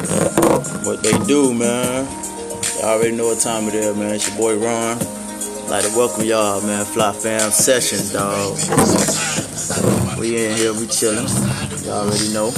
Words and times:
What 0.00 1.02
they 1.02 1.12
do, 1.26 1.52
man. 1.52 2.06
Y'all 2.78 2.88
already 2.88 3.14
know 3.14 3.26
what 3.26 3.40
time 3.40 3.68
it 3.68 3.74
is, 3.74 3.96
man. 3.96 4.14
It's 4.14 4.28
your 4.28 4.38
boy 4.38 4.58
Ron. 4.64 4.98
Like 5.68 5.84
to 5.84 5.92
welcome 5.94 6.24
y'all, 6.24 6.62
man. 6.62 6.84
Fly 6.86 7.12
Fam 7.12 7.50
Sessions, 7.50 8.12
dog. 8.12 8.56
We 10.18 10.46
in 10.46 10.56
here, 10.56 10.72
we 10.72 10.86
chillin'. 10.86 11.28
Y'all 11.84 12.08
already 12.08 12.32
know. 12.32 12.50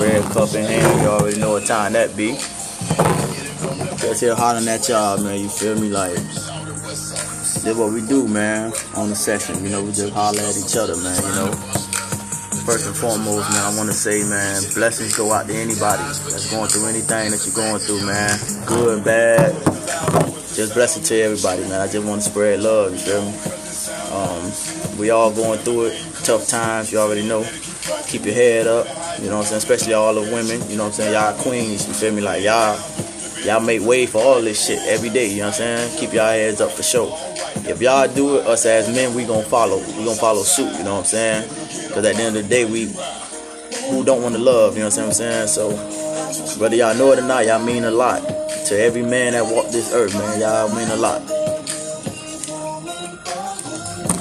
Red 0.00 0.22
cup 0.32 0.54
in 0.54 0.64
hand, 0.64 1.02
y'all 1.02 1.20
already 1.20 1.38
know 1.38 1.52
what 1.52 1.66
time 1.66 1.92
that 1.92 2.16
be. 2.16 2.32
Just 3.98 4.20
here 4.20 4.34
hollering 4.34 4.66
at 4.68 4.88
y'all, 4.88 5.22
man. 5.22 5.40
You 5.40 5.48
feel 5.48 5.80
me? 5.80 5.88
Like, 5.88 6.14
this 6.14 7.76
what 7.76 7.92
we 7.92 8.04
do, 8.06 8.26
man, 8.26 8.72
on 8.96 9.10
the 9.10 9.16
session. 9.16 9.62
You 9.62 9.70
know, 9.70 9.84
we 9.84 9.92
just 9.92 10.12
holler 10.12 10.40
at 10.40 10.56
each 10.56 10.76
other, 10.76 10.96
man, 10.96 11.22
you 11.22 11.34
know. 11.36 11.85
First 12.66 12.88
and 12.88 12.96
foremost, 12.96 13.48
man, 13.50 13.62
I 13.62 13.76
want 13.76 13.88
to 13.90 13.94
say, 13.94 14.24
man, 14.24 14.60
blessings 14.74 15.16
go 15.16 15.32
out 15.32 15.46
to 15.46 15.54
anybody 15.54 16.02
that's 16.02 16.50
going 16.50 16.66
through 16.66 16.88
anything 16.88 17.30
that 17.30 17.46
you're 17.46 17.54
going 17.54 17.78
through, 17.78 18.04
man. 18.04 18.36
Good, 18.66 18.96
and 18.96 19.04
bad. 19.04 19.54
Just 20.52 20.74
blessings 20.74 21.08
to 21.08 21.20
everybody, 21.20 21.62
man. 21.62 21.80
I 21.80 21.86
just 21.86 22.04
want 22.04 22.22
to 22.22 22.28
spread 22.28 22.58
love, 22.58 22.90
you 22.90 22.98
feel 22.98 23.22
me? 23.22 23.30
Um, 24.10 24.98
we 24.98 25.10
all 25.10 25.30
going 25.32 25.60
through 25.60 25.94
it. 25.94 26.06
Tough 26.24 26.48
times, 26.48 26.90
you 26.90 26.98
already 26.98 27.22
know. 27.22 27.46
Keep 28.08 28.24
your 28.24 28.34
head 28.34 28.66
up, 28.66 28.86
you 29.20 29.30
know 29.30 29.38
what 29.38 29.42
I'm 29.42 29.44
saying? 29.44 29.58
Especially 29.58 29.94
all 29.94 30.14
the 30.14 30.22
women, 30.22 30.68
you 30.68 30.76
know 30.76 30.90
what 30.90 30.98
I'm 30.98 31.06
saying? 31.06 31.12
Y'all 31.14 31.40
queens, 31.40 31.86
you 31.86 31.94
feel 31.94 32.12
me? 32.12 32.20
Like, 32.20 32.42
y'all, 32.42 32.80
y'all 33.44 33.60
make 33.60 33.80
way 33.82 34.06
for 34.06 34.20
all 34.20 34.42
this 34.42 34.66
shit 34.66 34.80
every 34.88 35.10
day, 35.10 35.30
you 35.30 35.38
know 35.38 35.50
what 35.50 35.60
I'm 35.60 35.86
saying? 35.86 35.98
Keep 36.00 36.14
y'all 36.14 36.26
heads 36.26 36.60
up 36.60 36.72
for 36.72 36.82
sure. 36.82 37.16
If 37.64 37.80
y'all 37.80 38.06
do 38.12 38.38
it, 38.38 38.46
us 38.46 38.66
as 38.66 38.88
men, 38.94 39.14
we 39.14 39.24
gonna 39.24 39.42
follow. 39.42 39.78
We 39.78 40.04
gonna 40.04 40.14
follow 40.14 40.42
suit, 40.42 40.72
you 40.78 40.84
know 40.84 40.94
what 40.94 41.00
I'm 41.00 41.04
saying? 41.04 41.48
Because 41.88 42.04
at 42.04 42.16
the 42.16 42.22
end 42.22 42.36
of 42.36 42.42
the 42.42 42.48
day, 42.48 42.64
we 42.64 42.86
who 43.90 44.04
don't 44.04 44.22
want 44.22 44.34
to 44.34 44.40
love, 44.40 44.74
you 44.74 44.80
know 44.80 44.88
what 44.88 44.98
I'm 44.98 45.12
saying? 45.12 45.48
So 45.48 45.70
whether 46.60 46.76
y'all 46.76 46.94
know 46.94 47.12
it 47.12 47.18
or 47.18 47.22
not, 47.22 47.46
y'all 47.46 47.64
mean 47.64 47.84
a 47.84 47.90
lot. 47.90 48.22
To 48.66 48.78
every 48.78 49.02
man 49.02 49.32
that 49.32 49.44
walk 49.44 49.70
this 49.70 49.92
earth, 49.92 50.14
man, 50.14 50.40
y'all 50.40 50.74
mean 50.74 50.88
a 50.88 50.96
lot. 50.96 51.22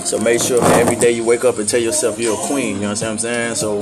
So 0.06 0.20
make 0.20 0.40
sure 0.40 0.62
man, 0.62 0.80
every 0.80 0.96
day 0.96 1.12
you 1.12 1.26
wake 1.26 1.44
up 1.44 1.58
and 1.58 1.68
tell 1.68 1.82
yourself 1.82 2.20
you're 2.20 2.36
a 2.36 2.48
queen, 2.48 2.76
you 2.76 2.82
know 2.84 2.90
what 2.90 3.04
I'm 3.04 3.18
saying? 3.18 3.56
So 3.56 3.80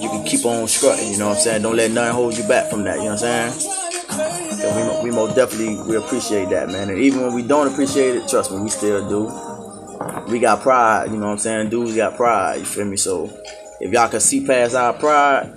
you 0.00 0.08
can 0.08 0.24
keep 0.24 0.44
on 0.44 0.66
strutting, 0.66 1.12
you 1.12 1.18
know 1.18 1.28
what 1.28 1.36
I'm 1.36 1.42
saying? 1.42 1.62
Don't 1.62 1.76
let 1.76 1.92
nothing 1.92 2.14
hold 2.14 2.36
you 2.36 2.42
back 2.48 2.70
from 2.70 2.82
that, 2.84 2.96
you 2.96 3.04
know 3.04 3.14
what 3.14 3.24
I'm 3.24 3.52
saying? 3.52 3.77
So 4.68 5.02
we, 5.02 5.10
we 5.10 5.16
most 5.16 5.34
definitely 5.34 5.80
we 5.88 5.96
appreciate 5.96 6.50
that, 6.50 6.68
man. 6.68 6.90
And 6.90 6.98
even 6.98 7.22
when 7.22 7.34
we 7.34 7.42
don't 7.42 7.72
appreciate 7.72 8.16
it, 8.16 8.28
trust 8.28 8.52
me, 8.52 8.60
we 8.60 8.68
still 8.68 9.08
do. 9.08 10.30
We 10.30 10.38
got 10.40 10.60
pride, 10.60 11.10
you 11.10 11.16
know 11.16 11.26
what 11.26 11.32
I'm 11.32 11.38
saying? 11.38 11.70
Dudes 11.70 11.96
got 11.96 12.16
pride, 12.16 12.60
you 12.60 12.64
feel 12.66 12.84
me? 12.84 12.96
So 12.98 13.32
if 13.80 13.90
y'all 13.90 14.08
can 14.08 14.20
see 14.20 14.46
past 14.46 14.74
our 14.74 14.92
pride, 14.92 15.50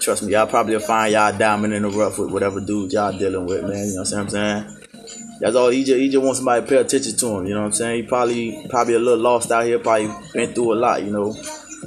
trust 0.00 0.22
me, 0.22 0.32
y'all 0.32 0.46
probably 0.46 0.78
find 0.80 1.12
y'all 1.12 1.36
diamond 1.36 1.72
in 1.72 1.82
the 1.82 1.88
rough 1.88 2.18
with 2.18 2.30
whatever 2.30 2.60
dude 2.60 2.92
y'all 2.92 3.16
dealing 3.16 3.46
with, 3.46 3.62
man. 3.62 3.86
You 3.86 3.94
know 3.94 4.02
what 4.02 4.12
I'm 4.12 4.28
saying? 4.28 4.76
That's 5.40 5.56
all. 5.56 5.70
He 5.70 5.84
just, 5.84 5.98
he 5.98 6.10
just 6.10 6.22
wants 6.22 6.38
somebody 6.38 6.62
to 6.62 6.68
pay 6.68 6.76
attention 6.76 7.16
to 7.16 7.26
him. 7.26 7.46
You 7.46 7.54
know 7.54 7.60
what 7.60 7.66
I'm 7.66 7.72
saying? 7.72 8.02
He 8.02 8.08
probably 8.08 8.66
probably 8.68 8.94
a 8.94 8.98
little 8.98 9.18
lost 9.18 9.50
out 9.50 9.64
here. 9.64 9.78
Probably 9.78 10.10
been 10.34 10.52
through 10.52 10.74
a 10.74 10.76
lot. 10.76 11.02
You 11.02 11.10
know. 11.10 11.36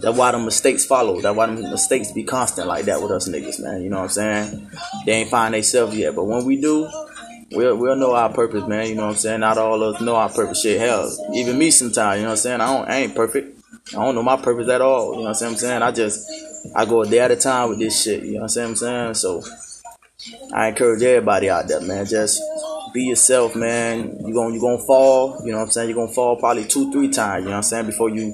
That's 0.01 0.17
why 0.17 0.31
the 0.31 0.39
mistakes 0.39 0.85
follow. 0.85 1.21
That's 1.21 1.35
why 1.35 1.47
the 1.47 1.53
mistakes 1.53 2.11
be 2.11 2.23
constant 2.23 2.67
like 2.67 2.85
that 2.85 3.01
with 3.01 3.11
us 3.11 3.27
niggas, 3.27 3.61
man. 3.61 3.81
You 3.81 3.89
know 3.89 3.97
what 3.97 4.17
I'm 4.17 4.43
saying? 4.45 4.71
They 5.05 5.13
ain't 5.13 5.29
find 5.29 5.53
themselves 5.53 5.95
yet, 5.95 6.15
but 6.15 6.25
when 6.25 6.45
we 6.45 6.59
do, 6.59 6.89
we'll 7.51 7.75
we'll 7.75 7.95
know 7.95 8.13
our 8.13 8.31
purpose, 8.31 8.67
man. 8.67 8.87
You 8.87 8.95
know 8.95 9.05
what 9.05 9.11
I'm 9.11 9.17
saying? 9.17 9.39
Not 9.41 9.57
all 9.57 9.81
of 9.81 9.95
us 9.95 10.01
know 10.01 10.15
our 10.15 10.29
purpose. 10.29 10.61
Shit, 10.61 10.79
hell, 10.79 11.09
even 11.33 11.57
me 11.57 11.71
sometimes. 11.71 12.17
You 12.17 12.23
know 12.23 12.29
what 12.29 12.33
I'm 12.33 12.37
saying? 12.37 12.61
I 12.61 12.73
don't, 12.77 12.89
I 12.89 12.95
ain't 12.97 13.15
perfect. 13.15 13.57
I 13.89 14.05
don't 14.05 14.15
know 14.15 14.23
my 14.23 14.37
purpose 14.37 14.69
at 14.69 14.81
all. 14.81 15.13
You 15.13 15.23
know 15.23 15.29
what 15.29 15.41
I'm 15.41 15.55
saying? 15.55 15.81
I 15.81 15.91
just 15.91 16.29
I 16.75 16.85
go 16.85 17.01
a 17.01 17.07
day 17.07 17.19
at 17.19 17.31
a 17.31 17.35
time 17.35 17.69
with 17.69 17.79
this 17.79 18.01
shit. 18.01 18.23
You 18.23 18.35
know 18.35 18.41
what 18.41 18.57
I'm 18.57 18.75
saying? 18.75 19.13
So 19.15 19.43
I 20.53 20.67
encourage 20.67 21.01
everybody 21.01 21.49
out 21.49 21.67
there, 21.67 21.81
man. 21.81 22.05
Just 22.05 22.41
be 22.93 23.03
yourself, 23.03 23.55
man. 23.55 24.17
You 24.25 24.33
going 24.33 24.53
you 24.53 24.61
gonna 24.61 24.83
fall. 24.83 25.41
You 25.45 25.51
know 25.51 25.59
what 25.59 25.65
I'm 25.65 25.71
saying? 25.71 25.89
You're 25.89 25.97
gonna 25.97 26.13
fall 26.13 26.35
probably 26.35 26.65
two, 26.65 26.91
three 26.91 27.09
times. 27.09 27.43
You 27.43 27.49
know 27.49 27.51
what 27.51 27.57
I'm 27.57 27.63
saying? 27.63 27.85
Before 27.87 28.09
you 28.09 28.33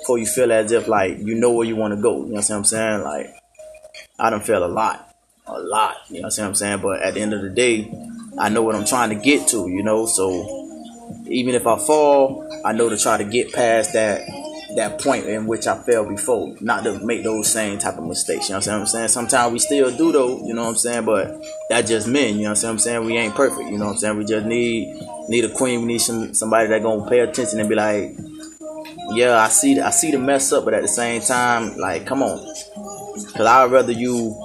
before 0.00 0.18
you 0.18 0.26
feel 0.26 0.52
as 0.52 0.72
if 0.72 0.88
like 0.88 1.18
you 1.18 1.34
know 1.34 1.52
where 1.52 1.66
you 1.66 1.76
want 1.76 1.94
to 1.94 2.00
go. 2.00 2.24
You 2.24 2.32
know 2.32 2.34
what 2.36 2.50
I'm 2.50 2.64
saying? 2.64 3.02
Like 3.02 3.34
I 4.18 4.30
done 4.30 4.40
feel 4.40 4.64
a 4.64 4.68
lot, 4.68 5.14
a 5.46 5.58
lot. 5.60 5.96
You 6.08 6.22
know 6.22 6.28
what 6.28 6.38
I'm 6.38 6.54
saying? 6.54 6.80
But 6.80 7.02
at 7.02 7.14
the 7.14 7.20
end 7.20 7.32
of 7.34 7.42
the 7.42 7.50
day, 7.50 7.92
I 8.38 8.48
know 8.48 8.62
what 8.62 8.74
I'm 8.74 8.84
trying 8.84 9.10
to 9.10 9.16
get 9.16 9.48
to. 9.48 9.68
You 9.68 9.82
know, 9.82 10.06
so 10.06 10.68
even 11.26 11.54
if 11.54 11.66
I 11.66 11.78
fall, 11.78 12.46
I 12.64 12.72
know 12.72 12.88
to 12.88 12.96
try 12.96 13.16
to 13.18 13.24
get 13.24 13.52
past 13.52 13.92
that 13.94 14.22
that 14.76 15.00
point 15.00 15.26
in 15.26 15.46
which 15.46 15.66
I 15.66 15.82
fell 15.82 16.08
before, 16.08 16.54
not 16.60 16.84
to 16.84 17.04
make 17.04 17.24
those 17.24 17.50
same 17.50 17.78
type 17.78 17.98
of 17.98 18.04
mistakes. 18.04 18.48
You 18.48 18.54
know 18.54 18.58
what 18.58 18.68
I'm 18.68 18.86
saying? 18.86 19.08
Sometimes 19.08 19.52
we 19.52 19.58
still 19.58 19.94
do 19.96 20.12
though, 20.12 20.46
you 20.46 20.54
know 20.54 20.62
what 20.62 20.70
I'm 20.70 20.76
saying? 20.76 21.04
But 21.04 21.44
that 21.70 21.86
just 21.86 22.06
men, 22.06 22.36
you 22.36 22.44
know 22.44 22.50
what 22.50 22.64
I'm 22.64 22.78
saying? 22.78 23.04
We 23.04 23.16
ain't 23.16 23.34
perfect, 23.34 23.68
you 23.68 23.78
know 23.78 23.86
what 23.86 23.92
I'm 23.92 23.98
saying? 23.98 24.18
We 24.18 24.24
just 24.24 24.46
need 24.46 24.94
need 25.28 25.44
a 25.44 25.48
queen, 25.48 25.80
we 25.80 25.86
need 25.86 25.98
some 25.98 26.34
somebody 26.34 26.68
that 26.68 26.82
gonna 26.82 27.08
pay 27.08 27.20
attention 27.20 27.60
and 27.60 27.68
be 27.68 27.74
like, 27.74 28.16
Yeah, 29.12 29.38
I 29.38 29.48
see 29.48 29.74
the, 29.74 29.86
I 29.86 29.90
see 29.90 30.10
the 30.10 30.18
mess 30.18 30.52
up, 30.52 30.64
but 30.64 30.74
at 30.74 30.82
the 30.82 30.88
same 30.88 31.20
time, 31.20 31.76
like, 31.76 32.06
come 32.06 32.22
on. 32.22 32.38
Cause 33.34 33.46
I'd 33.46 33.70
rather 33.70 33.92
you 33.92 34.36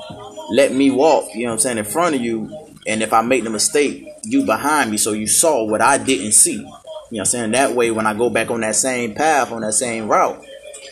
let 0.51 0.73
me 0.73 0.91
walk, 0.91 1.33
you 1.33 1.43
know 1.43 1.51
what 1.51 1.53
I'm 1.53 1.59
saying, 1.59 1.77
in 1.77 1.85
front 1.85 2.15
of 2.15 2.21
you, 2.21 2.49
and 2.87 3.01
if 3.01 3.13
I 3.13 3.21
make 3.21 3.43
the 3.43 3.49
mistake, 3.49 4.07
you 4.23 4.45
behind 4.45 4.91
me 4.91 4.97
so 4.97 5.11
you 5.13 5.27
saw 5.27 5.65
what 5.69 5.81
I 5.81 5.97
didn't 5.97 6.33
see. 6.33 6.53
You 6.53 6.61
know 6.61 6.69
what 7.09 7.19
I'm 7.19 7.25
saying? 7.25 7.51
That 7.51 7.73
way, 7.73 7.91
when 7.91 8.07
I 8.07 8.13
go 8.13 8.29
back 8.29 8.49
on 8.51 8.61
that 8.61 8.75
same 8.75 9.13
path, 9.13 9.51
on 9.51 9.61
that 9.61 9.73
same 9.73 10.07
route, 10.07 10.43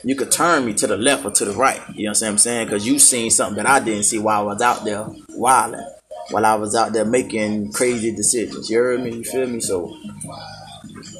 you 0.03 0.15
could 0.15 0.31
turn 0.31 0.65
me 0.65 0.73
to 0.73 0.87
the 0.87 0.97
left 0.97 1.25
or 1.25 1.31
to 1.31 1.45
the 1.45 1.53
right. 1.53 1.81
You 1.95 2.05
know 2.05 2.11
what 2.11 2.23
I'm 2.23 2.37
saying? 2.37 2.67
Because 2.67 2.85
you 2.85 2.99
seen 2.99 3.31
something 3.31 3.63
that 3.63 3.67
I 3.67 3.83
didn't 3.83 4.03
see 4.03 4.19
while 4.19 4.41
I 4.41 4.53
was 4.53 4.61
out 4.61 4.85
there 4.85 5.07
wilding, 5.29 5.85
while 6.29 6.45
I 6.45 6.55
was 6.55 6.75
out 6.75 6.93
there 6.93 7.05
making 7.05 7.71
crazy 7.71 8.13
decisions. 8.13 8.69
You 8.69 8.77
heard 8.77 9.01
me? 9.01 9.17
You 9.17 9.23
feel 9.23 9.47
me? 9.47 9.59
So 9.59 9.95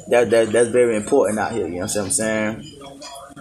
that, 0.08 0.30
that 0.30 0.52
that's 0.52 0.68
very 0.68 0.96
important 0.96 1.38
out 1.38 1.52
here. 1.52 1.66
You 1.66 1.80
know 1.80 1.86
what 1.86 1.96
I'm 1.96 2.10
saying? 2.10 2.62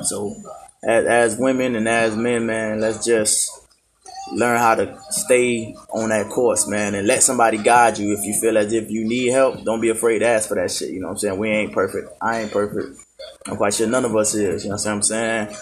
So 0.03 0.35
as, 0.83 1.05
as 1.05 1.37
women 1.37 1.75
and 1.75 1.87
as 1.87 2.15
men, 2.15 2.45
man, 2.45 2.79
let's 2.79 3.05
just 3.05 3.51
learn 4.31 4.57
how 4.57 4.75
to 4.75 4.97
stay 5.09 5.75
on 5.89 6.09
that 6.09 6.29
course, 6.29 6.67
man, 6.67 6.95
and 6.95 7.07
let 7.07 7.23
somebody 7.23 7.57
guide 7.57 7.97
you. 7.97 8.13
If 8.13 8.23
you 8.23 8.33
feel 8.39 8.57
as 8.57 8.73
if 8.73 8.89
you 8.89 9.05
need 9.05 9.27
help, 9.27 9.63
don't 9.63 9.81
be 9.81 9.89
afraid 9.89 10.19
to 10.19 10.27
ask 10.27 10.49
for 10.49 10.55
that 10.55 10.71
shit. 10.71 10.89
You 10.89 11.01
know 11.01 11.07
what 11.07 11.13
I'm 11.13 11.19
saying? 11.19 11.37
We 11.37 11.49
ain't 11.49 11.73
perfect. 11.73 12.09
I 12.21 12.41
ain't 12.41 12.51
perfect. 12.51 12.99
I'm 13.47 13.57
quite 13.57 13.73
sure 13.73 13.87
none 13.87 14.05
of 14.05 14.15
us 14.15 14.33
is. 14.33 14.63
You 14.63 14.69
know 14.69 14.75
what 14.75 14.87
I'm 14.87 15.01
saying? 15.01 15.55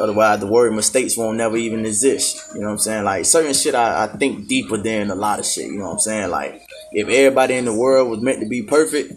Otherwise, 0.00 0.38
the 0.38 0.46
word 0.46 0.72
mistakes 0.72 1.16
won't 1.16 1.36
never 1.36 1.56
even 1.56 1.84
exist. 1.84 2.54
You 2.54 2.60
know 2.60 2.66
what 2.66 2.72
I'm 2.74 2.78
saying? 2.78 3.04
Like 3.04 3.24
certain 3.24 3.54
shit, 3.54 3.74
I, 3.74 4.04
I 4.04 4.06
think 4.06 4.46
deeper 4.46 4.76
than 4.76 5.10
a 5.10 5.14
lot 5.14 5.40
of 5.40 5.46
shit. 5.46 5.66
You 5.66 5.78
know 5.78 5.86
what 5.86 5.92
I'm 5.92 5.98
saying? 5.98 6.30
Like 6.30 6.62
if 6.92 7.08
everybody 7.08 7.54
in 7.54 7.64
the 7.64 7.74
world 7.74 8.08
was 8.08 8.20
meant 8.20 8.40
to 8.40 8.48
be 8.48 8.62
perfect, 8.62 9.12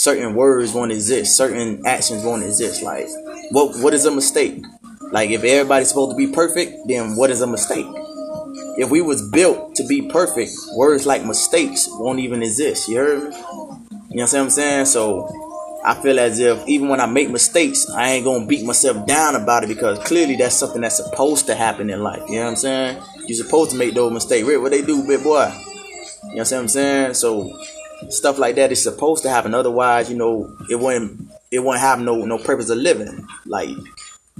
certain 0.00 0.34
words 0.34 0.72
won't 0.72 0.90
exist. 0.90 1.36
Certain 1.36 1.86
actions 1.86 2.24
won't 2.24 2.42
exist. 2.42 2.82
Like 2.82 3.06
what 3.50 3.76
what 3.80 3.92
is 3.92 4.06
a 4.06 4.10
mistake? 4.10 4.64
Like 5.12 5.28
if 5.28 5.44
everybody's 5.44 5.88
supposed 5.88 6.12
to 6.12 6.16
be 6.16 6.32
perfect, 6.32 6.88
then 6.88 7.16
what 7.16 7.28
is 7.28 7.42
a 7.42 7.46
mistake? 7.46 7.86
If 8.78 8.88
we 8.90 9.02
was 9.02 9.28
built 9.30 9.74
to 9.74 9.86
be 9.86 10.08
perfect, 10.08 10.52
words 10.74 11.04
like 11.04 11.26
mistakes 11.26 11.86
won't 11.90 12.18
even 12.18 12.42
exist. 12.42 12.88
You 12.88 12.96
heard 12.96 13.30
me? 13.30 13.36
You 14.08 14.16
know 14.16 14.22
what 14.22 14.34
I'm 14.34 14.48
saying? 14.48 14.86
So 14.86 15.28
I 15.84 15.94
feel 16.00 16.18
as 16.18 16.38
if 16.40 16.66
even 16.66 16.88
when 16.88 17.00
I 17.00 17.06
make 17.06 17.28
mistakes, 17.28 17.86
I 17.90 18.12
ain't 18.12 18.24
gonna 18.24 18.46
beat 18.46 18.64
myself 18.64 19.06
down 19.06 19.36
about 19.36 19.64
it 19.64 19.66
because 19.66 19.98
clearly 19.98 20.36
that's 20.36 20.54
something 20.54 20.80
that's 20.80 20.96
supposed 20.96 21.44
to 21.46 21.54
happen 21.54 21.90
in 21.90 22.02
life. 22.02 22.22
You 22.26 22.36
know 22.36 22.44
what 22.44 22.50
I'm 22.50 22.56
saying? 22.56 23.02
You're 23.26 23.44
supposed 23.44 23.72
to 23.72 23.76
make 23.76 23.92
those 23.92 24.12
mistakes. 24.12 24.46
What 24.46 24.70
they 24.70 24.80
do, 24.80 25.06
big 25.06 25.22
boy? 25.22 25.52
You 26.22 26.36
know 26.36 26.42
what 26.42 26.52
I'm 26.52 26.68
saying? 26.68 27.14
So 27.14 27.60
stuff 28.08 28.38
like 28.38 28.56
that 28.56 28.72
is 28.72 28.82
supposed 28.82 29.22
to 29.24 29.30
happen. 29.30 29.54
Otherwise, 29.54 30.10
you 30.10 30.16
know, 30.16 30.56
it 30.70 30.76
wouldn't 30.76 31.30
it 31.50 31.60
wouldn't 31.60 31.80
have 31.80 32.00
no 32.00 32.24
no 32.24 32.38
purpose 32.38 32.70
of 32.70 32.78
living. 32.78 33.26
Like 33.46 33.70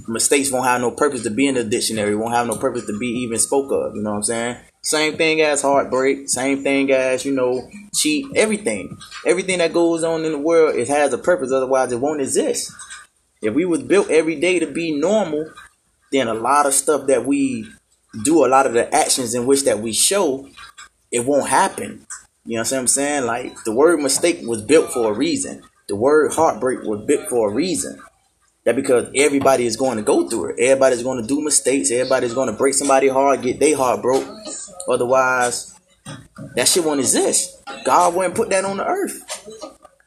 mistakes 0.09 0.51
won't 0.51 0.67
have 0.67 0.81
no 0.81 0.91
purpose 0.91 1.23
to 1.25 1.31
be 1.31 1.47
in 1.47 1.55
the 1.55 1.65
dictionary, 1.65 2.17
won't 2.17 2.35
have 2.35 2.47
no 2.47 2.57
purpose 2.57 2.87
to 2.87 2.99
be 2.99 3.07
even 3.07 3.39
spoke 3.39 3.71
of. 3.71 3.95
You 3.95 4.03
know 4.03 4.11
what 4.11 4.17
I'm 4.17 4.23
saying? 4.23 4.57
Same 4.83 5.17
thing 5.17 5.43
as 5.43 5.61
heartbreak, 5.61 6.29
same 6.29 6.63
thing 6.63 6.91
as, 6.91 7.25
you 7.27 7.33
know, 7.33 7.69
cheat, 7.95 8.27
everything. 8.35 8.97
Everything 9.27 9.59
that 9.59 9.75
goes 9.75 10.03
on 10.03 10.25
in 10.25 10.33
the 10.33 10.39
world, 10.39 10.75
it 10.75 10.89
has 10.89 11.13
a 11.13 11.19
purpose, 11.19 11.53
otherwise 11.53 11.93
it 11.93 12.01
won't 12.01 12.23
exist. 12.23 12.73
If 13.43 13.55
we 13.55 13.67
was 13.67 13.83
built 13.83 14.11
every 14.11 14.37
day 14.37 14.59
to 14.59 14.67
be 14.67 14.99
normal, 14.99 15.53
then 16.13 16.29
a 16.29 16.35
lot 16.35 16.67
of 16.67 16.73
stuff 16.73 17.07
that 17.09 17.27
we 17.27 17.67
do, 18.25 18.45
a 18.45 18.49
lot 18.49 18.67
of 18.67 18.73
the 18.73 18.93
actions 18.95 19.35
in 19.35 19.47
which 19.47 19.65
that 19.65 19.81
we 19.81 19.93
show, 19.93 20.49
it 21.11 21.27
won't 21.27 21.49
happen. 21.49 22.07
You 22.51 22.57
know 22.57 22.63
what 22.63 22.73
I'm 22.73 22.89
saying? 22.89 23.27
Like 23.27 23.63
the 23.63 23.71
word 23.71 24.01
mistake 24.01 24.41
was 24.43 24.61
built 24.61 24.93
for 24.93 25.13
a 25.13 25.15
reason. 25.15 25.63
The 25.87 25.95
word 25.95 26.33
heartbreak 26.33 26.83
was 26.83 27.07
built 27.07 27.29
for 27.29 27.49
a 27.49 27.55
reason. 27.55 28.03
That 28.65 28.75
because 28.75 29.09
everybody 29.15 29.67
is 29.67 29.77
going 29.77 29.99
to 29.99 30.03
go 30.03 30.29
through 30.29 30.51
it. 30.51 30.57
Everybody's 30.59 31.05
going 31.05 31.23
to 31.23 31.29
do 31.29 31.41
mistakes. 31.43 31.93
Everybody's 31.93 32.35
going 32.35 32.51
to 32.51 32.53
break 32.53 32.75
somebody 32.75 33.07
hard, 33.07 33.43
get 33.43 33.61
their 33.61 33.77
heart 33.77 34.03
broke. 34.03 34.27
Otherwise, 34.89 35.79
that 36.57 36.67
shit 36.67 36.85
won't 36.85 36.99
exist. 36.99 37.57
God 37.85 38.17
wouldn't 38.17 38.35
put 38.35 38.51
that 38.51 38.65
on 38.65 38.79
the 38.79 38.85
earth. 38.85 39.23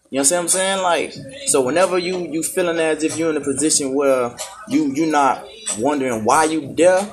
You 0.10 0.20
know 0.20 0.24
what 0.24 0.34
I'm 0.34 0.48
saying? 0.50 0.82
Like, 0.82 1.14
so 1.46 1.62
whenever 1.62 1.98
you 1.98 2.28
you 2.30 2.44
feeling 2.44 2.78
as 2.78 3.06
if 3.06 3.18
you're 3.18 3.30
in 3.30 3.38
a 3.38 3.42
position 3.42 3.96
where 3.96 4.36
you 4.68 4.94
you're 4.94 5.08
not 5.08 5.48
wondering 5.80 6.26
why 6.26 6.44
you 6.44 6.76
there, 6.76 7.10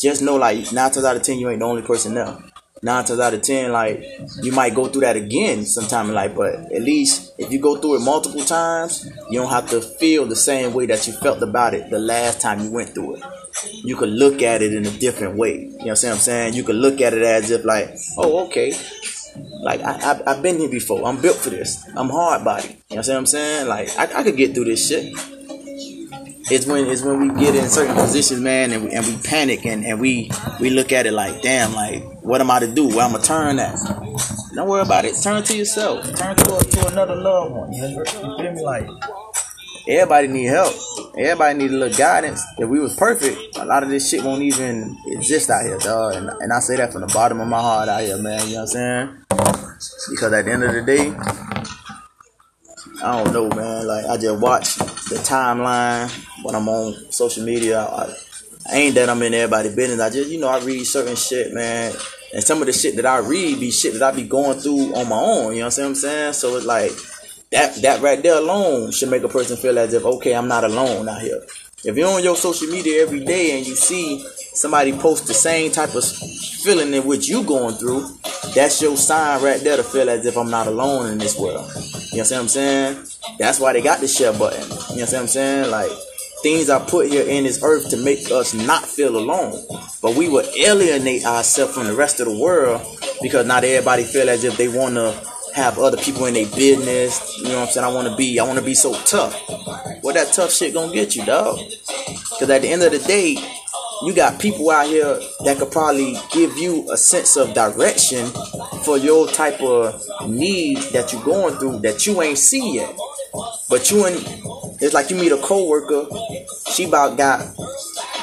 just 0.00 0.22
know 0.22 0.34
like 0.34 0.72
nine 0.72 0.90
times 0.90 1.04
out 1.04 1.14
of 1.14 1.22
ten 1.22 1.38
you 1.38 1.48
ain't 1.50 1.60
the 1.60 1.66
only 1.66 1.82
person 1.82 2.14
there. 2.14 2.36
Nine 2.84 3.04
times 3.04 3.20
out 3.20 3.32
of 3.32 3.42
ten, 3.42 3.70
like 3.70 4.04
you 4.42 4.50
might 4.50 4.74
go 4.74 4.88
through 4.88 5.02
that 5.02 5.14
again 5.14 5.64
sometime 5.64 6.08
in 6.08 6.14
life, 6.14 6.34
but 6.34 6.52
at 6.72 6.82
least 6.82 7.32
if 7.38 7.52
you 7.52 7.60
go 7.60 7.76
through 7.76 7.96
it 7.96 8.00
multiple 8.00 8.44
times, 8.44 9.08
you 9.30 9.38
don't 9.38 9.50
have 9.50 9.70
to 9.70 9.80
feel 9.80 10.26
the 10.26 10.34
same 10.34 10.74
way 10.74 10.86
that 10.86 11.06
you 11.06 11.12
felt 11.12 11.40
about 11.42 11.74
it 11.74 11.90
the 11.90 12.00
last 12.00 12.40
time 12.40 12.60
you 12.60 12.72
went 12.72 12.92
through 12.92 13.16
it. 13.16 13.22
You 13.84 13.94
could 13.94 14.08
look 14.08 14.42
at 14.42 14.62
it 14.62 14.74
in 14.74 14.84
a 14.84 14.90
different 14.90 15.36
way. 15.36 15.60
You 15.60 15.78
know 15.78 15.92
what 15.92 16.04
I'm 16.04 16.16
saying? 16.16 16.54
You 16.54 16.64
could 16.64 16.74
look 16.74 17.00
at 17.00 17.14
it 17.14 17.22
as 17.22 17.52
if 17.52 17.64
like, 17.64 17.96
oh, 18.18 18.46
okay, 18.46 18.72
like 19.62 19.80
I, 19.80 20.22
I 20.26 20.34
have 20.34 20.42
been 20.42 20.58
here 20.58 20.68
before. 20.68 21.06
I'm 21.06 21.20
built 21.20 21.36
for 21.36 21.50
this. 21.50 21.84
I'm 21.96 22.08
hard 22.08 22.44
body. 22.44 22.78
You 22.90 22.96
know 22.96 23.02
what 23.02 23.10
I'm 23.10 23.26
saying? 23.26 23.68
Like 23.68 23.96
I, 23.96 24.20
I 24.20 24.22
could 24.24 24.36
get 24.36 24.54
through 24.54 24.64
this 24.64 24.88
shit. 24.88 25.14
It's 26.50 26.66
when 26.66 26.86
it's 26.86 27.02
when 27.02 27.20
we 27.20 27.40
get 27.40 27.54
in 27.54 27.68
certain 27.68 27.94
positions, 27.94 28.40
man, 28.40 28.72
and 28.72 28.84
we, 28.84 28.90
and 28.90 29.06
we 29.06 29.16
panic 29.18 29.64
and, 29.64 29.84
and 29.84 30.00
we 30.00 30.30
we 30.60 30.70
look 30.70 30.92
at 30.92 31.06
it 31.06 31.12
like, 31.12 31.40
damn, 31.40 31.72
like 31.72 32.02
what 32.22 32.40
am 32.40 32.50
I 32.50 32.58
to 32.60 32.66
do? 32.66 32.88
Where 32.88 33.04
I'm 33.04 33.12
gonna 33.12 33.22
turn 33.22 33.58
at? 33.58 33.78
Don't 34.54 34.68
worry 34.68 34.82
about 34.82 35.04
it. 35.04 35.14
Turn 35.22 35.42
to 35.44 35.56
yourself. 35.56 36.04
Turn 36.14 36.36
to, 36.36 36.44
to 36.44 36.86
another 36.88 37.14
loved 37.14 37.54
one. 37.54 37.72
You 37.72 38.04
feel 38.04 38.52
me? 38.52 38.62
Like 38.62 38.88
everybody 39.88 40.28
need 40.28 40.46
help. 40.46 40.74
Everybody 41.16 41.58
need 41.58 41.70
a 41.70 41.74
little 41.74 41.96
guidance. 41.96 42.42
If 42.58 42.68
we 42.68 42.80
was 42.80 42.96
perfect, 42.96 43.56
a 43.56 43.64
lot 43.64 43.82
of 43.84 43.88
this 43.88 44.10
shit 44.10 44.24
won't 44.24 44.42
even 44.42 44.96
exist 45.06 45.48
out 45.48 45.64
here, 45.64 45.78
dog. 45.78 46.14
And, 46.14 46.28
and 46.28 46.52
I 46.52 46.58
say 46.58 46.76
that 46.76 46.92
from 46.92 47.02
the 47.02 47.06
bottom 47.08 47.40
of 47.40 47.48
my 47.48 47.60
heart 47.60 47.88
out 47.88 48.02
here, 48.02 48.18
man. 48.18 48.46
You 48.48 48.54
know 48.54 48.60
what 48.60 48.60
I'm 48.62 48.66
saying? 48.66 49.24
Because 50.10 50.32
at 50.32 50.44
the 50.44 50.52
end 50.52 50.64
of 50.64 50.72
the 50.74 50.82
day, 50.82 51.14
I 53.04 53.22
don't 53.22 53.32
know, 53.32 53.48
man. 53.48 53.86
Like 53.86 54.06
I 54.06 54.16
just 54.16 54.40
watch 54.40 54.78
the 55.12 55.18
timeline 55.18 56.10
when 56.42 56.54
I'm 56.54 56.68
on 56.68 57.10
social 57.12 57.44
media. 57.44 57.80
I, 57.80 58.14
I 58.70 58.76
ain't 58.76 58.94
that 58.94 59.08
I'm 59.08 59.22
in 59.22 59.34
everybody's 59.34 59.74
business. 59.74 60.00
I 60.00 60.10
just, 60.10 60.30
you 60.30 60.40
know, 60.40 60.48
I 60.48 60.60
read 60.60 60.84
certain 60.84 61.16
shit, 61.16 61.52
man. 61.52 61.92
And 62.32 62.42
some 62.42 62.60
of 62.60 62.66
the 62.66 62.72
shit 62.72 62.96
that 62.96 63.06
I 63.06 63.18
read 63.18 63.60
be 63.60 63.70
shit 63.70 63.94
that 63.94 64.02
I 64.02 64.16
be 64.16 64.22
going 64.22 64.58
through 64.58 64.94
on 64.94 65.08
my 65.08 65.16
own. 65.16 65.52
You 65.52 65.60
know 65.60 65.66
what 65.66 65.78
I'm 65.78 65.94
saying? 65.94 66.32
So 66.32 66.56
it's 66.56 66.66
like 66.66 66.92
that 67.50 67.74
that 67.82 68.00
right 68.00 68.22
there 68.22 68.38
alone 68.38 68.92
should 68.92 69.10
make 69.10 69.22
a 69.22 69.28
person 69.28 69.56
feel 69.56 69.78
as 69.78 69.92
if 69.92 70.04
okay, 70.04 70.34
I'm 70.34 70.48
not 70.48 70.64
alone 70.64 71.08
out 71.08 71.20
here. 71.20 71.42
If 71.84 71.96
you're 71.96 72.08
on 72.08 72.22
your 72.22 72.36
social 72.36 72.68
media 72.68 73.02
every 73.02 73.24
day 73.24 73.58
and 73.58 73.66
you 73.66 73.74
see 73.74 74.24
somebody 74.54 74.92
post 74.92 75.26
the 75.26 75.34
same 75.34 75.72
type 75.72 75.94
of 75.94 76.04
feeling 76.04 76.94
in 76.94 77.04
which 77.04 77.28
you 77.28 77.42
going 77.42 77.74
through, 77.74 78.08
that's 78.54 78.80
your 78.80 78.96
sign 78.96 79.42
right 79.42 79.60
there 79.60 79.76
to 79.76 79.82
feel 79.82 80.08
as 80.08 80.24
if 80.24 80.38
I'm 80.38 80.50
not 80.50 80.68
alone 80.68 81.10
in 81.10 81.18
this 81.18 81.36
world. 81.36 81.68
You 82.12 82.18
know 82.18 82.24
what 82.24 82.32
I'm 82.32 82.48
saying? 82.48 83.04
That's 83.38 83.60
why 83.60 83.72
they 83.72 83.82
got 83.82 84.00
the 84.00 84.08
share 84.08 84.32
button. 84.32 84.62
You 84.90 84.96
know 84.96 85.04
what 85.04 85.14
I'm 85.14 85.26
saying? 85.26 85.70
Like 85.70 85.90
things 86.42 86.68
are 86.68 86.80
put 86.80 87.08
here 87.08 87.26
in 87.26 87.44
this 87.44 87.62
earth 87.62 87.90
to 87.90 87.96
make 87.96 88.30
us 88.30 88.52
not 88.54 88.84
feel 88.84 89.16
alone. 89.16 89.64
But 90.02 90.16
we 90.16 90.28
will 90.28 90.44
alienate 90.56 91.24
ourselves 91.24 91.74
from 91.74 91.86
the 91.86 91.94
rest 91.94 92.20
of 92.20 92.26
the 92.26 92.38
world 92.38 92.82
because 93.22 93.46
not 93.46 93.64
everybody 93.64 94.04
feel 94.04 94.28
as 94.28 94.44
if 94.44 94.56
they 94.56 94.68
want 94.68 94.94
to 94.96 95.12
have 95.54 95.78
other 95.78 95.96
people 95.96 96.26
in 96.26 96.34
their 96.34 96.46
business. 96.46 97.38
You 97.38 97.44
know 97.44 97.60
what 97.60 97.68
I'm 97.68 97.72
saying? 97.72 97.86
I 97.86 97.92
want 97.92 98.08
to 98.08 98.16
be, 98.16 98.40
I 98.40 98.44
want 98.44 98.58
to 98.58 98.64
be 98.64 98.74
so 98.74 98.92
tough. 99.04 99.34
What 100.02 100.14
that 100.14 100.32
tough 100.32 100.52
shit 100.52 100.74
gonna 100.74 100.92
get 100.92 101.14
you, 101.14 101.24
dog? 101.24 101.58
Because 101.58 102.50
at 102.50 102.62
the 102.62 102.68
end 102.68 102.82
of 102.82 102.92
the 102.92 102.98
day, 102.98 103.36
you 104.04 104.14
got 104.14 104.40
people 104.40 104.70
out 104.70 104.86
here 104.86 105.18
that 105.44 105.58
could 105.58 105.70
probably 105.70 106.16
give 106.32 106.56
you 106.58 106.90
a 106.90 106.96
sense 106.96 107.36
of 107.36 107.54
direction 107.54 108.26
for 108.84 108.96
your 108.98 109.28
type 109.28 109.60
of 109.60 110.28
need 110.28 110.78
that 110.92 111.12
you're 111.12 111.22
going 111.22 111.54
through 111.56 111.78
that 111.80 112.06
you 112.06 112.20
ain't 112.22 112.38
see 112.38 112.76
yet. 112.76 112.94
But 113.68 113.90
you 113.90 114.04
and 114.04 114.16
it's 114.80 114.94
like 114.94 115.10
you 115.10 115.16
meet 115.16 115.32
a 115.32 115.38
coworker, 115.38 116.06
she 116.72 116.84
about 116.84 117.16
got 117.16 117.54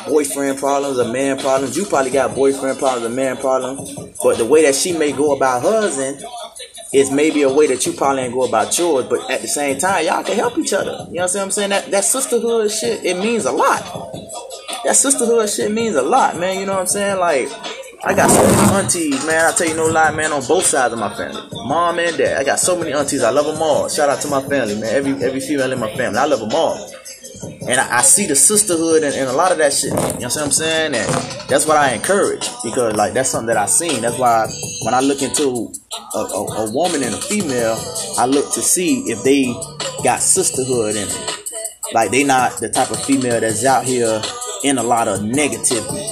boyfriend 0.08 0.60
problems, 0.60 1.00
or 1.00 1.12
man 1.12 1.40
problems. 1.40 1.78
You 1.78 1.86
probably 1.86 2.12
got 2.12 2.36
boyfriend 2.36 2.80
problems, 2.80 3.06
or 3.06 3.16
man 3.16 3.38
problems. 3.38 3.94
But 4.22 4.38
the 4.38 4.46
way 4.46 4.64
that 4.64 4.76
she 4.76 4.98
may 4.98 5.12
go 5.12 5.36
about 5.36 5.64
hers 5.64 5.98
and 5.98 6.24
is 6.94 7.12
maybe 7.12 7.44
a 7.44 7.54
way 7.54 7.68
that 7.68 7.86
you 7.86 7.94
probably 7.94 8.24
ain't 8.24 8.34
go 8.34 8.44
about 8.44 8.78
yours, 8.78 9.06
but 9.06 9.30
at 9.30 9.42
the 9.42 9.48
same 9.48 9.78
time, 9.78 10.06
y'all 10.06 10.24
can 10.24 10.36
help 10.36 10.58
each 10.58 10.74
other. 10.74 11.06
You 11.10 11.16
know 11.16 11.24
what 11.24 11.36
I'm 11.36 11.52
saying? 11.52 11.70
That 11.70 11.92
that 11.92 12.04
sisterhood 12.04 12.72
shit, 12.72 13.06
it 13.06 13.18
means 13.18 13.46
a 13.46 13.52
lot. 13.52 13.84
That 14.86 14.96
sisterhood 14.96 15.50
shit 15.50 15.72
means 15.72 15.96
a 15.96 16.02
lot, 16.02 16.38
man. 16.38 16.60
You 16.60 16.66
know 16.66 16.74
what 16.74 16.82
I'm 16.82 16.88
saying? 16.88 17.20
Like, 17.20 17.50
I 18.04 18.14
got 18.14 18.30
so 18.30 18.42
many 18.42 18.78
aunties, 18.78 19.26
man. 19.26 19.46
I 19.46 19.52
tell 19.52 19.68
you 19.68 19.76
no 19.76 19.86
lie, 19.88 20.12
man, 20.12 20.32
on 20.32 20.46
both 20.48 20.66
sides 20.66 20.94
of 20.94 21.00
my 21.00 21.14
family. 21.16 21.42
Mom 21.68 22.00
and 22.00 22.18
dad. 22.18 22.38
I 22.38 22.44
got 22.44 22.60
so 22.60 22.78
many 22.78 22.94
aunties. 22.94 23.24
I 23.24 23.30
love 23.30 23.46
them 23.46 23.62
all. 23.62 23.90
Shout 23.90 24.10
out 24.10 24.22
to 24.22 24.28
my 24.30 24.42
family, 24.42 24.80
man. 24.80 24.96
Every 24.96 25.12
every 25.24 25.42
female 25.42 25.72
in 25.72 25.80
my 25.80 25.94
family. 25.96 26.18
I 26.18 26.26
love 26.26 26.40
them 26.40 26.54
all. 26.54 26.92
And 27.70 27.80
I, 27.80 28.00
I 28.00 28.02
see 28.02 28.26
the 28.26 28.36
sisterhood 28.36 29.04
and, 29.04 29.14
and, 29.14 29.30
a 29.30 29.34
lot 29.34 29.52
of 29.52 29.60
that 29.60 29.72
shit. 29.72 29.92
You 29.92 29.96
know 29.96 30.26
what 30.26 30.38
I'm 30.38 30.50
saying? 30.50 30.96
And 30.96 31.08
that's 31.48 31.68
what 31.68 31.78
I 31.78 31.94
encourage 31.94 32.50
because 32.64 32.96
like 32.96 33.14
that's 33.14 33.30
something 33.30 33.46
that 33.46 33.58
I 33.58 33.68
seen. 33.68 34.02
That's 34.02 34.18
why 34.18 34.48
when 34.86 34.96
I 34.96 35.02
look 35.02 35.22
into 35.22 35.72
a, 36.16 36.18
a, 36.18 36.66
a 36.66 36.72
woman 36.72 37.04
and 37.04 37.14
a 37.14 37.22
female, 37.22 37.78
I 38.18 38.26
look 38.26 38.52
to 38.56 38.62
see 38.62 39.02
if 39.02 39.22
they 39.24 39.54
got 40.04 40.20
sisterhood 40.20 40.96
in 40.96 41.08
them. 41.08 41.36
Like 41.94 42.10
they 42.10 42.24
not 42.24 42.60
the 42.60 42.70
type 42.70 42.90
of 42.90 43.04
female 43.06 43.40
that's 43.40 43.64
out 43.64 43.86
here 43.86 44.20
in 44.64 44.80
a 44.80 44.84
lot 44.84 45.08
of 45.08 45.20
negativity. 45.20 46.10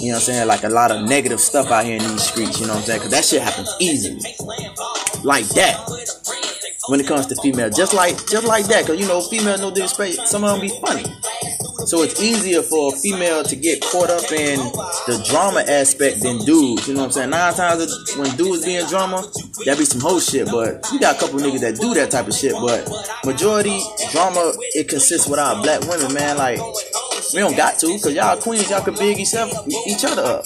You 0.00 0.08
know 0.08 0.14
what 0.14 0.14
I'm 0.14 0.20
saying? 0.20 0.46
Like 0.46 0.62
a 0.62 0.68
lot 0.68 0.92
of 0.92 1.08
negative 1.08 1.40
stuff 1.40 1.72
out 1.72 1.84
here 1.84 1.96
in 1.96 2.02
these 2.02 2.22
streets. 2.22 2.60
You 2.60 2.68
know 2.68 2.74
what 2.74 2.80
I'm 2.80 2.86
saying? 2.86 3.00
Because 3.00 3.10
that 3.10 3.24
shit 3.24 3.42
happens 3.42 3.74
easily, 3.80 4.20
like 5.24 5.48
that 5.50 5.82
when 6.88 7.00
it 7.00 7.06
comes 7.06 7.26
to 7.26 7.36
female. 7.42 7.70
Just 7.70 7.94
like 7.94 8.16
just 8.26 8.46
like 8.46 8.66
that, 8.66 8.86
cause 8.86 8.98
you 8.98 9.06
know 9.06 9.20
female 9.20 9.58
no 9.58 9.70
disrespect, 9.70 10.28
some 10.28 10.44
of 10.44 10.50
them 10.52 10.60
be 10.60 10.68
funny. 10.80 11.04
So 11.86 12.02
it's 12.02 12.22
easier 12.22 12.62
for 12.62 12.94
a 12.94 12.96
female 12.96 13.42
to 13.42 13.56
get 13.56 13.80
caught 13.82 14.08
up 14.08 14.30
in 14.30 14.58
the 15.06 15.24
drama 15.28 15.64
aspect 15.68 16.22
than 16.22 16.38
dudes. 16.38 16.86
You 16.86 16.94
know 16.94 17.00
what 17.00 17.06
I'm 17.06 17.12
saying? 17.12 17.30
Nine 17.30 17.54
times 17.54 18.16
when 18.16 18.36
dudes 18.36 18.64
be 18.64 18.76
in 18.76 18.86
drama, 18.86 19.22
that 19.66 19.78
be 19.78 19.84
some 19.84 20.00
whole 20.00 20.20
shit. 20.20 20.46
But 20.46 20.86
you 20.92 21.00
got 21.00 21.16
a 21.16 21.18
couple 21.18 21.40
niggas 21.40 21.60
that 21.60 21.76
do 21.76 21.92
that 21.94 22.10
type 22.10 22.28
of 22.28 22.34
shit. 22.34 22.52
But 22.52 22.88
majority 23.24 23.80
drama, 24.12 24.52
it 24.74 24.88
consists 24.88 25.28
without 25.28 25.62
black 25.62 25.80
women, 25.82 26.14
man. 26.14 26.36
Like 26.36 26.60
we 27.34 27.40
don't 27.40 27.56
got 27.56 27.78
to, 27.80 27.86
cause 27.98 28.12
y'all 28.12 28.36
queens, 28.36 28.70
y'all 28.70 28.82
could 28.82 28.96
big 28.96 29.18
each 29.18 29.34
other 29.34 30.22
up. 30.22 30.44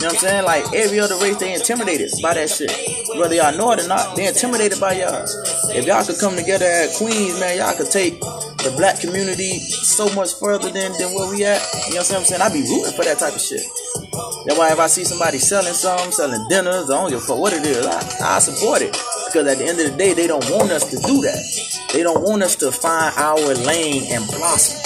You 0.00 0.08
know 0.08 0.16
what 0.16 0.24
I'm 0.24 0.28
saying? 0.32 0.44
Like 0.48 0.64
every 0.72 0.98
other 0.98 1.20
race, 1.20 1.36
they 1.36 1.52
intimidated 1.52 2.08
by 2.22 2.32
that 2.32 2.48
shit. 2.48 2.72
Whether 3.20 3.36
y'all 3.36 3.52
know 3.52 3.72
it 3.72 3.84
or 3.84 3.88
not, 3.88 4.16
they 4.16 4.28
intimidated 4.28 4.80
by 4.80 4.96
y'all. 4.96 5.28
If 5.76 5.84
y'all 5.84 6.00
could 6.08 6.16
come 6.16 6.40
together 6.40 6.64
at 6.64 6.96
Queens, 6.96 7.36
man, 7.36 7.60
y'all 7.60 7.76
could 7.76 7.92
take 7.92 8.16
the 8.64 8.72
black 8.80 8.96
community 8.96 9.60
so 9.60 10.08
much 10.16 10.32
further 10.40 10.72
than, 10.72 10.96
than 10.96 11.12
where 11.12 11.28
we 11.28 11.44
at. 11.44 11.60
You 11.92 12.00
know 12.00 12.00
what 12.00 12.16
I'm 12.16 12.24
saying? 12.24 12.40
I 12.40 12.48
be 12.48 12.64
rooting 12.64 12.96
for 12.96 13.04
that 13.04 13.20
type 13.20 13.36
of 13.36 13.44
shit. 13.44 13.60
That's 14.48 14.56
why 14.56 14.72
if 14.72 14.80
I 14.80 14.88
see 14.88 15.04
somebody 15.04 15.36
selling 15.36 15.76
something, 15.76 16.12
selling 16.16 16.48
dinners, 16.48 16.88
I 16.88 16.96
don't 16.96 17.12
give 17.12 17.20
a 17.20 17.28
fuck 17.28 17.36
what 17.36 17.52
it 17.52 17.60
is, 17.60 17.84
I, 17.84 18.00
I 18.24 18.38
support 18.40 18.80
it. 18.80 18.96
Because 19.28 19.52
at 19.52 19.60
the 19.60 19.68
end 19.68 19.84
of 19.84 19.92
the 19.92 19.96
day, 20.00 20.16
they 20.16 20.26
don't 20.26 20.48
want 20.48 20.72
us 20.72 20.88
to 20.88 20.96
do 20.96 21.20
that. 21.28 21.44
They 21.92 22.00
don't 22.02 22.24
want 22.24 22.40
us 22.40 22.56
to 22.64 22.72
find 22.72 23.12
our 23.20 23.52
lane 23.68 24.08
and 24.16 24.24
blossom. 24.32 24.80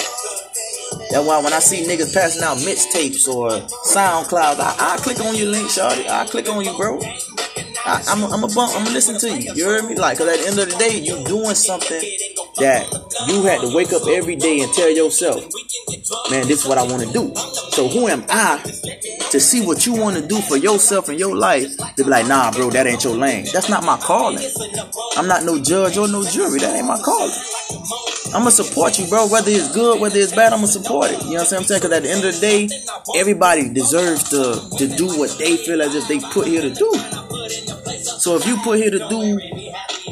That's 1.15 1.25
why 1.25 1.41
when 1.41 1.53
I 1.53 1.59
see 1.59 1.87
niggas 1.87 2.13
passing 2.13 2.43
out 2.43 2.57
mixtapes 2.57 3.25
or 3.25 3.49
SoundCloud, 3.87 4.59
I, 4.59 4.75
I 4.95 4.97
click 4.97 5.21
on 5.21 5.33
your 5.33 5.47
link, 5.47 5.69
shawty. 5.69 6.09
I 6.09 6.25
click 6.25 6.49
on 6.49 6.65
you, 6.65 6.75
bro. 6.75 6.99
I, 7.87 8.01
am 8.07 8.23
a, 8.23 8.27
I'm 8.27 8.43
a 8.43 8.47
bump. 8.47 8.73
I'm 8.75 8.83
gonna 8.83 8.91
listen 8.91 9.19
to 9.19 9.39
you. 9.39 9.53
You 9.53 9.65
heard 9.65 9.85
me? 9.85 9.95
Like, 9.95 10.17
cause 10.17 10.27
at 10.27 10.39
the 10.39 10.47
end 10.47 10.59
of 10.59 10.71
the 10.71 10.77
day, 10.77 10.97
you 10.99 11.23
doing 11.25 11.53
something 11.53 12.01
that 12.57 12.87
you 13.27 13.43
had 13.43 13.61
to 13.61 13.75
wake 13.75 13.93
up 13.93 14.07
every 14.07 14.35
day 14.35 14.61
and 14.61 14.73
tell 14.73 14.89
yourself, 14.89 15.41
man, 16.31 16.47
this 16.47 16.63
is 16.63 16.67
what 16.67 16.79
I 16.79 16.83
want 16.83 17.03
to 17.03 17.11
do. 17.13 17.31
So 17.71 17.87
who 17.87 18.07
am 18.07 18.25
I 18.29 18.57
to 19.29 19.39
see 19.39 19.63
what 19.65 19.85
you 19.85 19.93
want 19.93 20.17
to 20.17 20.25
do 20.25 20.41
for 20.41 20.57
yourself 20.57 21.09
and 21.09 21.19
your 21.19 21.35
life? 21.35 21.77
To 21.97 22.03
be 22.03 22.09
like, 22.09 22.27
nah, 22.27 22.51
bro, 22.51 22.71
that 22.71 22.87
ain't 22.87 23.03
your 23.03 23.15
lane. 23.15 23.45
That's 23.53 23.69
not 23.69 23.83
my 23.83 23.97
calling. 23.97 24.43
I'm 25.15 25.27
not 25.27 25.43
no 25.43 25.61
judge 25.61 25.97
or 25.97 26.07
no 26.07 26.23
jury. 26.23 26.59
That 26.59 26.75
ain't 26.75 26.87
my 26.87 26.99
calling. 27.01 27.37
I'm 28.33 28.41
gonna 28.41 28.51
support 28.51 28.97
you, 28.97 29.07
bro. 29.07 29.27
Whether 29.27 29.51
it's 29.51 29.73
good, 29.73 30.01
whether 30.01 30.17
it's 30.19 30.33
bad, 30.33 30.53
I'm 30.53 30.59
gonna 30.59 30.67
support 30.67 31.11
it. 31.11 31.21
You 31.23 31.37
know 31.37 31.43
what 31.43 31.53
I'm 31.53 31.63
saying? 31.63 31.81
Because 31.81 31.91
at 31.91 32.03
the 32.03 32.09
end 32.11 32.25
of 32.25 32.33
the 32.33 32.41
day, 32.41 32.69
everybody 33.15 33.69
deserves 33.69 34.29
to 34.29 34.59
to 34.77 34.87
do 34.87 35.07
what 35.19 35.37
they 35.37 35.55
feel 35.57 35.81
as 35.81 35.93
if 35.93 36.07
they 36.07 36.19
put 36.19 36.47
here 36.47 36.61
to 36.61 36.73
do. 36.73 36.91
So 37.49 38.35
if 38.35 38.47
you 38.47 38.57
put 38.57 38.79
here 38.79 38.91
to 38.91 38.99
do 39.09 39.39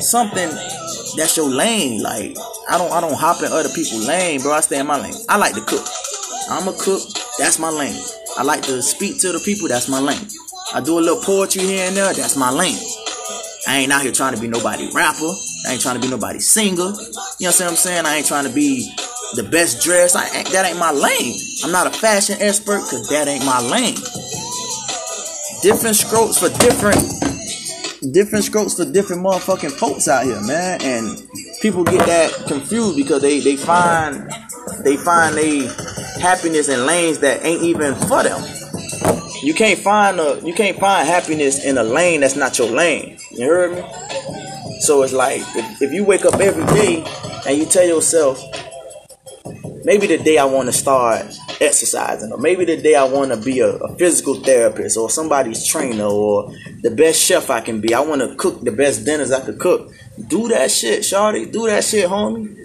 something 0.02 0.50
that's 1.18 1.36
your 1.38 1.50
lane, 1.50 2.02
like 2.02 2.36
I 2.70 2.78
don't 2.78 2.92
I 2.92 3.02
don't 3.02 3.14
hop 3.16 3.42
in 3.42 3.52
other 3.52 3.70
people's 3.70 4.08
lane, 4.08 4.42
bro. 4.42 4.54
I 4.54 4.62
stay 4.62 4.80
in 4.80 4.88
my 4.88 5.00
lane. 5.02 5.14
I 5.30 5.38
like 5.38 5.56
to 5.56 5.62
cook. 5.62 5.86
I'm 6.50 6.68
a 6.68 6.74
cook. 6.74 7.02
That's 7.40 7.60
my 7.60 7.70
lane. 7.70 8.00
I 8.38 8.44
like 8.44 8.64
to 8.64 8.82
speak 8.82 9.20
to 9.22 9.32
the 9.32 9.40
people. 9.40 9.68
That's 9.68 9.90
my 9.90 10.00
lane. 10.00 10.28
I 10.74 10.82
do 10.82 10.98
a 11.00 11.02
little 11.02 11.22
poetry 11.24 11.64
here 11.64 11.88
and 11.88 11.96
there. 11.96 12.14
That's 12.14 12.36
my 12.36 12.52
lane. 12.52 12.78
I 13.68 13.78
ain't 13.78 13.92
out 13.92 14.02
here 14.02 14.12
trying 14.12 14.36
to 14.36 14.42
be 14.42 14.48
nobody 14.48 14.90
rapper. 14.94 15.32
I 15.68 15.74
ain't 15.74 15.82
trying 15.82 15.96
to 15.96 16.02
be 16.02 16.10
nobody 16.10 16.40
singer. 16.40 16.92
You 17.40 17.48
know 17.48 17.52
what 17.52 17.62
I'm 17.62 17.76
saying? 17.76 18.06
I 18.06 18.18
ain't 18.18 18.28
trying 18.28 18.46
to 18.46 18.54
be 18.54 18.92
the 19.36 19.44
best 19.44 19.82
dressed. 19.82 20.16
I 20.16 20.28
ain't, 20.38 20.50
that 20.50 20.66
ain't 20.66 20.78
my 20.78 20.92
lane. 20.92 21.40
I'm 21.64 21.72
not 21.72 21.88
a 21.88 21.92
fashion 21.92 22.38
expert 22.40 22.82
because 22.84 23.08
that 23.10 23.28
ain't 23.28 23.46
my 23.46 23.62
lane. 23.62 23.96
Different 25.64 25.96
strokes 25.96 26.38
for 26.38 26.50
different, 26.60 27.00
different 28.12 28.46
strokes 28.46 28.76
for 28.76 28.86
different 28.86 29.24
motherfucking 29.24 29.72
folks 29.72 30.08
out 30.08 30.26
here, 30.26 30.42
man. 30.42 30.82
And 30.82 31.28
people 31.62 31.84
get 31.84 32.06
that 32.06 32.32
confused 32.48 32.96
because 32.98 33.22
they 33.22 33.40
they 33.40 33.56
find 33.56 34.30
they 34.84 34.98
find 34.98 35.36
they 35.36 35.68
happiness 36.22 36.70
in 36.70 36.86
lanes 36.86 37.20
that 37.20 37.44
ain't 37.44 37.64
even 37.64 37.96
for 37.96 38.24
them. 38.24 38.42
You 39.44 39.54
can't 39.54 39.80
find 39.80 40.20
a 40.20 40.40
you 40.44 40.54
can't 40.54 40.78
find 40.80 41.08
happiness 41.08 41.64
in 41.64 41.78
a 41.78 41.84
lane 41.84 42.22
that's 42.22 42.36
not 42.36 42.58
your 42.58 42.70
lane. 42.70 43.18
You 43.32 43.48
heard 43.48 43.76
me? 43.76 43.84
So 44.82 45.04
it's 45.04 45.14
like 45.14 45.42
if, 45.56 45.82
if 45.82 45.92
you 45.92 46.04
wake 46.04 46.26
up 46.26 46.40
every 46.40 46.66
day 46.74 47.04
and 47.48 47.58
you 47.58 47.66
tell 47.66 47.86
yourself, 47.86 48.42
maybe 49.86 50.08
the 50.08 50.18
day 50.18 50.38
I 50.38 50.46
want 50.46 50.68
to 50.68 50.74
start 50.74 51.26
exercising, 51.64 52.32
or 52.32 52.38
maybe 52.38 52.66
the 52.66 52.78
day 52.78 52.96
I 52.96 53.06
want 53.06 53.32
to 53.32 53.38
be 53.38 53.60
a, 53.60 53.70
a, 53.70 53.96
physical 53.96 54.36
therapist, 54.36 54.98
or 54.98 55.10
somebody's 55.10 55.66
trainer, 55.66 56.06
or 56.06 56.54
the 56.82 56.92
best 56.92 57.22
chef 57.22 57.50
I 57.50 57.62
can 57.62 57.82
be. 57.82 57.94
I 57.94 58.02
want 58.02 58.22
to 58.22 58.36
cook 58.36 58.62
the 58.62 58.72
best 58.72 59.06
dinners 59.06 59.32
I 59.32 59.42
could 59.42 59.60
cook. 59.60 59.92
Do 60.28 60.48
that 60.50 60.72
shit, 60.72 61.02
Shawty. 61.02 61.52
Do 61.52 61.68
that 61.68 61.84
shit, 61.84 62.10
homie. 62.10 62.60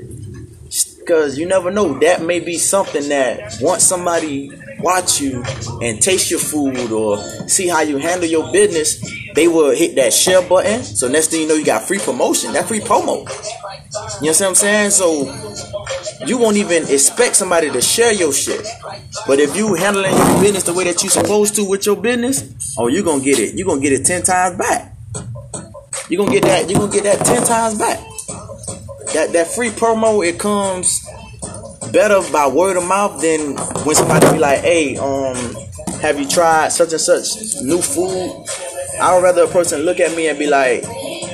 Because 0.98 1.38
you 1.38 1.46
never 1.46 1.70
know. 1.70 1.98
That 2.00 2.22
may 2.22 2.40
be 2.40 2.58
something 2.58 3.08
that 3.08 3.58
once 3.62 3.84
somebody 3.84 4.50
watch 4.80 5.20
you 5.20 5.42
and 5.82 6.00
taste 6.00 6.30
your 6.30 6.40
food 6.40 6.90
or 6.92 7.18
see 7.48 7.68
how 7.68 7.80
you 7.80 7.98
handle 7.98 8.28
your 8.28 8.50
business, 8.52 9.00
they 9.34 9.48
will 9.48 9.74
hit 9.74 9.94
that 9.96 10.12
share 10.12 10.42
button. 10.42 10.82
So 10.82 11.08
next 11.08 11.28
thing 11.28 11.42
you 11.42 11.48
know, 11.48 11.54
you 11.54 11.64
got 11.64 11.86
free 11.86 11.98
promotion. 11.98 12.52
That 12.52 12.66
free 12.66 12.80
promo. 12.80 13.28
You 14.20 14.26
know 14.26 14.32
what 14.32 14.42
I'm 14.42 14.54
saying? 14.54 14.90
So 14.90 15.24
you 16.26 16.38
won't 16.38 16.56
even 16.56 16.84
expect 16.84 17.36
somebody 17.36 17.70
to 17.70 17.80
share 17.80 18.12
your 18.12 18.32
shit. 18.32 18.66
But 19.26 19.40
if 19.40 19.56
you 19.56 19.74
handling 19.74 20.16
your 20.16 20.40
business 20.40 20.64
the 20.64 20.74
way 20.74 20.84
that 20.84 21.02
you're 21.02 21.10
supposed 21.10 21.54
to 21.56 21.68
with 21.68 21.86
your 21.86 21.96
business, 21.96 22.74
oh, 22.78 22.88
you're 22.88 23.04
gonna 23.04 23.22
get 23.22 23.38
it. 23.38 23.54
You're 23.54 23.66
gonna 23.66 23.80
get 23.80 23.92
it 23.92 24.04
ten 24.04 24.22
times 24.22 24.56
back. 24.56 24.94
You're 26.08 26.24
gonna 26.24 26.32
get 26.32 26.44
that. 26.44 26.68
You're 26.70 26.80
gonna 26.80 26.92
get 26.92 27.04
that 27.04 27.24
ten 27.24 27.44
times 27.46 27.78
back. 27.78 27.98
That 29.14 29.32
that 29.32 29.46
free 29.46 29.70
promo 29.70 30.26
it 30.26 30.38
comes 30.38 31.06
better 31.92 32.20
by 32.32 32.46
word 32.46 32.76
of 32.76 32.86
mouth 32.86 33.20
than 33.20 33.56
when 33.84 33.94
somebody 33.94 34.30
be 34.32 34.38
like, 34.38 34.60
"Hey, 34.60 34.96
um, 34.96 35.36
have 36.00 36.18
you 36.18 36.26
tried 36.26 36.72
such 36.72 36.92
and 36.92 37.00
such 37.00 37.62
new 37.62 37.80
food?" 37.80 38.44
I 39.00 39.14
would 39.14 39.22
rather 39.22 39.44
a 39.44 39.48
person 39.48 39.82
look 39.82 40.00
at 40.00 40.16
me 40.16 40.28
and 40.28 40.38
be 40.38 40.46
like, 40.46 40.82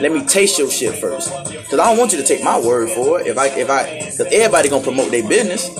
"Let 0.00 0.12
me 0.12 0.24
taste 0.24 0.58
your 0.58 0.70
shit 0.70 0.94
first. 0.96 1.30
Cause 1.70 1.78
I 1.78 1.88
don't 1.88 1.98
want 1.98 2.12
you 2.12 2.18
to 2.18 2.24
take 2.24 2.42
my 2.44 2.60
word 2.60 2.90
for 2.90 3.20
it. 3.20 3.26
If 3.26 3.38
I, 3.38 3.46
if 3.48 3.70
I, 3.70 4.00
cause 4.00 4.20
everybody 4.20 4.68
gonna 4.68 4.84
promote 4.84 5.10
their 5.10 5.26
business. 5.26 5.70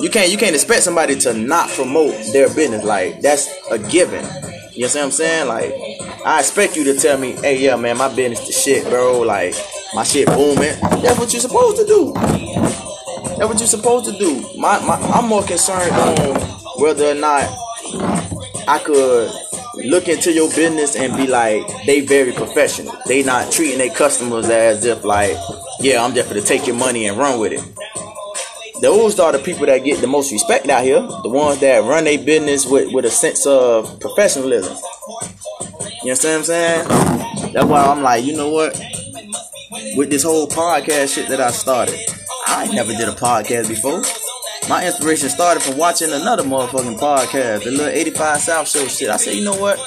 You 0.00 0.08
can't, 0.08 0.30
you 0.30 0.38
can't 0.38 0.54
expect 0.54 0.82
somebody 0.82 1.14
to 1.20 1.34
not 1.34 1.68
promote 1.70 2.14
their 2.32 2.48
business. 2.48 2.84
Like 2.84 3.20
that's 3.20 3.48
a 3.70 3.78
given. 3.78 4.24
You 4.72 4.86
know 4.86 4.92
what 4.94 4.96
I'm 4.96 5.10
saying? 5.10 5.46
Like 5.48 5.74
I 6.24 6.40
expect 6.40 6.76
you 6.76 6.84
to 6.84 6.98
tell 6.98 7.18
me, 7.18 7.32
"Hey, 7.32 7.58
yeah, 7.62 7.76
man, 7.76 7.98
my 7.98 8.12
business 8.14 8.46
the 8.46 8.52
shit, 8.52 8.84
bro. 8.88 9.20
Like 9.20 9.54
my 9.94 10.04
shit 10.04 10.26
booming." 10.26 10.78
That's 11.02 11.18
what 11.18 11.32
you're 11.32 11.40
supposed 11.40 11.76
to 11.76 11.86
do. 11.86 12.89
That's 13.40 13.48
what 13.48 13.58
you're 13.58 13.68
supposed 13.68 14.04
to 14.04 14.18
do. 14.18 14.46
My, 14.58 14.78
my, 14.84 14.96
I'm 14.96 15.26
more 15.26 15.42
concerned 15.42 15.92
on 15.92 16.36
whether 16.78 17.06
or 17.06 17.14
not 17.14 17.48
I 18.68 18.78
could 18.84 19.32
look 19.76 20.08
into 20.08 20.30
your 20.30 20.50
business 20.50 20.94
and 20.94 21.16
be 21.16 21.26
like, 21.26 21.62
they 21.86 22.00
very 22.00 22.32
professional. 22.32 22.94
They 23.06 23.22
not 23.22 23.50
treating 23.50 23.78
their 23.78 23.94
customers 23.94 24.50
as 24.50 24.84
if 24.84 25.04
like, 25.04 25.38
yeah, 25.80 26.04
I'm 26.04 26.12
just 26.14 26.28
gonna 26.28 26.42
take 26.42 26.66
your 26.66 26.76
money 26.76 27.06
and 27.06 27.16
run 27.16 27.40
with 27.40 27.52
it. 27.52 28.82
Those 28.82 29.18
are 29.18 29.32
the 29.32 29.38
people 29.38 29.64
that 29.64 29.84
get 29.84 30.02
the 30.02 30.06
most 30.06 30.30
respect 30.32 30.68
out 30.68 30.84
here. 30.84 31.00
The 31.00 31.30
ones 31.30 31.60
that 31.60 31.82
run 31.84 32.04
their 32.04 32.22
business 32.22 32.66
with, 32.66 32.92
with 32.92 33.06
a 33.06 33.10
sense 33.10 33.46
of 33.46 33.98
professionalism. 34.00 34.76
You 36.02 36.10
understand 36.10 36.32
what 36.32 36.38
I'm 36.40 36.44
saying? 36.44 37.52
That's 37.54 37.66
why 37.66 37.86
I'm 37.86 38.02
like, 38.02 38.22
you 38.22 38.36
know 38.36 38.50
what? 38.50 38.78
With 39.96 40.10
this 40.10 40.24
whole 40.24 40.46
podcast 40.46 41.14
shit 41.14 41.28
that 41.28 41.40
I 41.40 41.52
started, 41.52 41.98
I 42.52 42.66
never 42.72 42.92
did 42.92 43.08
a 43.08 43.12
podcast 43.12 43.68
before. 43.68 44.02
My 44.68 44.84
inspiration 44.84 45.28
started 45.28 45.62
from 45.62 45.76
watching 45.78 46.12
another 46.12 46.42
motherfucking 46.42 46.98
podcast, 46.98 47.64
the 47.64 47.70
little 47.70 47.86
85 47.86 48.38
South 48.38 48.68
Show 48.68 48.86
shit. 48.88 49.08
I 49.08 49.16
said, 49.16 49.34
you 49.34 49.44
know 49.44 49.56
what? 49.56 49.78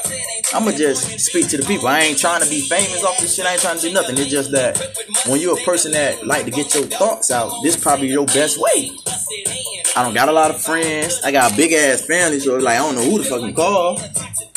I'ma 0.53 0.71
just 0.71 1.19
speak 1.19 1.49
to 1.49 1.57
the 1.57 1.63
people. 1.63 1.87
I 1.87 1.99
ain't 1.99 2.17
trying 2.17 2.41
to 2.41 2.49
be 2.49 2.61
famous 2.61 3.03
off 3.03 3.19
this 3.19 3.35
shit. 3.35 3.45
I 3.45 3.53
ain't 3.53 3.61
trying 3.61 3.77
to 3.77 3.81
do 3.81 3.93
nothing. 3.93 4.17
It's 4.17 4.31
just 4.31 4.51
that 4.51 4.77
when 5.27 5.41
you're 5.41 5.59
a 5.59 5.63
person 5.63 5.91
that 5.91 6.25
like 6.25 6.45
to 6.45 6.51
get 6.51 6.73
your 6.73 6.85
thoughts 6.85 7.31
out, 7.31 7.51
this 7.63 7.75
probably 7.75 8.07
your 8.07 8.25
best 8.27 8.57
way. 8.57 8.91
I 9.95 10.03
don't 10.03 10.13
got 10.13 10.29
a 10.29 10.31
lot 10.31 10.49
of 10.49 10.61
friends. 10.61 11.21
I 11.23 11.31
got 11.31 11.51
a 11.51 11.55
big 11.55 11.73
ass 11.73 12.01
family, 12.05 12.39
so 12.39 12.55
like 12.57 12.79
I 12.79 12.81
don't 12.81 12.95
know 12.95 13.03
who 13.03 13.17
to 13.21 13.29
fucking 13.29 13.53
call. 13.53 13.99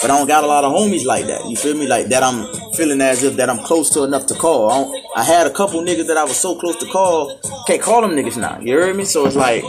But 0.00 0.11
I 0.11 0.19
don't 0.19 0.26
got 0.26 0.45
a 0.45 0.47
lot 0.47 0.62
of 0.65 0.73
homies 0.73 1.05
like 1.07 1.26
that. 1.26 1.49
You 1.49 1.57
feel 1.57 1.75
me? 1.76 1.87
Like 1.87 2.07
that 2.09 2.23
I'm 2.23 2.47
feeling 2.75 3.00
as 3.00 3.23
if 3.23 3.37
that 3.37 3.49
I'm 3.49 3.59
close 3.59 3.91
to 3.91 4.05
enough 4.05 4.26
to 4.26 4.35
call. 4.35 4.71
I, 4.71 5.21
I 5.21 5.25
had 5.25 5.47
a 5.47 5.50
couple 5.50 5.81
niggas 5.81 6.07
that 6.09 6.17
I 6.17 6.25
was 6.25 6.37
so 6.37 6.55
close 6.55 6.76
to 6.81 6.87
call. 6.87 7.41
Can't 7.67 7.81
call 7.81 8.03
them 8.03 8.11
niggas 8.11 8.37
now. 8.37 8.61
You 8.61 8.75
heard 8.75 8.95
me? 8.95 9.05
So 9.05 9.26
it's 9.26 9.37
like 9.37 9.65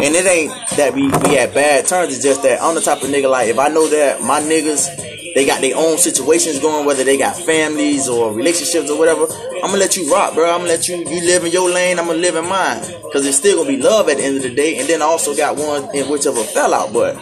and 0.00 0.14
it 0.14 0.26
ain't 0.26 0.52
that 0.76 0.94
we 0.94 1.08
we 1.08 1.34
had 1.34 1.52
bad 1.52 1.86
terms. 1.86 2.14
It's 2.14 2.22
just 2.22 2.42
that 2.42 2.62
I'm 2.62 2.74
the 2.74 2.80
type 2.80 3.02
of 3.02 3.08
nigga 3.10 3.30
like 3.30 3.48
if 3.48 3.58
I 3.58 3.68
know 3.68 3.88
that 3.88 4.22
my 4.22 4.40
niggas 4.40 4.86
they 5.36 5.44
got 5.44 5.60
their 5.60 5.76
own 5.76 5.98
situations 5.98 6.58
going, 6.60 6.86
whether 6.86 7.04
they 7.04 7.18
got 7.18 7.36
families 7.36 8.08
or 8.08 8.32
relationships 8.32 8.88
or 8.88 8.98
whatever. 8.98 9.26
I'm 9.56 9.68
gonna 9.68 9.76
let 9.76 9.94
you 9.94 10.10
rock, 10.10 10.32
bro. 10.32 10.50
I'm 10.50 10.60
gonna 10.60 10.70
let 10.70 10.88
you 10.88 10.96
you 10.96 11.26
live 11.26 11.44
in 11.44 11.52
your 11.52 11.68
lane. 11.68 11.98
I'm 11.98 12.06
gonna 12.06 12.20
live 12.20 12.36
in 12.36 12.48
mine, 12.48 12.80
cause 13.12 13.26
it's 13.26 13.36
still 13.36 13.58
gonna 13.58 13.76
be 13.76 13.82
love 13.82 14.08
at 14.08 14.16
the 14.16 14.24
end 14.24 14.38
of 14.38 14.44
the 14.44 14.54
day. 14.54 14.78
And 14.78 14.88
then 14.88 15.02
I 15.02 15.04
also 15.04 15.36
got 15.36 15.58
one 15.58 15.94
in 15.94 16.08
which 16.08 16.24
of 16.24 16.38
a 16.38 16.42
fell 16.42 16.72
out, 16.72 16.90
but 16.90 17.16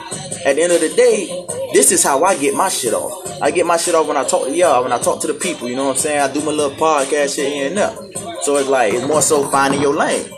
at 0.47 0.55
the 0.55 0.63
end 0.63 0.73
of 0.73 0.81
the 0.81 0.91
day, 0.91 1.27
this 1.73 1.91
is 1.91 2.05
how 2.05 2.23
I 2.23 2.39
get 2.39 2.55
my 2.55 2.69
shit 2.69 2.95
off. 2.95 3.43
I 3.43 3.51
get 3.51 3.67
my 3.67 3.77
shit 3.77 3.97
off 3.97 4.07
when 4.07 4.17
I 4.17 4.23
talk 4.23 4.47
to 4.47 4.55
y'all, 4.55 4.85
when 4.85 4.93
I 4.93 4.99
talk 4.99 5.21
to 5.23 5.27
the 5.27 5.35
people. 5.35 5.69
You 5.69 5.75
know 5.75 5.87
what 5.87 5.97
I'm 5.97 6.03
saying? 6.03 6.21
I 6.21 6.33
do 6.33 6.39
my 6.39 6.53
little 6.53 6.77
podcast 6.79 7.35
shit 7.35 7.53
here 7.53 7.67
and 7.67 7.77
there. 7.77 7.97
So 8.43 8.55
it's 8.59 8.69
like 8.69 8.95
it's 8.95 9.09
more 9.09 9.23
so 9.23 9.51
finding 9.51 9.83
your 9.83 9.93
lane. 9.93 10.31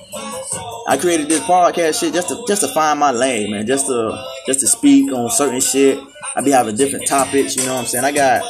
I 0.89 0.97
created 0.97 1.29
this 1.29 1.41
podcast 1.41 2.01
shit 2.01 2.15
just 2.15 2.29
to 2.29 2.43
just 2.49 2.63
to 2.63 2.69
find 2.69 2.99
my 2.99 3.11
lane, 3.11 3.51
man. 3.51 3.67
Just 3.67 3.87
to 3.89 4.19
just 4.47 4.61
to 4.61 4.67
speak 4.67 5.13
on 5.13 5.29
certain 5.29 5.61
shit 5.61 6.01
I 6.37 6.43
be 6.43 6.51
having 6.51 6.77
different 6.77 7.07
topics, 7.07 7.57
you 7.57 7.65
know 7.65 7.73
what 7.75 7.81
I'm 7.81 7.87
saying? 7.87 8.05
I 8.05 8.13
got 8.13 8.43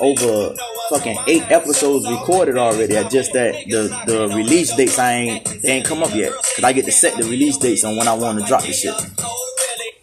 over 0.00 0.56
fucking 0.90 1.18
eight 1.28 1.44
episodes 1.50 2.08
recorded 2.10 2.56
already. 2.56 2.96
I 2.96 3.08
just 3.08 3.32
that 3.32 3.54
the 3.68 3.88
the 4.06 4.34
release 4.34 4.74
dates 4.74 4.98
I 4.98 5.12
ain't 5.12 5.62
they 5.62 5.70
ain't 5.70 5.86
come 5.86 6.02
up 6.02 6.12
yet. 6.14 6.32
Cause 6.32 6.64
I 6.64 6.72
get 6.72 6.84
to 6.86 6.92
set 6.92 7.16
the 7.16 7.22
release 7.22 7.56
dates 7.56 7.84
on 7.84 7.96
when 7.96 8.08
I 8.08 8.14
want 8.14 8.40
to 8.40 8.44
drop 8.44 8.62
the 8.62 8.72
shit. 8.72 8.92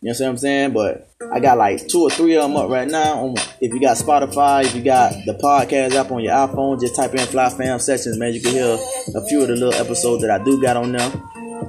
You 0.02 0.12
know 0.12 0.18
what 0.18 0.30
I'm 0.30 0.38
saying? 0.38 0.72
But 0.72 1.10
I 1.34 1.40
got 1.40 1.58
like 1.58 1.88
two 1.88 2.04
or 2.04 2.10
three 2.10 2.36
of 2.36 2.44
them 2.44 2.56
up 2.56 2.70
right 2.70 2.88
now. 2.88 3.26
Um, 3.26 3.36
if 3.60 3.74
you 3.74 3.82
got 3.82 3.98
Spotify, 3.98 4.64
if 4.64 4.76
you 4.76 4.84
got 4.84 5.12
the 5.26 5.34
podcast 5.34 5.96
app 5.96 6.12
on 6.12 6.24
your 6.24 6.34
iPhone, 6.34 6.80
just 6.80 6.96
type 6.96 7.14
in 7.16 7.26
Fly 7.26 7.50
Fam 7.50 7.80
Sessions, 7.80 8.18
man. 8.18 8.34
You 8.34 8.42
can 8.42 8.52
hear 8.52 8.78
a 9.16 9.28
few 9.28 9.42
of 9.42 9.50
the 9.50 9.56
little 9.56 9.74
episodes 9.74 10.22
that 10.22 10.32
I 10.32 10.42
do 10.44 10.62
got 10.62 10.78
on 10.78 10.94
there. 10.94 11.12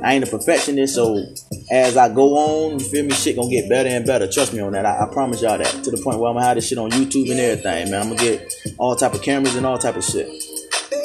I 0.07 0.13
ain't 0.13 0.23
a 0.23 0.31
perfectionist, 0.31 0.95
so 0.95 1.21
as 1.69 1.97
I 1.97 2.09
go 2.09 2.37
on, 2.39 2.79
you 2.79 2.85
feel 2.85 3.05
me, 3.05 3.11
shit 3.11 3.35
gonna 3.35 3.51
get 3.51 3.69
better 3.69 3.89
and 3.89 4.07
better. 4.07 4.31
Trust 4.31 4.53
me 4.53 4.61
on 4.61 4.71
that. 4.75 4.87
I, 4.87 5.03
I, 5.03 5.13
promise 5.13 5.43
y'all 5.43 5.59
that. 5.59 5.83
To 5.83 5.91
the 5.91 6.01
point 6.01 6.21
where 6.21 6.31
I'm 6.31 6.37
gonna 6.37 6.47
have 6.47 6.55
this 6.55 6.69
shit 6.69 6.79
on 6.79 6.93
YouTube 6.93 7.29
and 7.29 7.41
everything, 7.41 7.91
man. 7.91 8.03
I'm 8.03 8.09
gonna 8.11 8.21
get 8.21 8.55
all 8.79 8.95
type 8.95 9.15
of 9.15 9.23
cameras 9.23 9.57
and 9.57 9.67
all 9.67 9.79
type 9.79 9.97
of 9.97 10.05
shit. 10.05 10.29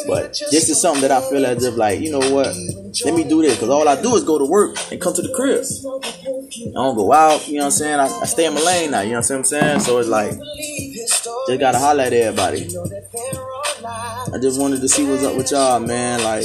But 0.06 0.40
this 0.52 0.70
is 0.70 0.80
something 0.80 1.02
that 1.02 1.10
I 1.10 1.28
feel 1.32 1.44
as 1.48 1.66
if 1.66 1.76
like, 1.78 2.00
you 2.00 2.12
know 2.12 2.20
what? 2.20 2.56
Let 3.04 3.16
me 3.16 3.24
do 3.24 3.42
this 3.42 3.56
because 3.56 3.70
all 3.70 3.88
I 3.88 4.00
do 4.00 4.16
is 4.16 4.24
go 4.24 4.38
to 4.38 4.46
work 4.46 4.78
and 4.92 5.02
come 5.02 5.16
to 5.16 5.22
the 5.24 5.34
crib. 5.34 5.66
I 5.66 6.72
don't 6.72 6.96
go 6.96 7.12
out, 7.12 7.48
you 7.48 7.56
know 7.56 7.62
what 7.62 7.66
I'm 7.66 7.72
saying? 7.72 8.00
I, 8.00 8.06
I 8.06 8.26
stay 8.26 8.46
in 8.46 8.54
my 8.54 8.62
lane 8.62 8.92
now, 8.92 9.02
you 9.02 9.14
know 9.14 9.18
what 9.18 9.32
I'm 9.32 9.44
saying? 9.44 9.80
So 9.80 9.98
it's 9.98 10.10
like, 10.10 10.34
just 11.48 11.60
gotta 11.60 11.80
holler 11.80 12.04
at 12.04 12.14
everybody. 12.14 12.70
I 13.80 14.38
just 14.42 14.60
wanted 14.60 14.82
to 14.82 14.90
see 14.90 15.06
what's 15.10 15.24
up 15.24 15.36
with 15.36 15.52
y'all, 15.52 15.80
man. 15.80 16.22
Like, 16.24 16.44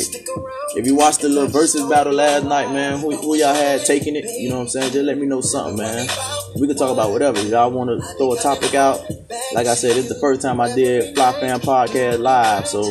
if 0.76 0.86
you 0.86 0.94
watched 0.94 1.20
the 1.20 1.28
little 1.28 1.48
versus 1.48 1.88
battle 1.88 2.12
last 2.12 2.44
night, 2.44 2.72
man, 2.72 2.98
who, 2.98 3.14
who 3.16 3.36
y'all 3.36 3.54
had 3.54 3.84
taking 3.84 4.16
it? 4.16 4.24
You 4.40 4.48
know 4.50 4.56
what 4.56 4.62
I'm 4.62 4.68
saying? 4.68 4.92
Just 4.92 5.04
let 5.04 5.18
me 5.18 5.26
know 5.26 5.40
something, 5.40 5.76
man. 5.76 6.08
We 6.58 6.66
can 6.66 6.76
talk 6.76 6.90
about 6.92 7.10
whatever. 7.10 7.42
Y'all 7.42 7.70
want 7.70 7.90
to 7.90 8.06
throw 8.16 8.32
a 8.32 8.38
topic 8.40 8.74
out? 8.74 9.00
Like 9.54 9.66
I 9.66 9.74
said, 9.74 9.96
it's 9.96 10.08
the 10.08 10.18
first 10.20 10.40
time 10.40 10.60
I 10.60 10.74
did 10.74 11.14
Fly 11.14 11.32
Fam 11.40 11.60
Podcast 11.60 12.18
live, 12.20 12.66
so 12.66 12.82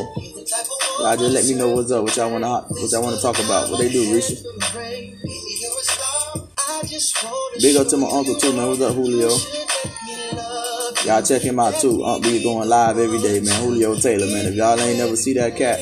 y'all 1.00 1.16
just 1.16 1.32
let 1.34 1.44
me 1.46 1.54
know 1.54 1.70
what's 1.74 1.90
up. 1.90 2.04
What 2.04 2.16
y'all 2.16 2.30
want 2.30 2.44
to 2.44 2.74
what 2.74 2.92
y'all 2.92 3.02
want 3.02 3.16
to 3.16 3.22
talk 3.22 3.38
about? 3.38 3.70
What 3.70 3.80
they 3.80 3.90
do, 3.90 4.04
Risha? 4.14 4.42
Big 7.60 7.76
up 7.76 7.88
to 7.88 7.96
my 7.96 8.08
uncle 8.08 8.36
too, 8.36 8.52
man. 8.52 8.68
What's 8.68 8.80
up, 8.80 8.94
Julio? 8.94 9.28
Y'all 11.04 11.22
check 11.22 11.42
him 11.42 11.60
out 11.60 11.74
too. 11.74 12.04
Unc 12.04 12.24
B 12.24 12.42
going 12.42 12.68
live 12.68 12.98
every 12.98 13.18
day, 13.18 13.40
man. 13.40 13.62
Julio 13.62 13.94
Taylor, 13.94 14.26
man. 14.26 14.46
If 14.46 14.54
y'all 14.54 14.78
ain't 14.80 14.98
never 14.98 15.16
see 15.16 15.34
that 15.34 15.56
cat, 15.56 15.78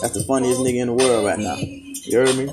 that's 0.00 0.14
the 0.14 0.24
funniest 0.26 0.60
nigga 0.60 0.80
in 0.82 0.88
the 0.88 0.94
world 0.94 1.26
right 1.26 1.38
now. 1.38 1.56
You 1.56 2.18
heard 2.18 2.36
me? 2.36 2.46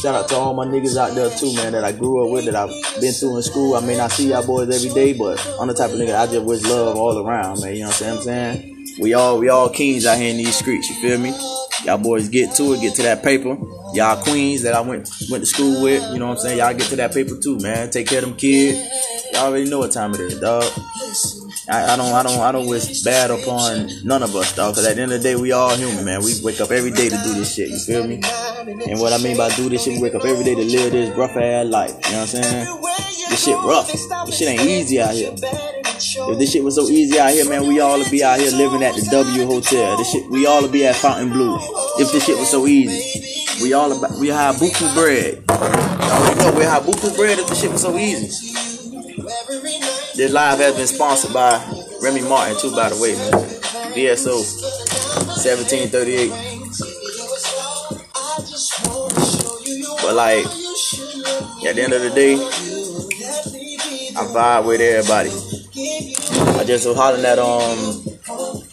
Shout 0.00 0.14
out 0.14 0.28
to 0.30 0.36
all 0.36 0.54
my 0.54 0.64
niggas 0.64 0.96
out 0.96 1.14
there 1.14 1.28
too, 1.30 1.54
man, 1.54 1.72
that 1.72 1.84
I 1.84 1.92
grew 1.92 2.24
up 2.24 2.32
with, 2.32 2.46
that 2.46 2.56
I've 2.56 2.70
been 3.00 3.12
through 3.12 3.36
in 3.36 3.42
school. 3.42 3.74
I 3.74 3.80
may 3.80 3.96
not 3.96 4.10
see 4.10 4.30
y'all 4.30 4.46
boys 4.46 4.74
every 4.74 4.94
day, 4.94 5.12
but 5.12 5.38
I'm 5.60 5.68
the 5.68 5.74
type 5.74 5.90
of 5.90 5.98
nigga 5.98 6.16
I 6.16 6.26
just 6.26 6.44
wish 6.46 6.62
love 6.62 6.96
all 6.96 7.18
around, 7.18 7.60
man. 7.60 7.74
You 7.74 7.82
know 7.82 7.88
what 7.88 8.02
I'm 8.02 8.22
saying? 8.22 8.96
We 8.98 9.14
all 9.14 9.38
we 9.38 9.48
all 9.48 9.68
kings 9.68 10.06
out 10.06 10.18
here 10.18 10.30
in 10.30 10.38
these 10.38 10.56
streets, 10.56 10.88
you 10.88 10.96
feel 10.96 11.18
me? 11.18 11.34
Y'all 11.84 11.98
boys 11.98 12.28
get 12.28 12.54
to 12.56 12.72
it, 12.72 12.80
get 12.80 12.94
to 12.94 13.02
that 13.02 13.22
paper. 13.22 13.56
Y'all 13.92 14.22
queens 14.22 14.62
that 14.62 14.74
I 14.74 14.80
went 14.80 15.10
went 15.30 15.42
to 15.42 15.46
school 15.46 15.82
with, 15.82 16.02
you 16.12 16.18
know 16.18 16.28
what 16.28 16.38
I'm 16.38 16.42
saying? 16.42 16.58
Y'all 16.58 16.72
get 16.72 16.88
to 16.88 16.96
that 16.96 17.12
paper 17.12 17.36
too, 17.36 17.58
man. 17.58 17.90
Take 17.90 18.06
care 18.06 18.20
of 18.20 18.24
them 18.26 18.36
kids. 18.36 18.78
Y'all 19.32 19.46
already 19.46 19.68
know 19.68 19.78
what 19.80 19.92
time 19.92 20.14
it 20.14 20.20
is, 20.20 20.40
dog. 20.40 20.64
I, 21.68 21.92
I, 21.92 21.96
don't, 21.96 22.12
I 22.12 22.22
don't, 22.22 22.40
I 22.40 22.52
don't 22.52 22.66
wish 22.66 23.02
bad 23.02 23.30
upon 23.30 23.88
none 24.04 24.22
of 24.22 24.34
us, 24.34 24.54
dog. 24.54 24.74
Cause 24.74 24.86
at 24.86 24.96
the 24.96 25.02
end 25.02 25.12
of 25.12 25.22
the 25.22 25.28
day, 25.28 25.36
we 25.36 25.52
all 25.52 25.74
human, 25.76 26.04
man. 26.04 26.22
We 26.22 26.34
wake 26.42 26.60
up 26.60 26.70
every 26.70 26.90
day 26.90 27.08
to 27.08 27.16
do 27.16 27.34
this 27.34 27.54
shit. 27.54 27.68
You 27.68 27.78
feel 27.78 28.06
me? 28.06 28.20
And 28.88 28.98
what 29.00 29.12
I 29.12 29.18
mean 29.18 29.36
by 29.36 29.54
do 29.54 29.68
this 29.68 29.84
shit, 29.84 29.94
we 29.96 30.02
wake 30.02 30.14
up 30.14 30.24
every 30.24 30.44
day 30.44 30.54
to 30.54 30.64
live 30.64 30.92
this 30.92 31.16
rough 31.16 31.36
ass 31.36 31.66
life. 31.66 31.90
You 31.90 32.12
know 32.12 32.20
what 32.20 32.34
I'm 32.34 32.42
saying? 32.42 32.80
This 33.30 33.44
shit 33.44 33.56
rough. 33.56 33.92
This 34.26 34.38
shit 34.38 34.48
ain't 34.48 34.62
easy 34.62 35.00
out 35.00 35.14
here. 35.14 35.32
If 35.32 36.38
this 36.38 36.52
shit 36.52 36.64
was 36.64 36.74
so 36.76 36.88
easy 36.88 37.18
out 37.18 37.30
here, 37.30 37.48
man, 37.48 37.66
we 37.68 37.80
all 37.80 37.98
would 37.98 38.10
be 38.10 38.24
out 38.24 38.40
here 38.40 38.50
living 38.50 38.82
at 38.82 38.94
the 38.94 39.06
W 39.10 39.46
Hotel. 39.46 39.96
This 39.96 40.10
shit, 40.10 40.28
we 40.30 40.46
all 40.46 40.62
would 40.62 40.72
be 40.72 40.86
at 40.86 40.96
Fontainebleau. 40.96 41.58
If 41.98 42.10
this 42.12 42.24
shit 42.24 42.38
was 42.38 42.50
so 42.50 42.66
easy, 42.66 43.62
we 43.62 43.74
all 43.74 43.92
about, 43.92 44.18
we 44.18 44.28
have 44.28 44.56
buku 44.56 44.92
bread. 44.94 45.44
Y'all 45.48 46.36
know 46.36 46.58
we 46.58 46.64
have 46.64 46.82
buku 46.84 47.14
bread 47.16 47.38
if 47.38 47.48
this 47.48 47.60
shit 47.60 47.70
was 47.70 47.82
so 47.82 47.96
easy. 47.96 48.59
This 50.20 50.32
live 50.34 50.58
has 50.58 50.76
been 50.76 50.86
sponsored 50.86 51.32
by 51.32 51.56
Remy 52.02 52.20
Martin 52.28 52.54
too, 52.60 52.76
by 52.76 52.90
the 52.90 53.00
way, 53.00 53.14
man. 53.14 53.32
VSO 53.96 54.36
1738. 55.40 56.28
But 60.02 60.14
like, 60.14 60.44
at 61.64 61.74
the 61.74 61.82
end 61.82 61.94
of 61.94 62.02
the 62.02 62.10
day, 62.14 62.34
I 64.14 64.24
vibe 64.28 64.66
with 64.66 64.82
everybody. 64.82 65.30
I 66.60 66.64
just 66.64 66.86
was 66.86 66.96
hollering 66.98 67.24
at 67.24 67.38
um 67.38 67.78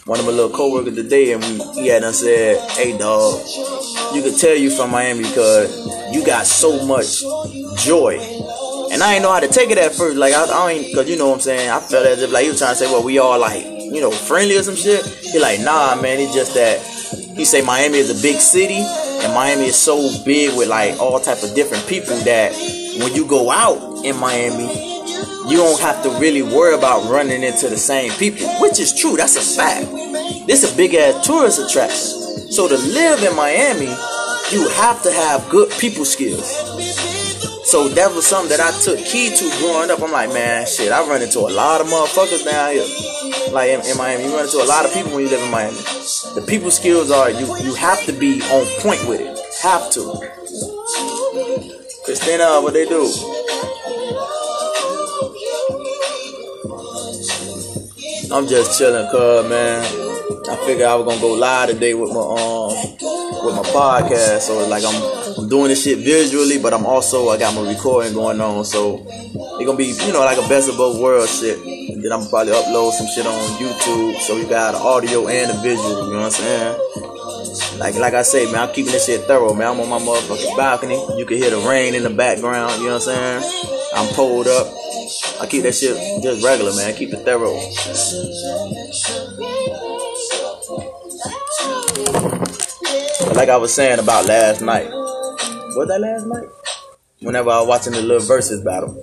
one 0.04 0.20
of 0.20 0.26
my 0.26 0.32
little 0.32 0.50
coworkers 0.50 0.96
today, 0.96 1.32
and 1.32 1.42
he 1.76 1.88
had 1.88 2.02
done 2.02 2.12
said, 2.12 2.60
"Hey, 2.72 2.94
dog, 2.98 3.40
you 4.14 4.20
could 4.20 4.36
tell 4.36 4.54
you 4.54 4.68
from 4.68 4.90
Miami 4.90 5.22
because 5.22 5.70
you 6.12 6.26
got 6.26 6.44
so 6.46 6.84
much 6.84 7.22
joy." 7.82 8.37
And 8.90 9.02
I 9.02 9.14
ain't 9.14 9.22
know 9.22 9.32
how 9.32 9.40
to 9.40 9.48
take 9.48 9.70
it 9.70 9.78
at 9.78 9.94
first. 9.94 10.16
Like 10.16 10.34
I, 10.34 10.44
I 10.44 10.72
ain't, 10.72 10.94
cause 10.94 11.08
you 11.08 11.16
know 11.16 11.28
what 11.28 11.34
I'm 11.34 11.40
saying. 11.40 11.70
I 11.70 11.80
felt 11.80 12.06
as 12.06 12.22
if 12.22 12.32
like 12.32 12.44
he 12.44 12.50
was 12.50 12.58
trying 12.58 12.72
to 12.72 12.76
say, 12.76 12.86
"Well, 12.86 13.04
we 13.04 13.18
all 13.18 13.38
like, 13.38 13.64
you 13.64 14.00
know, 14.00 14.10
friendly 14.10 14.56
or 14.56 14.62
some 14.62 14.76
shit." 14.76 15.04
He 15.04 15.38
like, 15.38 15.60
"Nah, 15.60 16.00
man. 16.00 16.20
It's 16.20 16.34
just 16.34 16.54
that." 16.54 16.80
He 17.36 17.44
say 17.44 17.62
Miami 17.62 17.98
is 17.98 18.10
a 18.10 18.22
big 18.22 18.40
city, 18.40 18.80
and 18.80 19.32
Miami 19.32 19.66
is 19.66 19.76
so 19.76 19.96
big 20.24 20.56
with 20.56 20.68
like 20.68 20.98
all 20.98 21.20
type 21.20 21.42
of 21.42 21.54
different 21.54 21.86
people 21.86 22.16
that 22.24 22.52
when 22.98 23.14
you 23.14 23.24
go 23.26 23.50
out 23.50 24.04
in 24.04 24.16
Miami, 24.16 24.66
you 25.48 25.56
don't 25.56 25.80
have 25.80 26.02
to 26.02 26.10
really 26.18 26.42
worry 26.42 26.74
about 26.74 27.08
running 27.08 27.42
into 27.42 27.68
the 27.68 27.76
same 27.76 28.10
people, 28.12 28.46
which 28.60 28.80
is 28.80 28.92
true. 28.92 29.16
That's 29.16 29.36
a 29.36 29.40
fact. 29.40 29.86
This 30.46 30.64
is 30.64 30.74
a 30.74 30.76
big 30.76 30.94
ass 30.94 31.26
tourist 31.26 31.60
attraction. 31.60 32.50
So 32.50 32.68
to 32.68 32.76
live 32.76 33.22
in 33.22 33.36
Miami, 33.36 33.94
you 34.50 34.68
have 34.70 35.02
to 35.02 35.12
have 35.12 35.48
good 35.48 35.70
people 35.78 36.04
skills. 36.04 37.07
So 37.68 37.86
that 37.86 38.14
was 38.14 38.26
something 38.26 38.48
that 38.48 38.60
I 38.64 38.72
took 38.80 38.96
key 39.04 39.28
to 39.28 39.44
growing 39.60 39.90
up. 39.90 40.00
I'm 40.00 40.10
like, 40.10 40.32
man, 40.32 40.66
shit, 40.66 40.90
I 40.90 41.06
run 41.06 41.20
into 41.20 41.40
a 41.40 41.52
lot 41.52 41.82
of 41.82 41.86
motherfuckers 41.88 42.42
down 42.42 42.72
here. 42.72 43.52
Like 43.52 43.68
in, 43.68 43.84
in 43.84 43.98
Miami, 43.98 44.24
you 44.24 44.32
run 44.32 44.46
into 44.46 44.56
a 44.56 44.64
lot 44.64 44.86
of 44.86 44.94
people 44.94 45.12
when 45.12 45.24
you 45.24 45.28
live 45.28 45.42
in 45.42 45.50
Miami. 45.50 45.76
The 45.76 46.42
people 46.48 46.70
skills 46.70 47.10
are 47.10 47.28
you 47.28 47.44
you 47.58 47.74
have 47.74 48.02
to 48.06 48.14
be 48.14 48.40
on 48.40 48.64
point 48.80 49.06
with 49.06 49.20
it. 49.20 49.38
Have 49.60 49.92
to. 49.92 50.00
Christina, 52.06 52.62
what 52.64 52.72
they 52.72 52.86
do? 52.86 53.04
I'm 58.32 58.46
just 58.48 58.78
chilling, 58.78 59.10
cuz 59.10 59.46
man. 59.46 59.84
I 60.48 60.56
figured 60.64 60.88
I 60.88 60.94
was 60.94 61.04
gonna 61.04 61.20
go 61.20 61.34
live 61.34 61.68
today 61.68 61.92
with 61.92 62.08
my 62.14 62.20
um 62.20 62.97
with 63.48 63.56
my 63.56 63.68
podcast. 63.72 64.40
So 64.40 64.60
it's 64.60 64.68
like 64.68 64.84
I'm 64.84 65.38
I'm 65.38 65.48
doing 65.48 65.68
this 65.68 65.82
shit 65.82 65.98
visually, 65.98 66.58
but 66.58 66.74
I'm 66.74 66.86
also 66.86 67.28
I 67.30 67.38
got 67.38 67.54
my 67.54 67.66
recording 67.66 68.12
going 68.12 68.40
on. 68.40 68.64
So 68.64 69.06
it's 69.08 69.64
gonna 69.64 69.76
be 69.76 69.86
you 69.86 70.12
know 70.12 70.20
like 70.20 70.38
a 70.38 70.48
best 70.48 70.68
of 70.68 70.76
both 70.76 71.00
worlds 71.00 71.40
shit. 71.40 71.58
And 71.58 72.04
then 72.04 72.12
I'm 72.12 72.28
probably 72.28 72.52
upload 72.52 72.92
some 72.92 73.06
shit 73.08 73.26
on 73.26 73.34
YouTube, 73.58 74.20
so 74.20 74.36
you 74.36 74.46
got 74.46 74.74
audio 74.74 75.26
and 75.26 75.50
the 75.50 75.54
visual. 75.62 76.06
You 76.06 76.12
know 76.12 76.20
what 76.20 76.26
I'm 76.26 76.30
saying? 76.30 77.78
Like 77.78 77.94
like 77.96 78.14
I 78.14 78.22
say, 78.22 78.46
man, 78.46 78.68
I'm 78.68 78.74
keeping 78.74 78.92
this 78.92 79.06
shit 79.06 79.22
thorough, 79.22 79.54
man. 79.54 79.68
I'm 79.68 79.80
on 79.80 79.88
my 79.88 79.98
motherfucking 79.98 80.56
balcony. 80.56 80.98
You 81.16 81.24
can 81.24 81.38
hear 81.38 81.50
the 81.50 81.66
rain 81.68 81.94
in 81.94 82.02
the 82.02 82.10
background. 82.10 82.80
You 82.80 82.88
know 82.88 82.98
what 82.98 83.08
I'm 83.08 83.42
saying? 83.42 83.68
I'm 83.94 84.14
pulled 84.14 84.46
up. 84.46 84.66
I 85.40 85.46
keep 85.46 85.62
that 85.62 85.74
shit 85.74 85.96
just 86.22 86.44
regular, 86.44 86.74
man. 86.74 86.94
Keep 86.94 87.14
it 87.14 87.24
thorough. 87.24 87.58
Like 93.38 93.50
I 93.50 93.56
was 93.56 93.72
saying 93.72 94.00
about 94.00 94.26
last 94.26 94.62
night. 94.62 94.90
Was 94.90 95.86
that 95.86 96.00
last 96.00 96.26
night? 96.26 96.48
Whenever 97.20 97.50
I 97.50 97.60
was 97.60 97.68
watching 97.68 97.92
the 97.92 98.02
little 98.02 98.26
versus 98.26 98.64
battle. 98.64 99.00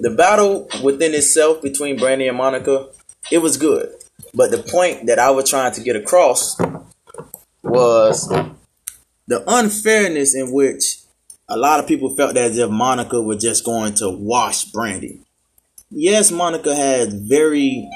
The 0.00 0.10
battle 0.10 0.68
within 0.82 1.14
itself 1.14 1.62
between 1.62 1.96
Brandy 1.96 2.26
and 2.26 2.36
Monica, 2.36 2.88
it 3.30 3.38
was 3.38 3.56
good. 3.56 3.94
But 4.34 4.50
the 4.50 4.58
point 4.58 5.06
that 5.06 5.20
I 5.20 5.30
was 5.30 5.48
trying 5.48 5.72
to 5.74 5.80
get 5.80 5.94
across 5.94 6.58
was 7.62 8.26
the 9.28 9.44
unfairness 9.46 10.34
in 10.34 10.50
which 10.50 10.96
a 11.48 11.56
lot 11.56 11.78
of 11.78 11.86
people 11.86 12.16
felt 12.16 12.36
as 12.36 12.58
if 12.58 12.68
Monica 12.68 13.22
was 13.22 13.40
just 13.40 13.64
going 13.64 13.94
to 13.94 14.10
wash 14.10 14.64
Brandy 14.64 15.20
yes, 15.92 16.30
Monica 16.30 16.74
has 16.74 17.12
very, 17.12 17.88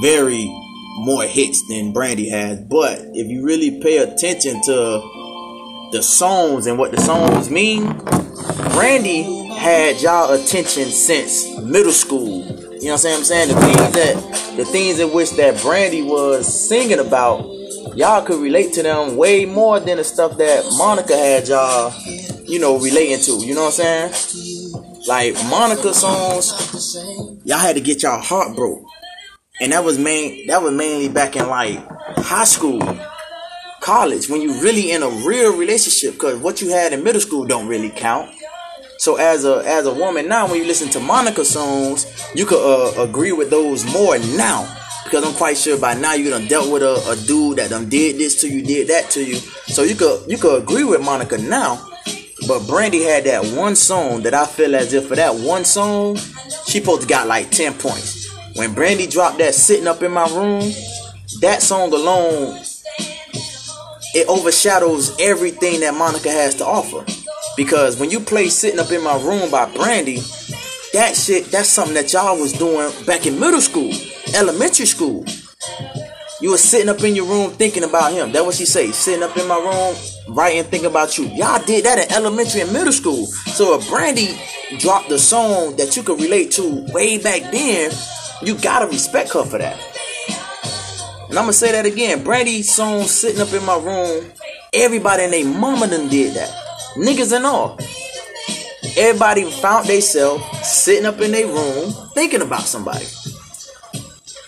very 0.00 0.48
more 0.96 1.24
hits 1.24 1.66
than 1.68 1.92
Brandy 1.92 2.28
has, 2.30 2.60
but 2.60 3.00
if 3.14 3.28
you 3.28 3.44
really 3.44 3.80
pay 3.80 3.98
attention 3.98 4.62
to 4.62 5.90
the 5.92 6.02
songs 6.02 6.66
and 6.66 6.78
what 6.78 6.92
the 6.92 7.00
songs 7.00 7.50
mean, 7.50 7.86
Brandy 8.72 9.22
had 9.54 10.00
y'all 10.00 10.32
attention 10.32 10.84
since 10.86 11.58
middle 11.60 11.92
school. 11.92 12.44
You 12.80 12.90
know 12.90 12.96
what 12.96 13.06
I'm 13.06 13.24
saying? 13.24 13.48
The 13.48 13.60
things 13.60 13.92
that 13.92 14.56
the 14.56 14.64
things 14.64 14.98
in 15.00 15.12
which 15.12 15.30
that 15.32 15.60
Brandy 15.62 16.02
was 16.02 16.68
singing 16.68 16.98
about, 16.98 17.44
y'all 17.96 18.24
could 18.24 18.40
relate 18.40 18.72
to 18.74 18.82
them 18.82 19.16
way 19.16 19.46
more 19.46 19.80
than 19.80 19.96
the 19.96 20.04
stuff 20.04 20.36
that 20.38 20.64
Monica 20.76 21.16
had 21.16 21.48
y'all, 21.48 21.92
you 22.44 22.58
know, 22.58 22.78
relating 22.78 23.20
to. 23.24 23.46
You 23.46 23.54
know 23.54 23.64
what 23.64 23.80
I'm 23.80 24.12
saying? 24.12 24.94
Like 25.06 25.34
Monica 25.46 25.94
songs, 25.94 26.96
y'all 27.44 27.58
had 27.58 27.76
to 27.76 27.80
get 27.80 28.02
y'all 28.02 28.20
heart 28.20 28.54
broke. 28.54 28.84
And 29.60 29.70
that 29.72 29.84
was 29.84 29.98
main 29.98 30.48
that 30.48 30.62
was 30.62 30.72
mainly 30.72 31.08
back 31.08 31.36
in 31.36 31.48
like 31.48 31.78
high 32.16 32.44
school, 32.44 32.80
college, 33.80 34.28
when 34.28 34.40
you 34.40 34.60
really 34.60 34.90
in 34.90 35.02
a 35.02 35.08
real 35.08 35.56
relationship, 35.56 36.18
cause 36.18 36.36
what 36.38 36.60
you 36.60 36.70
had 36.70 36.92
in 36.92 37.04
middle 37.04 37.20
school 37.20 37.44
don't 37.44 37.68
really 37.68 37.90
count. 37.90 38.34
So 38.98 39.16
as 39.16 39.44
a 39.44 39.62
as 39.64 39.86
a 39.86 39.94
woman 39.94 40.28
now, 40.28 40.48
when 40.48 40.60
you 40.60 40.66
listen 40.66 40.88
to 40.90 41.00
Monica 41.00 41.44
songs, 41.44 42.04
you 42.34 42.46
could 42.46 42.58
uh, 42.58 43.00
agree 43.02 43.30
with 43.30 43.50
those 43.50 43.84
more 43.92 44.18
now. 44.18 44.68
Because 45.04 45.24
I'm 45.24 45.34
quite 45.34 45.56
sure 45.56 45.78
by 45.78 45.94
now 45.94 46.14
you 46.14 46.30
done 46.30 46.48
dealt 46.48 46.72
with 46.72 46.82
a, 46.82 46.94
a 47.10 47.26
dude 47.26 47.58
that 47.58 47.70
done 47.70 47.88
did 47.88 48.16
this 48.16 48.40
to 48.40 48.48
you, 48.48 48.64
did 48.64 48.88
that 48.88 49.10
to 49.10 49.24
you. 49.24 49.36
So 49.36 49.84
you 49.84 49.94
could 49.94 50.28
you 50.28 50.36
could 50.36 50.62
agree 50.62 50.84
with 50.84 51.00
Monica 51.00 51.38
now. 51.38 51.90
But 52.48 52.66
Brandy 52.66 53.02
had 53.02 53.24
that 53.24 53.44
one 53.56 53.76
song 53.76 54.22
that 54.22 54.34
I 54.34 54.46
feel 54.46 54.74
as 54.74 54.92
if 54.92 55.06
for 55.06 55.14
that 55.14 55.34
one 55.36 55.64
song, 55.64 56.16
she 56.66 56.80
supposed 56.80 57.02
to 57.02 57.06
got 57.06 57.28
like 57.28 57.50
10 57.50 57.74
points. 57.74 58.23
When 58.54 58.72
Brandy 58.72 59.06
dropped 59.06 59.38
that 59.38 59.54
sitting 59.54 59.88
up 59.88 60.02
in 60.02 60.12
my 60.12 60.28
room, 60.28 60.72
that 61.40 61.60
song 61.60 61.92
alone, 61.92 62.60
it 64.14 64.28
overshadows 64.28 65.18
everything 65.20 65.80
that 65.80 65.94
Monica 65.94 66.30
has 66.30 66.54
to 66.56 66.64
offer. 66.64 67.04
Because 67.56 67.98
when 67.98 68.10
you 68.10 68.20
play 68.20 68.48
Sitting 68.48 68.78
Up 68.78 68.92
in 68.92 69.02
My 69.02 69.20
Room 69.22 69.50
by 69.50 69.72
Brandy, 69.74 70.20
that 70.92 71.16
shit, 71.16 71.46
that's 71.46 71.68
something 71.68 71.94
that 71.94 72.12
y'all 72.12 72.38
was 72.38 72.52
doing 72.52 72.90
back 73.06 73.26
in 73.26 73.40
middle 73.40 73.60
school, 73.60 73.92
elementary 74.34 74.86
school. 74.86 75.24
You 76.40 76.50
was 76.50 76.62
sitting 76.62 76.88
up 76.88 77.02
in 77.02 77.16
your 77.16 77.26
room 77.26 77.52
thinking 77.52 77.84
about 77.84 78.12
him. 78.12 78.32
That 78.32 78.44
what 78.44 78.54
she 78.54 78.66
say. 78.66 78.90
Sitting 78.92 79.22
up 79.22 79.36
in 79.36 79.48
my 79.48 79.58
room, 79.58 79.96
writing, 80.36 80.64
thinking 80.64 80.90
about 80.90 81.16
you. 81.16 81.26
Y'all 81.28 81.64
did 81.64 81.84
that 81.84 81.98
in 81.98 82.12
elementary 82.12 82.60
and 82.60 82.72
middle 82.72 82.92
school. 82.92 83.26
So 83.26 83.78
if 83.78 83.88
Brandy 83.88 84.38
dropped 84.78 85.08
the 85.08 85.18
song 85.18 85.76
that 85.76 85.96
you 85.96 86.02
could 86.02 86.20
relate 86.20 86.52
to 86.52 86.86
way 86.92 87.18
back 87.18 87.50
then, 87.50 87.90
you 88.42 88.56
gotta 88.58 88.86
respect 88.86 89.32
her 89.32 89.44
for 89.44 89.58
that. 89.58 89.78
And 91.28 91.38
I'm 91.38 91.44
gonna 91.44 91.52
say 91.52 91.72
that 91.72 91.86
again. 91.86 92.22
Brandy's 92.22 92.72
song 92.72 93.02
sitting 93.04 93.40
up 93.40 93.52
in 93.52 93.64
my 93.64 93.78
room. 93.78 94.30
Everybody 94.72 95.24
and 95.24 95.32
their 95.32 95.44
mama 95.44 95.88
done 95.88 96.08
did 96.08 96.34
that. 96.34 96.50
Niggas 96.96 97.34
and 97.34 97.46
all. 97.46 97.78
Everybody 98.96 99.50
found 99.50 99.88
themselves 99.88 100.44
sitting 100.66 101.06
up 101.06 101.20
in 101.20 101.32
their 101.32 101.46
room 101.46 101.92
thinking 102.14 102.42
about 102.42 102.62
somebody. 102.62 103.06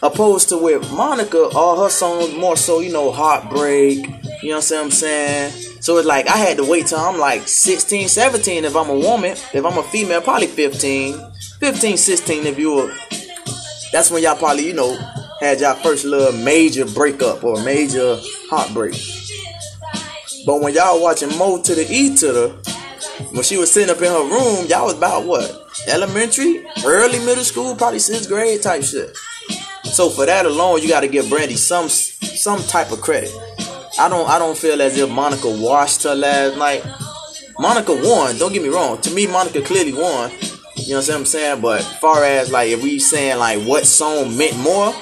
Opposed 0.03 0.51
to 0.51 0.59
with 0.59 0.93
Monica, 0.93 1.49
all 1.55 1.83
her 1.83 1.91
songs 1.91 2.35
more 2.35 2.57
so, 2.57 2.81
you 2.81 2.93
know, 2.93 3.11
heartbreak, 3.11 4.07
you 4.43 4.51
know 4.51 4.59
what 4.59 4.73
I'm 4.73 4.91
saying? 4.91 5.53
So 5.81 5.97
it's 5.97 6.07
like 6.07 6.29
I 6.29 6.37
had 6.37 6.59
to 6.59 6.65
wait 6.65 6.87
till 6.87 6.99
I'm 6.99 7.19
like 7.19 7.49
16, 7.49 8.09
17 8.09 8.65
if 8.65 8.77
I'm 8.77 8.91
a 8.91 8.95
woman. 8.95 9.33
If 9.53 9.65
I'm 9.65 9.79
a 9.79 9.83
female, 9.83 10.21
probably 10.21 10.47
15. 10.47 11.33
15, 11.59 11.97
16 11.97 12.47
if 12.47 12.59
you 12.59 12.75
were. 12.75 12.95
That's 13.93 14.11
when 14.11 14.23
y'all 14.23 14.37
probably, 14.37 14.67
you 14.67 14.75
know, 14.75 14.97
had 15.41 15.61
y'all 15.61 15.75
first 15.75 16.05
little 16.05 16.33
major 16.43 16.85
breakup 16.85 17.45
or 17.45 17.63
major 17.63 18.19
heartbreak. 18.51 18.95
But 20.45 20.61
when 20.61 20.75
y'all 20.75 21.03
watching 21.03 21.37
Mo 21.39 21.61
to 21.63 21.75
the 21.75 21.87
E 21.91 22.15
to 22.17 22.33
the, 22.33 22.49
when 23.33 23.43
she 23.43 23.57
was 23.57 23.73
sitting 23.73 23.91
up 23.91 24.03
in 24.03 24.11
her 24.11 24.23
room, 24.23 24.67
y'all 24.67 24.87
was 24.87 24.95
about 24.97 25.25
what? 25.25 25.67
Elementary, 25.89 26.65
early 26.85 27.19
middle 27.21 27.45
school, 27.45 27.75
probably 27.75 27.99
sixth 27.99 28.29
grade 28.29 28.63
type 28.63 28.83
shit. 28.83 29.17
So 29.85 30.11
for 30.11 30.27
that 30.27 30.47
alone, 30.47 30.83
you 30.83 30.89
got 30.89 31.01
to 31.01 31.09
give 31.09 31.29
Brandy 31.29 31.55
some 31.57 31.89
some 31.89 32.61
type 32.65 32.93
of 32.93 33.01
credit. 33.01 33.31
I 33.99 34.09
don't 34.09 34.29
I 34.29 34.39
don't 34.39 34.57
feel 34.57 34.81
as 34.83 34.97
if 34.99 35.09
Monica 35.11 35.49
washed 35.49 36.03
her 36.03 36.15
last 36.15 36.59
night. 36.59 36.85
Monica 37.59 37.93
won. 37.95 38.37
Don't 38.39 38.53
get 38.53 38.63
me 38.63 38.69
wrong. 38.69 39.01
To 39.01 39.11
me, 39.13 39.27
Monica 39.27 39.63
clearly 39.63 39.93
won. 39.93 40.31
You 40.77 40.93
know 40.93 40.99
what 40.99 41.11
I'm 41.11 41.25
saying? 41.25 41.61
But 41.63 41.83
far 41.83 42.25
as 42.25 42.53
like 42.53 42.69
if 42.71 42.83
we 42.83 42.99
saying 42.99 43.39
like 43.39 43.63
what 43.67 43.87
song 43.87 44.37
meant 44.37 44.57
more, 44.59 44.93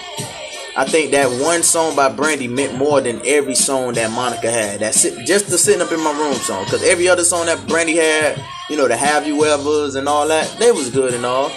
I 0.76 0.84
think 0.84 1.10
that 1.12 1.30
one 1.42 1.62
song 1.62 1.94
by 1.94 2.08
Brandy 2.08 2.48
meant 2.48 2.74
more 2.74 3.00
than 3.00 3.20
every 3.24 3.54
song 3.54 3.94
that 3.94 4.10
Monica 4.10 4.50
had. 4.50 4.80
That's 4.80 5.04
it, 5.04 5.26
just 5.26 5.48
the 5.48 5.58
sitting 5.58 5.82
up 5.82 5.92
in 5.92 6.02
my 6.02 6.12
room 6.12 6.34
song. 6.34 6.64
Cause 6.66 6.82
every 6.82 7.08
other 7.08 7.24
song 7.24 7.46
that 7.46 7.66
Brandy 7.68 7.96
had, 7.96 8.42
you 8.70 8.76
know, 8.76 8.88
the 8.88 8.96
Have 8.96 9.26
You 9.26 9.44
Ever's 9.44 9.94
and 9.94 10.08
all 10.08 10.26
that, 10.28 10.56
they 10.58 10.72
was 10.72 10.90
good 10.90 11.12
and 11.12 11.26
all. 11.26 11.50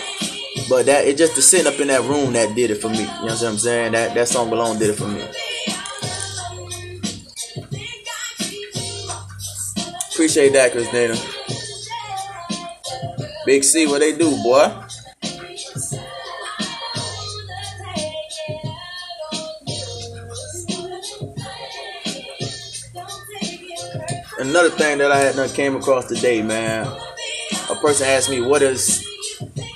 But 0.69 0.87
that 0.87 1.07
it 1.07 1.17
just 1.17 1.35
the 1.35 1.41
sitting 1.41 1.71
up 1.71 1.79
in 1.79 1.87
that 1.87 2.03
room 2.03 2.33
that 2.33 2.55
did 2.55 2.71
it 2.71 2.81
for 2.81 2.89
me. 2.89 2.99
You 2.99 3.05
know 3.05 3.25
what 3.25 3.43
I'm 3.43 3.57
saying? 3.57 3.93
That 3.93 4.13
that 4.15 4.27
song 4.27 4.51
alone 4.51 4.79
did 4.79 4.89
it 4.89 4.97
for 4.97 5.07
me. 5.07 5.23
Appreciate 10.11 10.53
that, 10.53 10.71
Christina. 10.71 11.36
Big 13.47 13.63
C, 13.63 13.87
what 13.87 14.01
they 14.01 14.11
do, 14.11 14.29
boy? 14.43 14.69
another 24.39 24.69
thing 24.69 24.97
that 24.97 25.13
I 25.13 25.17
had 25.17 25.37
done 25.37 25.47
came 25.47 25.77
across 25.77 26.07
today, 26.07 26.41
man. 26.41 26.87
A 27.69 27.75
person 27.75 28.05
asked 28.07 28.29
me, 28.29 28.41
"What 28.41 28.61
is?" 28.61 29.01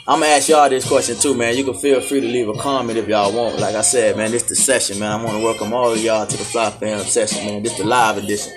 I'm 0.06 0.20
gonna 0.20 0.26
ask 0.26 0.50
y'all 0.50 0.70
this 0.70 0.86
question 0.86 1.16
too, 1.16 1.34
man. 1.34 1.56
You 1.56 1.64
can 1.64 1.74
feel 1.74 2.02
free 2.02 2.20
to 2.20 2.28
leave 2.28 2.50
a 2.50 2.56
comment 2.56 2.98
if 2.98 3.08
y'all 3.08 3.32
want. 3.32 3.58
Like 3.58 3.76
I 3.76 3.82
said, 3.84 4.18
man, 4.18 4.32
this 4.32 4.44
the 4.44 4.56
session, 4.56 5.00
man. 5.00 5.12
I 5.14 5.24
want 5.24 5.38
to 5.38 5.44
welcome 5.44 5.72
all 5.72 5.94
of 5.94 6.04
y'all 6.04 6.28
to 6.28 6.38
the 6.38 6.44
Fly 6.44 6.72
Fam 6.72 7.06
session, 7.06 7.46
man. 7.46 7.64
This 7.64 7.78
the 7.78 7.86
live 7.86 8.18
edition. 8.18 8.52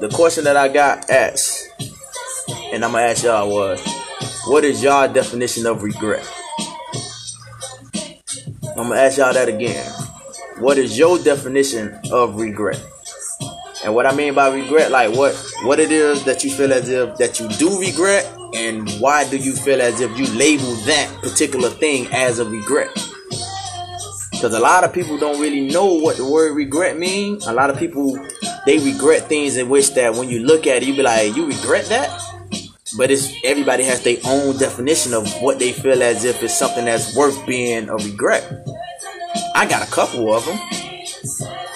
The 0.00 0.08
question 0.12 0.44
that 0.44 0.56
I 0.56 0.68
got 0.68 1.10
asked, 1.10 1.61
and 2.72 2.82
I'm 2.84 2.92
gonna 2.92 3.04
ask 3.04 3.22
y'all 3.22 3.76
"What 4.46 4.64
is 4.64 4.82
y'all 4.82 5.12
definition 5.12 5.66
of 5.66 5.82
regret?" 5.82 6.26
I'm 8.76 8.88
gonna 8.88 8.96
ask 8.96 9.18
y'all 9.18 9.34
that 9.34 9.48
again. 9.48 9.86
What 10.58 10.78
is 10.78 10.96
your 10.96 11.18
definition 11.18 12.00
of 12.10 12.40
regret? 12.40 12.82
And 13.84 13.94
what 13.94 14.06
I 14.06 14.14
mean 14.14 14.32
by 14.32 14.48
regret, 14.48 14.90
like 14.90 15.14
what 15.14 15.34
what 15.64 15.80
it 15.80 15.92
is 15.92 16.24
that 16.24 16.44
you 16.44 16.50
feel 16.50 16.72
as 16.72 16.88
if 16.88 17.18
that 17.18 17.38
you 17.38 17.48
do 17.50 17.78
regret, 17.78 18.24
and 18.54 18.88
why 19.00 19.28
do 19.28 19.36
you 19.36 19.52
feel 19.52 19.82
as 19.82 20.00
if 20.00 20.16
you 20.18 20.26
label 20.34 20.72
that 20.86 21.14
particular 21.20 21.68
thing 21.68 22.06
as 22.10 22.38
a 22.38 22.44
regret? 22.46 22.88
Because 24.30 24.54
a 24.54 24.60
lot 24.60 24.82
of 24.82 24.92
people 24.94 25.18
don't 25.18 25.38
really 25.40 25.68
know 25.68 25.92
what 25.92 26.16
the 26.16 26.24
word 26.24 26.56
regret 26.56 26.98
means. 26.98 27.46
A 27.46 27.52
lot 27.52 27.68
of 27.68 27.78
people 27.78 28.18
they 28.64 28.78
regret 28.78 29.28
things 29.28 29.58
in 29.58 29.68
which 29.68 29.92
that 29.94 30.14
when 30.14 30.30
you 30.30 30.40
look 30.46 30.66
at 30.66 30.82
it, 30.82 30.88
you 30.88 30.96
be 30.96 31.02
like, 31.02 31.36
you 31.36 31.46
regret 31.46 31.84
that. 31.86 32.31
But 32.96 33.10
it's 33.10 33.32
everybody 33.44 33.84
has 33.84 34.02
their 34.02 34.18
own 34.24 34.58
definition 34.58 35.14
of 35.14 35.30
what 35.40 35.58
they 35.58 35.72
feel 35.72 36.02
as 36.02 36.24
if 36.24 36.42
it's 36.42 36.58
something 36.58 36.84
that's 36.84 37.16
worth 37.16 37.46
being 37.46 37.88
a 37.88 37.96
regret. 37.96 38.66
I 39.54 39.66
got 39.66 39.86
a 39.86 39.90
couple 39.90 40.34
of 40.34 40.44
them 40.44 40.58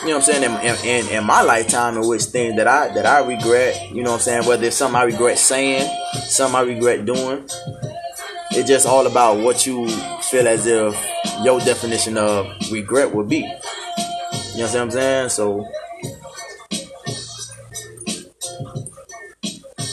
you 0.06 0.12
know 0.12 0.18
what 0.18 0.28
I'm 0.28 0.34
saying, 0.34 0.42
in, 0.44 1.06
in, 1.06 1.18
in, 1.18 1.24
my 1.24 1.42
lifetime, 1.42 1.96
in 1.96 2.06
which 2.06 2.22
things 2.24 2.56
that 2.56 2.68
I 2.68 2.92
that 2.94 3.06
I 3.06 3.26
regret, 3.26 3.90
you 3.90 4.02
know 4.02 4.10
what 4.10 4.16
I'm 4.16 4.22
saying, 4.22 4.46
whether 4.46 4.64
it's 4.66 4.76
something 4.76 4.96
I 4.96 5.02
regret 5.02 5.38
saying, 5.38 5.88
something 6.28 6.54
I 6.54 6.62
regret 6.62 7.04
doing, 7.04 7.48
it's 8.52 8.68
just 8.68 8.86
all 8.86 9.06
about 9.06 9.38
what 9.38 9.66
you 9.66 9.88
feel 10.30 10.46
as 10.46 10.66
if 10.66 10.94
your 11.42 11.58
definition 11.60 12.18
of 12.18 12.46
regret 12.70 13.12
would 13.14 13.28
be. 13.28 13.38
You 13.38 14.62
know 14.62 14.66
what 14.66 14.76
I'm 14.76 14.90
saying? 14.90 15.28
So 15.30 15.66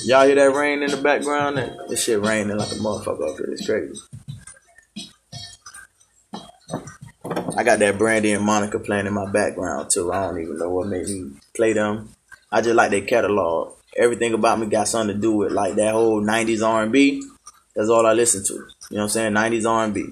y'all 0.06 0.26
hear 0.26 0.36
that 0.36 0.54
rain 0.56 0.84
in 0.84 0.92
the 0.92 0.98
background? 0.98 1.58
This 1.90 2.04
shit 2.04 2.22
raining 2.22 2.58
like 2.58 2.72
a 2.72 2.76
motherfucker 2.76 3.32
up 3.32 3.38
here. 3.38 3.50
It's 3.52 3.66
crazy. 3.66 4.00
I 7.58 7.64
got 7.64 7.80
that 7.80 7.98
Brandy 7.98 8.34
and 8.34 8.46
Monica 8.46 8.80
playing 8.80 9.06
in 9.06 9.14
my 9.14 9.32
background 9.32 9.90
too. 9.90 10.12
I 10.12 10.28
don't 10.28 10.42
even 10.42 10.58
know 10.58 10.70
what 10.70 10.88
made 10.88 11.08
me 11.08 11.32
play 11.56 11.74
them. 11.74 12.10
I 12.52 12.62
just 12.62 12.76
like 12.76 12.92
their 12.92 13.02
catalog. 13.06 13.74
Everything 13.96 14.34
about 14.34 14.60
me 14.60 14.66
got 14.66 14.88
something 14.88 15.16
to 15.16 15.22
do 15.22 15.32
with 15.34 15.52
like 15.52 15.76
that 15.76 15.94
whole 15.94 16.22
'90s 16.22 16.68
R&B. 16.68 17.24
That's 17.76 17.90
all 17.90 18.06
I 18.06 18.14
listen 18.14 18.44
to. 18.46 18.54
You 18.54 18.60
know 18.92 18.98
what 18.98 19.02
I'm 19.04 19.10
saying? 19.10 19.34
'90s 19.34 19.70
R&B. 19.70 20.06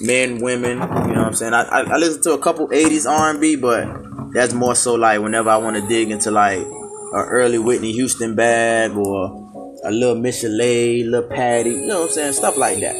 Men, 0.00 0.40
women. 0.40 0.72
You 0.72 0.78
know 0.78 0.86
what 0.86 1.18
I'm 1.18 1.34
saying? 1.34 1.54
I, 1.54 1.62
I, 1.62 1.80
I 1.82 1.96
listen 1.98 2.22
to 2.22 2.32
a 2.32 2.38
couple 2.38 2.68
'80s 2.68 3.08
R&B, 3.08 3.56
but 3.56 4.32
that's 4.32 4.54
more 4.54 4.74
so 4.74 4.94
like 4.94 5.20
whenever 5.20 5.50
I 5.50 5.58
want 5.58 5.76
to 5.76 5.86
dig 5.86 6.10
into 6.10 6.30
like 6.30 6.66
a 7.12 7.24
early 7.24 7.58
Whitney 7.58 7.92
Houston 7.92 8.34
bag 8.34 8.96
or 8.96 9.52
a 9.84 9.90
little 9.90 10.16
Michel'le, 10.16 11.04
little 11.10 11.28
Patti. 11.28 11.70
You 11.70 11.86
know 11.86 12.00
what 12.00 12.08
I'm 12.08 12.14
saying? 12.14 12.32
Stuff 12.34 12.56
like 12.56 12.80
that. 12.80 12.96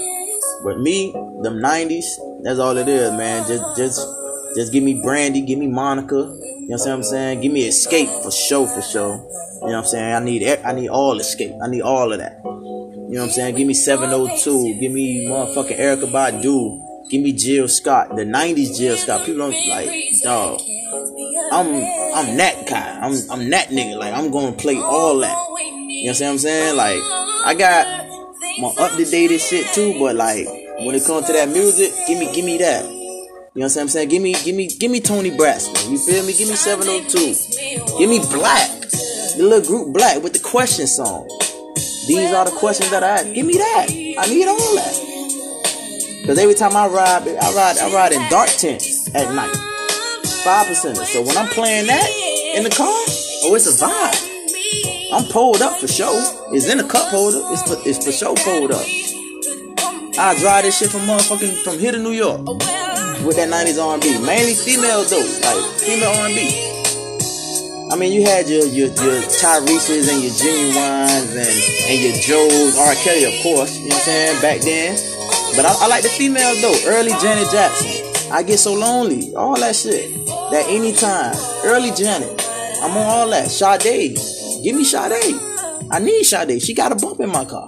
But 0.64 0.78
me, 0.78 1.12
them 1.42 1.58
'90s, 1.60 2.04
that's 2.42 2.58
all 2.58 2.76
it 2.76 2.88
is, 2.88 3.10
man. 3.12 3.46
Just, 3.48 3.76
just, 3.76 4.06
just 4.56 4.72
give 4.72 4.82
me 4.82 5.00
Brandy, 5.02 5.40
give 5.40 5.58
me 5.58 5.66
Monica. 5.66 6.14
You 6.16 6.68
know 6.68 6.76
what 6.76 6.88
I'm 6.88 7.02
saying? 7.02 7.40
Give 7.40 7.52
me 7.52 7.68
Xscape 7.68 8.22
for 8.22 8.30
sure, 8.30 8.66
for 8.68 8.82
sure. 8.82 9.16
You 9.62 9.68
know 9.68 9.74
what 9.74 9.74
I'm 9.76 9.84
saying? 9.84 10.14
I 10.14 10.18
need, 10.20 10.60
I 10.64 10.72
need 10.72 10.88
all 10.88 11.18
Xscape. 11.18 11.58
I 11.62 11.68
need 11.68 11.82
all 11.82 12.12
of 12.12 12.18
that. 12.18 12.40
You 12.44 13.18
know 13.18 13.20
what 13.20 13.24
I'm 13.24 13.30
saying? 13.30 13.56
Give 13.56 13.66
me 13.66 13.74
702. 13.74 14.80
Give 14.80 14.92
me 14.92 15.26
motherfucking 15.26 15.78
Erykah 15.78 16.10
Badu. 16.10 17.10
Give 17.10 17.22
me 17.22 17.32
Jill 17.32 17.68
Scott. 17.68 18.16
The 18.16 18.24
90s 18.24 18.76
Jill 18.76 18.96
Scott. 18.96 19.26
People 19.26 19.50
don't 19.50 19.68
like, 19.68 19.90
dog. 20.22 20.60
I'm, 21.52 21.66
I'm 22.14 22.36
that 22.38 22.66
guy. 22.68 22.98
I'm, 23.00 23.12
I'm 23.30 23.50
that 23.50 23.68
nigga. 23.68 23.98
Like, 23.98 24.14
I'm 24.14 24.30
gonna 24.30 24.52
play 24.52 24.76
all 24.76 25.18
that. 25.18 25.36
You 25.58 26.06
know 26.06 26.12
what 26.12 26.22
I'm 26.22 26.38
saying? 26.38 26.76
Like, 26.76 26.98
I 27.44 27.54
got 27.54 27.86
my 28.58 28.68
up 28.84 28.96
to 28.96 29.04
date 29.04 29.38
shit 29.38 29.66
too, 29.74 29.98
but 29.98 30.16
like, 30.16 30.46
when 30.46 30.94
it 30.94 31.04
comes 31.04 31.26
to 31.26 31.32
that 31.32 31.48
music, 31.48 31.92
give 32.08 32.18
me, 32.18 32.32
give 32.34 32.44
me 32.44 32.58
that. 32.58 32.84
You 32.84 33.60
know 33.60 33.66
what 33.66 33.76
I'm 33.76 33.88
saying? 33.88 34.08
Give 34.08 34.22
me, 34.22 34.32
give 34.32 34.56
me, 34.56 34.66
give 34.66 34.90
me 34.90 35.00
Toni 35.00 35.30
Braxton. 35.36 35.92
You 35.92 35.98
feel 35.98 36.24
me? 36.24 36.32
Give 36.32 36.48
me 36.48 36.54
702. 36.54 37.98
Give 37.98 38.08
me 38.08 38.18
Black. 38.32 38.80
The 39.36 39.44
little 39.44 39.66
group 39.66 39.92
Black 39.94 40.22
with 40.22 40.32
the 40.32 40.40
question 40.40 40.86
song. 40.86 41.28
These 42.08 42.32
are 42.32 42.46
the 42.46 42.56
questions 42.58 42.90
that 42.90 43.04
I 43.04 43.08
ask. 43.08 43.32
give 43.32 43.46
me 43.46 43.54
that. 43.54 43.86
I 43.90 44.26
need 44.26 44.48
all 44.48 44.56
that. 44.56 46.24
Cause 46.26 46.38
every 46.38 46.54
time 46.54 46.74
I 46.76 46.86
ride, 46.86 47.28
I 47.28 47.54
ride, 47.54 47.78
I 47.78 47.92
ride 47.92 48.12
in 48.12 48.30
dark 48.30 48.48
tents 48.48 49.12
at 49.14 49.34
night. 49.34 49.71
Five 50.44 50.66
percent. 50.66 50.96
So 50.98 51.22
when 51.22 51.36
I'm 51.36 51.46
playing 51.48 51.86
that 51.86 52.08
in 52.56 52.64
the 52.64 52.70
car, 52.70 52.88
oh, 52.88 53.54
it's 53.54 53.70
a 53.70 53.84
vibe. 53.84 55.14
I'm 55.14 55.30
pulled 55.30 55.62
up 55.62 55.78
for 55.78 55.86
sure. 55.86 56.18
It's 56.50 56.66
in 56.68 56.80
a 56.80 56.88
cup 56.88 57.10
holder. 57.10 57.38
It's 57.54 57.62
for, 57.62 57.78
it's 57.86 58.04
for 58.04 58.10
sure 58.10 58.34
pulled 58.34 58.72
up. 58.72 58.82
I 60.18 60.34
drive 60.40 60.64
this 60.64 60.78
shit 60.78 60.90
from 60.90 61.02
motherfucking 61.02 61.62
from 61.62 61.78
here 61.78 61.92
to 61.92 61.98
New 61.98 62.10
York 62.10 62.42
with 63.22 63.36
that 63.38 63.54
90s 63.54 63.78
R&B. 63.78 64.18
Mainly 64.26 64.54
female 64.54 65.04
though, 65.06 65.22
like 65.46 65.62
female 65.78 66.10
R&B. 66.10 66.72
I 67.92 67.96
mean, 67.96 68.10
you 68.12 68.24
had 68.26 68.48
your 68.48 68.66
your, 68.66 68.88
your 68.98 69.22
Tyrese's 69.38 70.10
and 70.10 70.26
your 70.26 70.34
Ginuwines 70.34 71.38
and 71.38 71.54
and 71.86 71.98
your 72.02 72.18
Joes, 72.18 72.78
R. 72.82 72.94
Kelly, 73.04 73.30
of 73.30 73.36
course. 73.46 73.78
You 73.78 73.90
know 73.90 73.94
what 73.94 74.08
I'm 74.08 74.10
saying? 74.10 74.42
Back 74.42 74.60
then, 74.66 74.98
but 75.54 75.66
I, 75.70 75.84
I 75.84 75.86
like 75.86 76.02
the 76.02 76.10
female 76.10 76.50
though. 76.58 76.74
Early 76.90 77.12
Janet 77.22 77.46
Jackson. 77.52 78.32
I 78.32 78.42
get 78.42 78.58
so 78.58 78.72
lonely. 78.72 79.34
All 79.36 79.60
that 79.60 79.76
shit. 79.76 80.31
That 80.52 80.66
anytime. 80.68 81.34
Early 81.64 81.92
Janet. 81.92 82.28
I'm 82.82 82.90
on 82.90 83.06
all 83.06 83.30
that. 83.30 83.50
Sade. 83.50 84.18
Give 84.62 84.76
me 84.76 84.84
Sade. 84.84 85.40
I 85.90 85.98
need 85.98 86.24
Sade. 86.24 86.60
She 86.60 86.74
got 86.74 86.92
a 86.92 86.94
bump 86.94 87.20
in 87.20 87.30
my 87.30 87.46
car. 87.46 87.66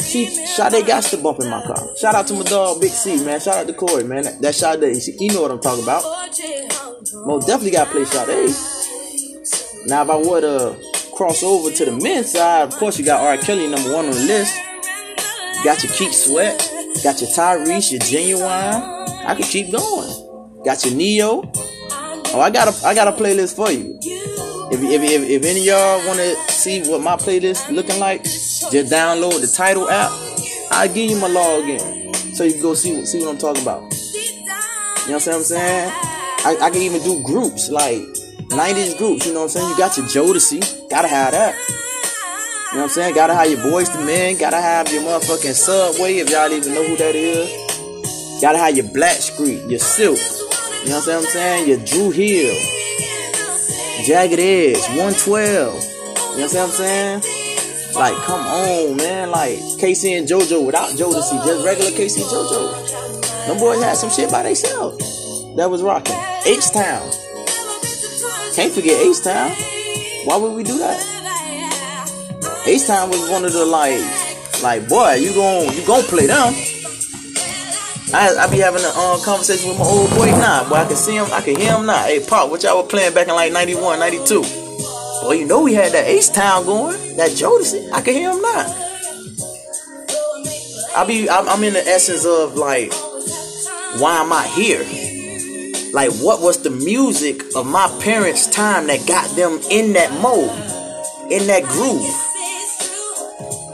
She 0.00 0.26
Sade 0.26 0.86
got 0.86 1.02
the 1.02 1.18
bump 1.20 1.40
in 1.40 1.50
my 1.50 1.60
car. 1.66 1.76
Shout 2.00 2.14
out 2.14 2.28
to 2.28 2.34
my 2.34 2.44
dog 2.44 2.80
Big 2.80 2.92
C, 2.92 3.24
man. 3.24 3.40
Shout 3.40 3.56
out 3.56 3.66
to 3.66 3.72
Corey, 3.72 4.04
man. 4.04 4.22
That, 4.22 4.40
that 4.42 4.54
Sade. 4.54 4.96
He 5.18 5.26
know 5.26 5.42
what 5.42 5.50
I'm 5.50 5.60
talking 5.60 5.82
about. 5.82 6.04
Most 7.26 7.48
definitely 7.48 7.72
got 7.72 7.86
to 7.86 7.90
play 7.90 8.04
Sade. 8.04 9.88
Now, 9.88 10.02
if 10.04 10.10
I 10.10 10.16
were 10.18 10.40
to 10.40 10.76
cross 11.16 11.42
over 11.42 11.72
to 11.72 11.84
the 11.84 11.98
men's 12.00 12.30
side, 12.30 12.72
of 12.72 12.74
course, 12.76 12.96
you 12.96 13.04
got 13.04 13.20
R. 13.20 13.36
Kelly 13.38 13.66
number 13.66 13.92
one 13.92 14.04
on 14.04 14.12
the 14.12 14.22
list. 14.22 14.56
You 15.56 15.64
got 15.64 15.82
your 15.82 15.92
Keith 15.94 16.14
Sweat. 16.14 16.58
Got 17.02 17.20
your 17.20 17.30
Tyrese, 17.30 17.90
your 17.90 18.00
Ginuwine. 18.02 19.26
I 19.26 19.34
could 19.34 19.46
keep 19.46 19.72
going. 19.72 20.29
Got 20.64 20.84
your 20.84 20.94
Neo. 20.94 21.50
Oh, 22.32 22.40
I 22.40 22.50
got 22.50 22.68
a 22.68 22.86
I 22.86 22.94
got 22.94 23.08
a 23.08 23.12
playlist 23.12 23.56
for 23.56 23.70
you. 23.70 23.98
If, 24.72 24.80
if, 24.82 25.02
if, 25.02 25.28
if 25.28 25.44
any 25.44 25.66
y'all 25.66 26.06
want 26.06 26.20
to 26.20 26.36
see 26.52 26.82
what 26.88 27.02
my 27.02 27.16
playlist 27.16 27.70
looking 27.72 27.98
like, 27.98 28.22
just 28.22 28.92
download 28.92 29.40
the 29.40 29.52
Tidal 29.52 29.90
app. 29.90 30.12
I'll 30.70 30.86
give 30.86 31.10
you 31.10 31.18
my 31.18 31.28
login 31.28 32.14
so 32.36 32.44
you 32.44 32.52
can 32.52 32.62
go 32.62 32.74
see 32.74 33.04
see 33.04 33.18
what 33.20 33.30
I'm 33.30 33.38
talking 33.38 33.62
about. 33.62 33.82
You 35.02 35.08
know 35.08 35.14
what 35.14 35.28
I'm 35.28 35.42
saying? 35.42 35.90
I, 35.92 36.56
I 36.60 36.70
can 36.70 36.82
even 36.82 37.02
do 37.02 37.22
groups 37.24 37.68
like 37.70 38.00
90s 38.50 38.96
groups. 38.98 39.26
You 39.26 39.32
know 39.32 39.40
what 39.40 39.56
I'm 39.56 39.62
saying? 39.62 39.68
You 39.70 39.76
got 39.76 39.96
your 39.96 40.06
Jodeci, 40.06 40.88
gotta 40.88 41.08
have 41.08 41.32
that. 41.32 41.54
You 42.70 42.76
know 42.76 42.82
what 42.82 42.84
I'm 42.84 42.88
saying? 42.90 43.14
Gotta 43.16 43.34
have 43.34 43.50
your 43.50 43.58
Boyz 43.60 43.98
II 43.98 44.04
Men. 44.06 44.38
Gotta 44.38 44.60
have 44.60 44.92
your 44.92 45.02
motherfucking 45.02 45.54
Subway 45.54 46.18
if 46.18 46.30
y'all 46.30 46.52
even 46.52 46.74
know 46.74 46.86
who 46.86 46.96
that 46.96 47.16
is. 47.16 48.40
Gotta 48.40 48.58
have 48.58 48.76
your 48.76 48.86
Black 48.92 49.16
Blackstreet, 49.16 49.68
your 49.68 49.80
Silk. 49.80 50.39
You 50.82 50.90
know 50.90 50.98
what 50.98 51.08
I'm 51.08 51.22
saying? 51.22 51.68
Your 51.68 51.78
Dru 51.84 52.10
Hill. 52.10 52.54
Jagged 54.06 54.38
Edge, 54.38 54.80
112. 54.96 55.28
You 55.34 55.40
know 55.40 56.46
what 56.46 56.56
I'm 56.56 56.70
saying? 56.70 57.22
Like, 57.94 58.14
come 58.24 58.40
on, 58.40 58.96
man. 58.96 59.30
Like, 59.30 59.58
K-Ci 59.78 60.14
and 60.14 60.26
JoJo 60.26 60.64
without 60.66 60.90
Jodeci, 60.90 61.44
just 61.44 61.64
regular 61.64 61.90
K-Ci 61.90 62.20
and 62.20 62.30
JoJo. 62.30 63.46
Them 63.46 63.58
boys 63.58 63.82
had 63.82 63.96
some 63.96 64.10
shit 64.10 64.30
by 64.30 64.42
themselves. 64.42 65.54
That 65.56 65.70
was 65.70 65.82
rocking. 65.82 66.16
H-Town. 66.46 67.10
Can't 68.54 68.72
forget 68.72 69.00
H-Town. 69.00 69.50
Why 70.24 70.36
would 70.36 70.54
we 70.54 70.62
do 70.62 70.78
that? 70.78 71.20
H 72.66 72.86
Town 72.86 73.08
was 73.08 73.28
one 73.30 73.44
of 73.44 73.52
the 73.52 73.64
like, 73.64 73.98
like 74.62 74.86
boy, 74.86 75.14
you 75.14 75.34
gon' 75.34 75.74
you 75.74 75.84
gon' 75.86 76.02
play 76.04 76.26
them. 76.26 76.52
I, 78.12 78.34
I 78.40 78.50
be 78.50 78.58
having 78.58 78.82
a 78.82 78.88
uh, 78.88 79.22
conversation 79.24 79.70
with 79.70 79.78
my 79.78 79.84
old 79.84 80.10
boy 80.10 80.26
now, 80.26 80.68
boy. 80.68 80.76
I 80.76 80.84
can 80.84 80.96
see 80.96 81.14
him, 81.14 81.26
I 81.30 81.40
can 81.42 81.54
hear 81.54 81.76
him 81.76 81.86
now. 81.86 82.02
Hey, 82.02 82.18
Pop, 82.18 82.50
what 82.50 82.62
y'all 82.64 82.82
were 82.82 82.88
playing 82.88 83.14
back 83.14 83.28
in 83.28 83.34
like 83.34 83.52
91, 83.52 84.00
92? 84.00 84.40
Well, 84.40 85.34
you 85.34 85.46
know 85.46 85.62
we 85.62 85.74
had 85.74 85.92
that 85.92 86.06
H 86.06 86.30
Town 86.32 86.64
going, 86.66 86.96
that 87.16 87.30
Jodeci. 87.30 87.92
I 87.92 88.00
can 88.00 88.14
hear 88.14 88.32
him 88.32 88.42
now. 88.42 88.86
I 90.96 91.04
be, 91.06 91.30
I'm, 91.30 91.48
I'm 91.48 91.62
in 91.62 91.74
the 91.74 91.86
essence 91.86 92.26
of 92.26 92.56
like, 92.56 92.92
why 94.00 94.22
am 94.22 94.32
I 94.32 94.44
here? 94.48 94.82
Like, 95.92 96.10
what 96.20 96.40
was 96.40 96.62
the 96.62 96.70
music 96.70 97.42
of 97.54 97.64
my 97.64 97.86
parents' 98.02 98.48
time 98.48 98.88
that 98.88 99.06
got 99.06 99.28
them 99.36 99.60
in 99.70 99.92
that 99.92 100.10
mode, 100.20 100.50
in 101.30 101.46
that 101.46 101.62
groove? 101.62 102.02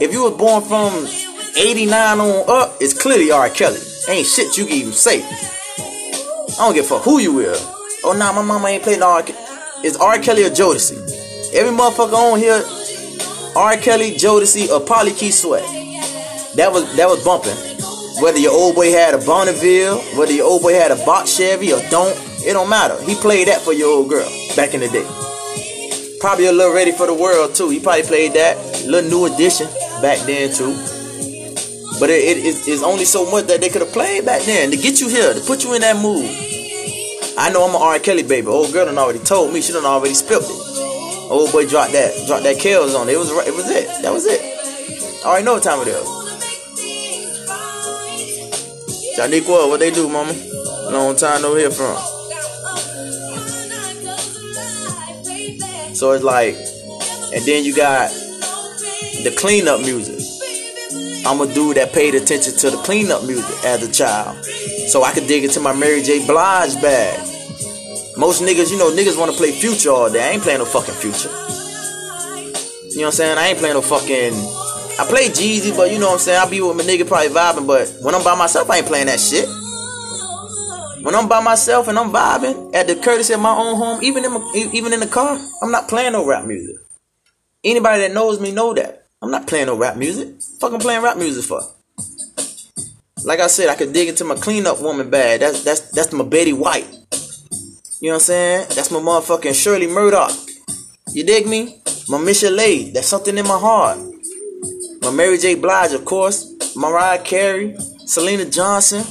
If 0.02 0.12
you 0.12 0.24
was 0.24 0.36
born 0.36 0.62
from 0.62 1.06
89 1.58 2.20
on 2.20 2.44
up, 2.50 2.76
it's 2.80 2.92
clearly 2.92 3.30
R. 3.30 3.48
Kelly. 3.48 3.80
Ain't 4.08 4.26
shit 4.26 4.56
you 4.56 4.66
can 4.66 4.74
even 4.74 4.92
say. 4.92 5.22
I 5.24 6.54
don't 6.58 6.74
give 6.74 6.84
a 6.84 6.88
fuck 6.88 7.02
who 7.02 7.18
you 7.18 7.40
is. 7.40 7.60
Oh 8.04 8.14
nah, 8.16 8.32
my 8.32 8.42
mama 8.42 8.68
ain't 8.68 8.84
playing 8.84 9.02
R. 9.02 9.24
It's 9.82 9.96
R. 9.96 10.18
Kelly 10.18 10.44
or 10.44 10.50
Jodeci. 10.50 10.94
Every 11.52 11.76
motherfucker 11.76 12.14
on 12.14 12.38
here, 12.38 12.62
R. 13.56 13.76
Kelly, 13.76 14.12
Jodeci, 14.12 14.70
or 14.70 14.80
Polly 14.80 15.12
Key 15.12 15.30
Sweat. 15.30 15.62
That 16.56 16.70
was 16.72 16.94
that 16.96 17.08
was 17.08 17.24
bumping. 17.24 17.56
Whether 18.22 18.38
your 18.38 18.52
old 18.52 18.76
boy 18.76 18.92
had 18.92 19.14
a 19.14 19.18
Bonneville, 19.18 19.98
whether 20.16 20.32
your 20.32 20.46
old 20.46 20.62
boy 20.62 20.74
had 20.74 20.90
a 20.90 20.96
box 21.04 21.36
Chevy 21.36 21.72
or 21.72 21.80
don't, 21.90 22.16
it 22.46 22.52
don't 22.52 22.68
matter. 22.68 23.00
He 23.02 23.14
played 23.16 23.48
that 23.48 23.60
for 23.60 23.72
your 23.72 23.88
old 23.88 24.08
girl 24.08 24.28
back 24.54 24.72
in 24.72 24.80
the 24.80 24.88
day. 24.88 25.06
Probably 26.20 26.46
a 26.46 26.52
little 26.52 26.72
ready 26.72 26.92
for 26.92 27.06
the 27.06 27.14
world 27.14 27.54
too. 27.54 27.68
He 27.70 27.80
probably 27.80 28.04
played 28.04 28.32
that. 28.34 28.56
Little 28.86 29.10
new 29.10 29.26
edition 29.26 29.66
back 30.00 30.20
then 30.26 30.54
too. 30.54 30.95
But 31.98 32.10
it, 32.10 32.38
it 32.38 32.68
is 32.68 32.82
only 32.82 33.04
so 33.04 33.30
much 33.30 33.46
that 33.46 33.60
they 33.60 33.68
could 33.68 33.80
have 33.80 33.92
played 33.92 34.26
back 34.26 34.42
then 34.42 34.70
to 34.70 34.76
get 34.76 35.00
you 35.00 35.08
here, 35.08 35.32
to 35.32 35.40
put 35.40 35.64
you 35.64 35.74
in 35.74 35.80
that 35.80 35.96
mood. 35.96 36.28
I 37.38 37.50
know 37.50 37.64
I'm 37.68 37.74
an 37.74 37.80
R. 37.80 37.98
Kelly 37.98 38.22
baby. 38.22 38.46
Old 38.48 38.72
girl 38.72 38.86
done 38.86 38.98
already 38.98 39.18
told 39.18 39.52
me. 39.52 39.60
She 39.60 39.72
done 39.72 39.84
already 39.84 40.14
spilled 40.14 40.44
it. 40.44 41.30
Old 41.30 41.52
boy 41.52 41.66
dropped 41.66 41.92
that, 41.92 42.14
dropped 42.26 42.44
that 42.44 42.58
kills 42.58 42.94
on 42.94 43.08
it. 43.08 43.12
It 43.12 43.18
was, 43.18 43.30
it 43.30 43.54
was 43.54 43.70
it. 43.70 44.02
That 44.02 44.12
was 44.12 44.26
it. 44.26 44.40
I 45.24 45.28
already 45.28 45.44
know 45.44 45.54
what 45.54 45.62
time 45.62 45.80
it 45.82 45.88
is. 45.88 46.06
Janiqua, 49.18 49.68
what 49.68 49.80
they 49.80 49.90
do, 49.90 50.08
mama? 50.08 50.32
Long 50.90 51.16
time 51.16 51.42
no 51.42 51.54
hear 51.56 51.70
from. 51.70 51.96
So 55.94 56.12
it's 56.12 56.22
like, 56.22 56.54
and 57.34 57.42
then 57.44 57.64
you 57.64 57.74
got 57.74 58.10
the 59.24 59.34
cleanup 59.36 59.80
music. 59.80 60.15
I'm 61.26 61.40
a 61.40 61.52
dude 61.52 61.76
that 61.76 61.92
paid 61.92 62.14
attention 62.14 62.54
to 62.58 62.70
the 62.70 62.76
cleanup 62.78 63.24
music 63.24 63.64
as 63.64 63.82
a 63.82 63.90
child. 63.90 64.44
So 64.86 65.02
I 65.02 65.10
could 65.10 65.26
dig 65.26 65.42
into 65.42 65.58
my 65.58 65.74
Mary 65.74 66.00
J. 66.00 66.24
Blige 66.24 66.80
bag. 66.80 67.18
Most 68.16 68.42
niggas, 68.42 68.70
you 68.70 68.78
know, 68.78 68.92
niggas 68.92 69.18
want 69.18 69.32
to 69.32 69.36
play 69.36 69.50
future 69.50 69.90
all 69.90 70.08
day. 70.08 70.22
I 70.22 70.30
ain't 70.30 70.42
playing 70.42 70.60
no 70.60 70.64
fucking 70.64 70.94
future. 70.94 71.28
You 72.90 73.02
know 73.02 73.06
what 73.06 73.06
I'm 73.06 73.12
saying? 73.12 73.38
I 73.38 73.48
ain't 73.48 73.58
playing 73.58 73.74
no 73.74 73.82
fucking. 73.82 74.34
I 74.98 75.04
play 75.08 75.28
Jeezy, 75.28 75.76
but 75.76 75.90
you 75.90 75.98
know 75.98 76.06
what 76.06 76.12
I'm 76.14 76.18
saying? 76.20 76.38
I 76.38 76.48
be 76.48 76.62
with 76.62 76.76
my 76.76 76.84
nigga 76.84 77.06
probably 77.06 77.28
vibing, 77.28 77.66
but 77.66 77.92
when 78.02 78.14
I'm 78.14 78.22
by 78.22 78.36
myself, 78.36 78.70
I 78.70 78.78
ain't 78.78 78.86
playing 78.86 79.06
that 79.06 79.18
shit. 79.18 79.48
When 81.04 81.14
I'm 81.14 81.28
by 81.28 81.40
myself 81.42 81.88
and 81.88 81.98
I'm 81.98 82.12
vibing 82.12 82.72
at 82.72 82.86
the 82.86 82.94
courtesy 82.94 83.34
of 83.34 83.40
my 83.40 83.50
own 83.50 83.76
home, 83.76 84.02
even 84.02 84.24
in 84.24 84.32
my, 84.32 84.52
even 84.54 84.92
in 84.92 85.00
the 85.00 85.08
car, 85.08 85.38
I'm 85.60 85.72
not 85.72 85.88
playing 85.88 86.12
no 86.12 86.24
rap 86.24 86.46
music. 86.46 86.76
Anybody 87.64 88.02
that 88.02 88.14
knows 88.14 88.38
me 88.38 88.52
know 88.52 88.72
that. 88.74 89.05
I'm 89.22 89.30
not 89.30 89.46
playing 89.46 89.66
no 89.66 89.76
rap 89.76 89.96
music. 89.96 90.40
Fucking 90.60 90.80
playing 90.80 91.02
rap 91.02 91.16
music 91.16 91.44
for. 91.44 91.60
Like 93.24 93.40
I 93.40 93.46
said, 93.46 93.68
I 93.68 93.74
could 93.74 93.92
dig 93.92 94.08
into 94.08 94.24
my 94.24 94.36
cleanup 94.36 94.80
woman 94.80 95.10
bag. 95.10 95.40
That's 95.40 95.64
that's 95.64 95.90
that's 95.90 96.12
my 96.12 96.24
Betty 96.24 96.52
Wright. 96.52 96.86
You 98.00 98.08
know 98.08 98.14
what 98.14 98.14
I'm 98.14 98.20
saying? 98.20 98.66
That's 98.74 98.90
my 98.90 98.98
motherfucking 98.98 99.54
Shirley 99.54 99.86
Murdock. 99.86 100.32
You 101.12 101.24
dig 101.24 101.46
me? 101.46 101.80
My 102.08 102.18
Michel'le. 102.18 102.92
That's 102.92 103.08
something 103.08 103.36
in 103.36 103.46
my 103.46 103.58
heart. 103.58 103.98
My 105.00 105.10
Mary 105.10 105.38
J. 105.38 105.54
Blige, 105.54 105.92
of 105.92 106.04
course. 106.04 106.54
Mariah 106.76 107.22
Carey. 107.22 107.72
Syleena 108.04 108.52
Johnson. 108.52 109.04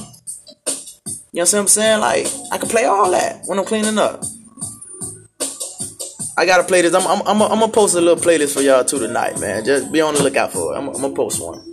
You 1.32 1.40
know 1.40 1.42
what 1.42 1.54
I'm 1.54 1.66
saying? 1.66 2.00
Like, 2.00 2.26
I 2.52 2.58
can 2.58 2.68
play 2.68 2.84
all 2.84 3.10
that 3.10 3.42
when 3.46 3.58
I'm 3.58 3.64
cleaning 3.64 3.98
up. 3.98 4.22
I 6.38 6.44
gotta 6.44 6.64
play 6.64 6.82
this. 6.82 6.94
I'm 6.94 7.06
I'm 7.06 7.26
I'm, 7.26 7.38
gonna 7.38 7.68
post 7.68 7.94
a 7.94 8.00
little 8.00 8.22
playlist 8.22 8.54
for 8.54 8.60
y'all 8.60 8.84
too 8.84 8.98
tonight, 8.98 9.40
man. 9.40 9.64
Just 9.64 9.90
be 9.90 10.00
on 10.02 10.14
the 10.14 10.22
lookout 10.22 10.52
for 10.52 10.74
it. 10.74 10.78
I'm, 10.78 10.88
I'm 10.88 11.00
gonna 11.00 11.14
post 11.14 11.42
one. 11.42 11.70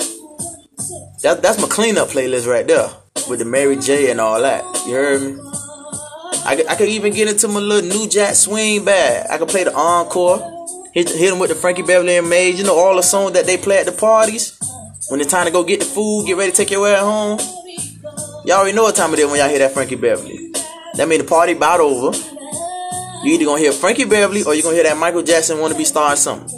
That 1.21 1.41
that's 1.41 1.59
my 1.61 1.67
cleanup 1.67 2.09
playlist 2.09 2.47
right 2.47 2.65
there 2.65 2.89
with 3.29 3.39
the 3.39 3.45
Mary 3.45 3.75
J 3.75 4.09
and 4.09 4.21
all 4.21 4.41
that. 4.41 4.63
You 4.87 4.93
heard 4.93 5.21
me? 5.21 5.41
I, 6.45 6.63
I 6.69 6.75
could 6.75 6.89
even 6.89 7.13
get 7.13 7.27
into 7.29 7.47
my 7.47 7.59
little 7.59 7.89
new 7.89 8.07
jack 8.07 8.35
swing 8.35 8.85
bag. 8.85 9.27
I 9.29 9.37
could 9.37 9.49
play 9.49 9.63
the 9.63 9.73
encore. 9.73 10.39
Hit, 10.93 11.09
hit 11.09 11.29
them 11.29 11.39
with 11.39 11.49
the 11.49 11.55
Frankie 11.55 11.81
Beverly 11.81 12.17
and 12.17 12.29
Maze. 12.29 12.59
You 12.59 12.65
know 12.65 12.77
all 12.77 12.95
the 12.95 13.01
songs 13.01 13.33
that 13.33 13.45
they 13.45 13.57
play 13.57 13.79
at 13.79 13.85
the 13.85 13.91
parties. 13.91 14.59
When 15.09 15.19
it's 15.19 15.31
time 15.31 15.45
to 15.45 15.51
go 15.51 15.63
get 15.63 15.79
the 15.79 15.85
food, 15.85 16.25
get 16.25 16.37
ready 16.37 16.51
to 16.51 16.57
take 16.57 16.71
your 16.71 16.81
way 16.81 16.95
home. 16.95 17.39
Y'all 18.45 18.59
already 18.59 18.75
know 18.75 18.83
what 18.83 18.95
time 18.95 19.13
it 19.13 19.19
is 19.19 19.25
when 19.27 19.39
y'all 19.39 19.49
hear 19.49 19.59
that 19.59 19.71
Frankie 19.71 19.95
Beverly. 19.95 20.51
That 20.95 21.07
mean 21.07 21.19
the 21.19 21.25
party 21.25 21.53
about 21.53 21.79
over. 21.79 22.17
You 23.23 23.33
either 23.33 23.45
gonna 23.45 23.59
hear 23.61 23.71
Frankie 23.71 24.03
Beverly 24.03 24.43
or 24.43 24.53
you're 24.53 24.63
gonna 24.63 24.75
hear 24.75 24.83
that 24.83 24.97
Michael 24.97 25.23
Jackson 25.23 25.59
wanna 25.59 25.75
be 25.75 25.85
starting 25.85 26.17
something. 26.17 26.49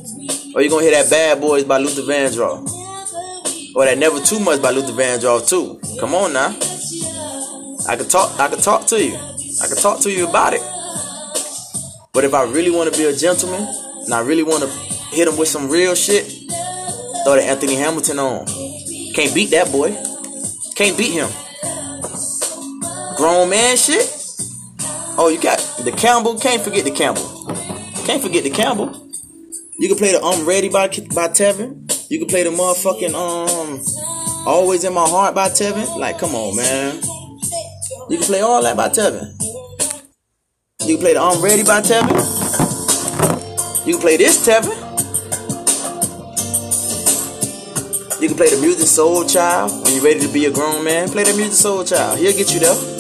Or 0.56 0.62
you're 0.62 0.72
gonna 0.72 0.82
hear 0.82 0.92
that 0.92 1.12
Bad 1.12 1.40
Boys 1.40 1.64
by 1.64 1.78
Luther 1.78 2.02
Vandross. 2.02 2.72
Or 3.76 3.86
that 3.86 3.98
Never 4.00 4.20
Too 4.20 4.40
Much 4.40 4.62
by 4.64 4.72
Luther 4.72 4.94
Vandross 4.94 5.48
too. 5.48 5.80
Come 6.00 6.16
on 6.16 6.34
now. 6.34 6.56
I 7.88 7.96
could 7.96 8.10
talk 8.10 8.40
I 8.40 8.48
could 8.48 8.64
talk 8.64 8.88
to 8.88 9.04
you. 9.04 9.16
I 9.16 9.68
could 9.68 9.78
talk 9.78 10.00
to 10.02 10.12
you 10.12 10.28
about 10.28 10.54
it. 10.54 10.62
But 12.14 12.24
if 12.24 12.34
I 12.34 12.44
really 12.44 12.72
want 12.72 12.92
to 12.92 12.98
be 12.98 13.06
a 13.06 13.16
gentleman 13.16 13.62
and 14.06 14.14
I 14.14 14.22
really 14.22 14.44
want 14.44 14.64
to 14.64 14.70
hit 15.14 15.28
him 15.28 15.38
with 15.38 15.50
some 15.50 15.70
real 15.70 15.94
shit, 15.94 16.26
throw 17.26 17.36
the 17.36 17.44
Anthony 17.44 17.76
Hamilton 17.76 18.18
on. 18.18 18.48
Can't 19.14 19.36
beat 19.36 19.52
that 19.52 19.72
boy. 19.72 19.92
Can't 20.76 20.98
beat 20.98 21.12
him. 21.12 21.30
Grown 23.18 23.50
man 23.50 23.78
shit. 23.78 24.15
Oh, 25.18 25.30
you 25.30 25.42
got 25.42 25.60
the 25.84 25.94
Campbell. 25.94 26.38
Can't 26.38 26.62
forget 26.62 26.84
the 26.84 26.92
Campbell. 26.92 27.46
Can't 28.06 28.22
forget 28.22 28.44
the 28.44 28.50
Campbell. 28.50 29.10
You 29.80 29.88
can 29.88 29.98
play 29.98 30.12
the 30.12 30.22
I'm 30.22 30.46
Ready 30.46 30.68
by 30.68 30.88
by 30.88 31.30
Tevin. 31.30 31.90
You 32.12 32.20
can 32.20 32.28
play 32.28 32.44
the 32.44 32.50
motherfucking 32.50 33.14
um 33.14 33.82
Always 34.46 34.84
in 34.84 34.94
My 34.94 35.08
Heart 35.08 35.34
by 35.34 35.48
Tevin. 35.50 35.98
Like, 35.98 36.20
come 36.20 36.36
on, 36.36 36.58
man. 36.58 36.96
You 38.10 38.18
can 38.18 38.28
play 38.28 38.42
all 38.42 38.62
that 38.64 38.76
by 38.76 38.90
Tevin. 38.90 39.32
You 40.86 40.96
can 40.96 41.04
play 41.04 41.14
the 41.14 41.22
I'm 41.22 41.42
Ready 41.42 41.64
by 41.64 41.80
Tevin. 41.82 42.12
You 43.88 43.94
can 43.94 44.02
play 44.02 44.18
this 44.18 44.46
Tevin. 44.46 44.82
You 48.22 48.28
can 48.28 48.38
play 48.38 48.50
the 48.50 48.58
Musiq 48.58 48.84
Soulchild 48.84 49.84
when 49.84 49.94
you're 49.94 50.04
ready 50.04 50.20
to 50.20 50.34
be 50.34 50.46
a 50.46 50.52
grown 50.52 50.84
man. 50.84 51.08
Play 51.10 51.24
the 51.24 51.32
Musiq 51.32 51.64
Soulchild. 51.64 52.18
He'll 52.18 52.36
get 52.36 52.54
you 52.54 52.60
there. 52.60 52.95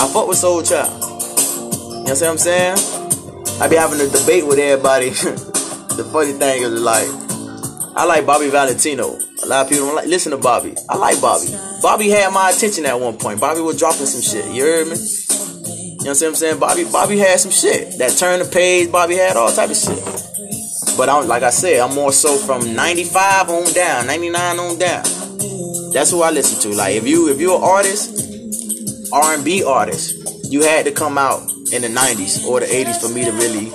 I 0.00 0.08
fuck 0.08 0.26
with 0.28 0.38
Soul 0.38 0.62
Child. 0.62 0.96
You 0.96 2.04
know 2.08 2.12
what 2.16 2.22
I'm 2.22 2.38
saying? 2.38 2.78
I 3.60 3.68
be 3.68 3.76
having 3.76 4.00
a 4.00 4.08
debate 4.08 4.46
with 4.46 4.58
everybody. 4.58 5.10
the 6.00 6.08
funny 6.10 6.32
thing 6.32 6.62
is 6.62 6.80
like, 6.80 7.06
I 7.94 8.06
like 8.06 8.24
Bobby 8.24 8.48
Valentino. 8.48 9.18
A 9.42 9.46
lot 9.46 9.66
of 9.66 9.68
people 9.68 9.88
don't 9.88 9.96
like 9.96 10.06
listen 10.06 10.32
to 10.32 10.38
Bobby. 10.38 10.74
I 10.88 10.96
like 10.96 11.20
Bobby. 11.20 11.48
Bobby 11.82 12.08
had 12.08 12.32
my 12.32 12.48
attention 12.48 12.86
at 12.86 12.98
one 12.98 13.18
point. 13.18 13.40
Bobby 13.40 13.60
was 13.60 13.78
dropping 13.78 14.06
some 14.06 14.22
shit. 14.22 14.50
You 14.54 14.62
heard 14.62 14.88
me? 14.88 14.96
You 14.96 16.04
know 16.06 16.12
what 16.12 16.22
I'm 16.22 16.34
saying? 16.34 16.58
Bobby 16.58 16.84
Bobby 16.90 17.18
had 17.18 17.38
some 17.38 17.50
shit. 17.52 17.98
That 17.98 18.16
turn 18.16 18.38
the 18.38 18.46
page, 18.46 18.90
Bobby 18.90 19.16
had 19.16 19.36
all 19.36 19.52
type 19.52 19.68
of 19.68 19.76
shit. 19.76 20.00
But 20.96 21.10
I'm 21.10 21.28
like 21.28 21.42
I 21.42 21.50
said, 21.50 21.78
I'm 21.78 21.94
more 21.94 22.12
so 22.12 22.38
from 22.38 22.74
95 22.74 23.50
on 23.50 23.72
down, 23.74 24.06
99 24.06 24.58
on 24.58 24.78
down. 24.78 25.04
That's 25.92 26.10
who 26.10 26.22
I 26.22 26.30
listen 26.30 26.58
to. 26.70 26.74
Like 26.74 26.94
if 26.96 27.06
you 27.06 27.28
if 27.28 27.38
you're 27.38 27.58
an 27.58 27.62
artist, 27.62 28.29
R&B 29.12 29.64
artist, 29.64 30.50
you 30.50 30.62
had 30.62 30.84
to 30.84 30.92
come 30.92 31.18
out 31.18 31.40
in 31.72 31.82
the 31.82 31.88
90s 31.88 32.46
or 32.46 32.60
the 32.60 32.66
80s 32.66 33.00
for 33.00 33.12
me 33.12 33.24
to 33.24 33.32
really 33.32 33.70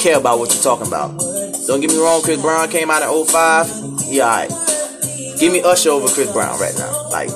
care 0.00 0.18
about 0.18 0.38
what 0.38 0.52
you're 0.52 0.62
talking 0.62 0.86
about. 0.86 1.18
Don't 1.66 1.80
get 1.80 1.90
me 1.90 1.98
wrong, 1.98 2.22
Chris 2.22 2.40
Brown 2.40 2.68
came 2.68 2.90
out 2.90 3.02
in 3.02 3.26
05. 3.26 4.02
He 4.02 4.20
alright. 4.20 4.50
Give 5.38 5.52
me 5.52 5.62
Usher 5.62 5.90
over 5.90 6.08
Chris 6.08 6.32
Brown 6.32 6.58
right 6.60 6.74
now. 6.76 7.10
Like 7.10 7.30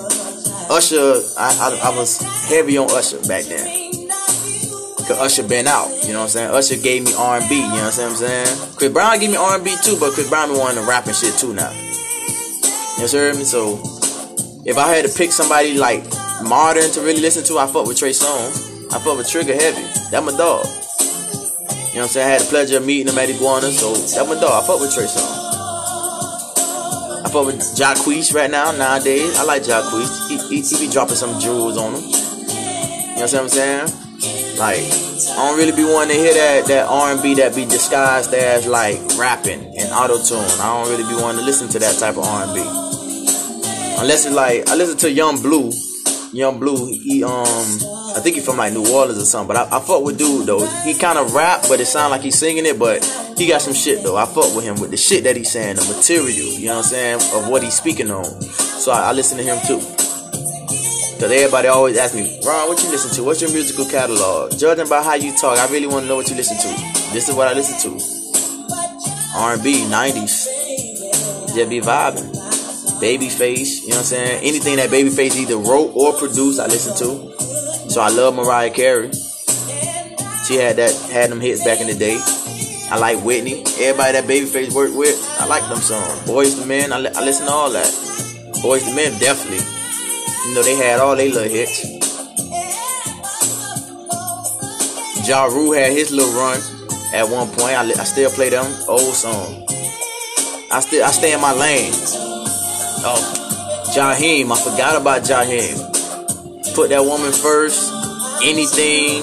Usher, 0.70 1.20
I, 1.38 1.80
I, 1.84 1.92
I 1.92 1.96
was 1.96 2.18
heavy 2.48 2.78
on 2.78 2.90
Usher 2.90 3.20
back 3.28 3.44
then. 3.44 3.84
Cause 5.04 5.20
Usher 5.20 5.46
been 5.46 5.66
out, 5.66 5.90
you 6.06 6.14
know 6.14 6.20
what 6.20 6.24
I'm 6.24 6.28
saying? 6.28 6.50
Usher 6.50 6.76
gave 6.76 7.04
me 7.04 7.12
R&B, 7.12 7.54
you 7.54 7.60
know 7.60 7.92
what 7.92 7.98
I'm 8.00 8.16
saying? 8.16 8.74
Chris 8.76 8.90
Brown 8.90 9.20
gave 9.20 9.30
me 9.30 9.36
R&B 9.36 9.76
too, 9.82 9.96
but 10.00 10.12
Chris 10.12 10.30
Brown 10.30 10.50
be 10.50 10.58
wanting 10.58 10.82
to 10.82 10.88
rap 10.88 11.06
and 11.06 11.14
shit 11.14 11.34
too 11.34 11.52
now. 11.52 11.70
You 12.96 13.12
know 13.12 13.34
me? 13.34 13.44
So 13.44 13.80
if 14.64 14.78
I 14.78 14.88
had 14.88 15.04
to 15.04 15.12
pick 15.12 15.30
somebody 15.30 15.76
like 15.76 16.04
modern 16.42 16.90
to 16.92 17.00
really 17.00 17.20
listen 17.20 17.44
to, 17.44 17.58
I 17.58 17.66
fuck 17.66 17.86
with 17.86 17.98
Trey 17.98 18.10
Songz. 18.10 18.92
I 18.92 18.98
fuck 18.98 19.16
with 19.16 19.30
Trigger 19.30 19.54
Heavy. 19.54 19.82
That 20.10 20.22
my 20.24 20.32
dog. 20.32 20.66
You 21.94 22.00
know 22.00 22.00
what 22.00 22.02
I'm 22.02 22.08
saying? 22.08 22.26
I 22.26 22.30
had 22.30 22.40
the 22.40 22.46
pleasure 22.50 22.78
of 22.78 22.86
meeting 22.86 23.12
him 23.12 23.18
at 23.18 23.30
Iguana, 23.30 23.70
so 23.70 23.94
that 23.94 24.26
my 24.26 24.34
dog. 24.40 24.64
I 24.64 24.66
fuck 24.66 24.80
with 24.80 24.92
Trey 24.94 25.04
Songz. 25.06 25.44
I 27.24 27.28
fuck 27.30 27.46
with 27.46 27.60
Jacquees 27.78 28.34
right 28.34 28.50
now, 28.50 28.72
nowadays. 28.72 29.38
I 29.38 29.44
like 29.44 29.62
Jacquees. 29.62 30.28
He, 30.28 30.38
he, 30.48 30.62
he 30.62 30.86
be 30.86 30.92
dropping 30.92 31.16
some 31.16 31.40
jewels 31.40 31.76
on 31.76 31.94
him. 31.94 32.02
You 32.02 33.22
know 33.22 33.30
what 33.30 33.34
I'm 33.34 33.48
saying? 33.48 33.88
Like, 34.58 34.78
I 34.78 35.48
don't 35.48 35.58
really 35.58 35.74
be 35.74 35.84
wanting 35.84 36.16
to 36.16 36.22
hear 36.22 36.34
that, 36.34 36.66
that 36.66 36.86
R&B 36.86 37.34
that 37.36 37.54
be 37.54 37.64
disguised 37.64 38.32
as 38.34 38.66
like 38.66 38.98
rapping 39.18 39.62
and 39.78 39.90
auto-tune. 39.90 40.38
I 40.60 40.70
don't 40.70 40.90
really 40.90 41.08
be 41.08 41.20
wanting 41.20 41.40
to 41.40 41.44
listen 41.44 41.68
to 41.70 41.78
that 41.80 41.98
type 41.98 42.16
of 42.16 42.24
R&B. 42.24 42.60
Unless 43.98 44.26
it's 44.26 44.34
like, 44.34 44.68
I 44.68 44.74
listen 44.74 44.96
to 44.98 45.10
Yung 45.10 45.42
Bleu. 45.42 45.70
Yung 46.34 46.58
Bleu, 46.58 46.86
he, 46.86 47.22
um, 47.22 47.30
I 47.32 48.18
think 48.20 48.34
he's 48.34 48.44
from 48.44 48.56
like 48.56 48.72
New 48.72 48.84
Orleans 48.92 49.22
or 49.22 49.24
something. 49.24 49.54
But 49.54 49.72
I, 49.72 49.76
I 49.76 49.80
fuck 49.80 50.02
with 50.02 50.18
dude 50.18 50.46
though. 50.46 50.66
He 50.82 50.94
kind 50.94 51.16
of 51.18 51.32
rap, 51.32 51.62
but 51.68 51.78
it 51.80 51.86
sound 51.86 52.10
like 52.10 52.22
he's 52.22 52.38
singing 52.38 52.66
it. 52.66 52.76
But 52.76 53.04
he 53.38 53.46
got 53.46 53.62
some 53.62 53.72
shit 53.72 54.02
though. 54.02 54.16
I 54.16 54.26
fuck 54.26 54.54
with 54.54 54.64
him 54.64 54.80
with 54.80 54.90
the 54.90 54.96
shit 54.96 55.24
that 55.24 55.36
he's 55.36 55.52
saying, 55.52 55.76
the 55.76 55.84
material. 55.84 56.58
You 56.58 56.66
know 56.66 56.76
what 56.76 56.86
I'm 56.86 56.90
saying 56.90 57.20
of 57.34 57.48
what 57.48 57.62
he's 57.62 57.74
speaking 57.74 58.10
on. 58.10 58.24
So 58.42 58.90
I, 58.90 59.10
I 59.10 59.12
listen 59.12 59.38
to 59.38 59.44
him 59.44 59.58
too. 59.66 59.78
Cause 61.24 61.30
everybody 61.30 61.68
always 61.68 61.96
ask 61.96 62.14
me, 62.14 62.40
Ron, 62.44 62.68
what 62.68 62.82
you 62.82 62.90
listen 62.90 63.10
to? 63.12 63.22
What's 63.22 63.40
your 63.40 63.52
musical 63.52 63.86
catalog? 63.86 64.58
Judging 64.58 64.88
by 64.88 65.02
how 65.02 65.14
you 65.14 65.34
talk, 65.36 65.56
I 65.58 65.70
really 65.70 65.86
want 65.86 66.02
to 66.02 66.08
know 66.08 66.16
what 66.16 66.28
you 66.28 66.34
listen 66.34 66.56
to. 66.58 67.12
This 67.14 67.28
is 67.28 67.34
what 67.36 67.46
I 67.46 67.54
listen 67.54 67.78
to. 67.82 67.96
R&B, 69.38 69.86
90s. 69.86 71.54
Just 71.54 71.70
be 71.70 71.80
vibing. 71.80 72.43
Babyface, 73.04 73.82
you 73.82 73.88
know 73.90 73.96
what 73.96 74.08
I'm 74.08 74.16
saying? 74.16 74.40
Anything 74.44 74.76
that 74.76 74.88
Babyface 74.88 75.36
either 75.36 75.58
wrote 75.58 75.92
or 75.94 76.14
produced, 76.14 76.58
I 76.58 76.64
listen 76.64 76.96
to. 77.04 77.90
So 77.90 78.00
I 78.00 78.08
love 78.08 78.34
Mariah 78.34 78.70
Carey. 78.70 79.12
She 80.48 80.56
had 80.56 80.76
that 80.76 80.90
had 81.12 81.30
them 81.30 81.38
hits 81.38 81.62
back 81.64 81.82
in 81.82 81.86
the 81.86 81.92
day. 81.92 82.16
I 82.90 82.96
like 82.98 83.22
Whitney. 83.22 83.60
Everybody 83.76 84.12
that 84.16 84.24
Babyface 84.24 84.74
worked 84.74 84.96
with, 84.96 85.20
I 85.38 85.44
like 85.44 85.68
them 85.68 85.84
songs. 85.84 86.26
Boys 86.26 86.58
II 86.58 86.64
Men, 86.64 86.94
I, 86.94 86.98
li- 87.00 87.12
I 87.14 87.22
listen 87.22 87.44
to 87.44 87.52
all 87.52 87.68
that. 87.72 87.92
Boys 88.62 88.88
II 88.88 88.96
Men, 88.96 89.12
definitely. 89.20 89.60
You 90.48 90.54
know, 90.54 90.62
they 90.62 90.76
had 90.76 90.98
all 90.98 91.14
their 91.14 91.28
little 91.28 91.44
hits. 91.44 91.84
Ja 95.28 95.44
Rule 95.44 95.74
had 95.74 95.92
his 95.92 96.10
little 96.10 96.32
run 96.32 96.56
at 97.12 97.28
one 97.28 97.48
point. 97.48 97.76
I, 97.76 97.84
li- 97.84 98.00
I 98.00 98.04
still 98.04 98.30
play 98.30 98.48
them 98.48 98.64
old 98.88 99.12
songs. 99.12 99.60
I 100.72 100.80
still 100.80 101.04
I 101.04 101.10
stay 101.10 101.34
in 101.34 101.40
my 101.42 101.52
lane. 101.52 101.92
Oh, 103.06 103.92
Jaheim, 103.94 104.50
I 104.50 104.56
forgot 104.62 105.00
about 105.00 105.22
Jaheim 105.22 105.94
put 106.74 106.90
that 106.90 107.04
woman 107.04 107.32
first. 107.32 107.92
Anything. 108.42 109.22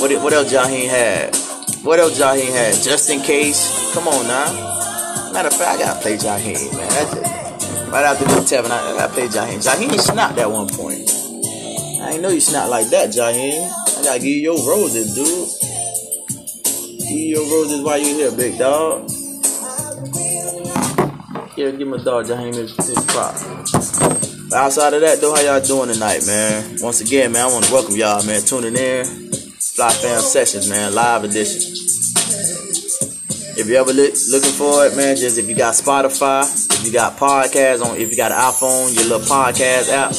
What 0.00 0.10
what 0.24 0.32
else 0.32 0.52
Jaheim 0.52 0.88
had? 0.88 1.36
What 1.84 2.00
else 2.00 2.18
Jaheim 2.18 2.50
had? 2.50 2.74
Just 2.82 3.10
in 3.10 3.20
case. 3.20 3.92
Come 3.92 4.08
on 4.08 4.26
now. 4.26 5.32
Matter 5.32 5.48
of 5.48 5.54
fact, 5.54 5.78
I 5.78 5.78
gotta 5.78 6.00
play 6.00 6.16
Jaheim, 6.16 6.72
man. 6.76 6.88
That's 6.88 7.12
it. 7.12 7.92
Right 7.92 8.04
after 8.04 8.24
this 8.24 8.50
Tevin, 8.50 8.70
I, 8.70 8.96
gotta 8.96 9.12
play 9.12 9.28
Jaheim. 9.28 9.60
Jaheim 9.60 10.00
snapped 10.00 10.38
at 10.38 10.50
one 10.50 10.68
point. 10.68 11.08
I 12.02 12.12
ain't 12.14 12.22
know 12.22 12.30
you 12.30 12.40
snapped 12.40 12.70
like 12.70 12.88
that, 12.88 13.10
Jaheim. 13.10 13.68
I 13.98 14.02
gotta 14.02 14.18
give 14.18 14.28
you 14.28 14.56
your 14.56 14.58
roses, 14.66 15.14
dude. 15.14 15.48
Give 17.00 17.10
you 17.10 17.36
your 17.36 17.44
roses 17.52 17.82
while 17.82 17.98
you 17.98 18.14
here, 18.16 18.32
big 18.32 18.58
dog. 18.58 19.10
Yeah, 21.56 21.70
give 21.70 21.88
my 21.88 21.96
dog 21.96 22.26
Jaheim 22.26 22.54
his, 22.54 22.76
his 22.76 23.02
prop. 23.06 23.32
But 24.50 24.56
outside 24.58 24.92
of 24.92 25.00
that, 25.00 25.22
though, 25.22 25.34
how 25.34 25.40
y'all 25.40 25.64
doing 25.64 25.88
tonight, 25.88 26.20
man? 26.26 26.76
Once 26.82 27.00
again, 27.00 27.32
man, 27.32 27.48
I 27.48 27.52
want 27.52 27.64
to 27.64 27.72
welcome 27.72 27.96
y'all, 27.96 28.22
man, 28.26 28.42
tuning 28.42 28.76
in. 28.76 29.06
Fly 29.56 29.88
Fam 29.88 30.20
Sessions, 30.20 30.68
man, 30.68 30.94
live 30.94 31.24
edition. 31.24 31.62
If 33.56 33.68
you 33.68 33.76
ever 33.76 33.94
look, 33.94 34.12
looking 34.28 34.52
for 34.52 34.84
it, 34.84 34.96
man, 34.96 35.16
just 35.16 35.38
if 35.38 35.48
you 35.48 35.56
got 35.56 35.72
Spotify, 35.72 36.44
if 36.44 36.84
you 36.84 36.92
got 36.92 37.16
podcasts 37.16 37.82
on, 37.82 37.96
if 37.96 38.10
you 38.10 38.18
got 38.18 38.32
an 38.32 38.38
iPhone, 38.38 38.94
your 38.94 39.04
little 39.04 39.20
podcast 39.20 39.88
app, 39.88 40.12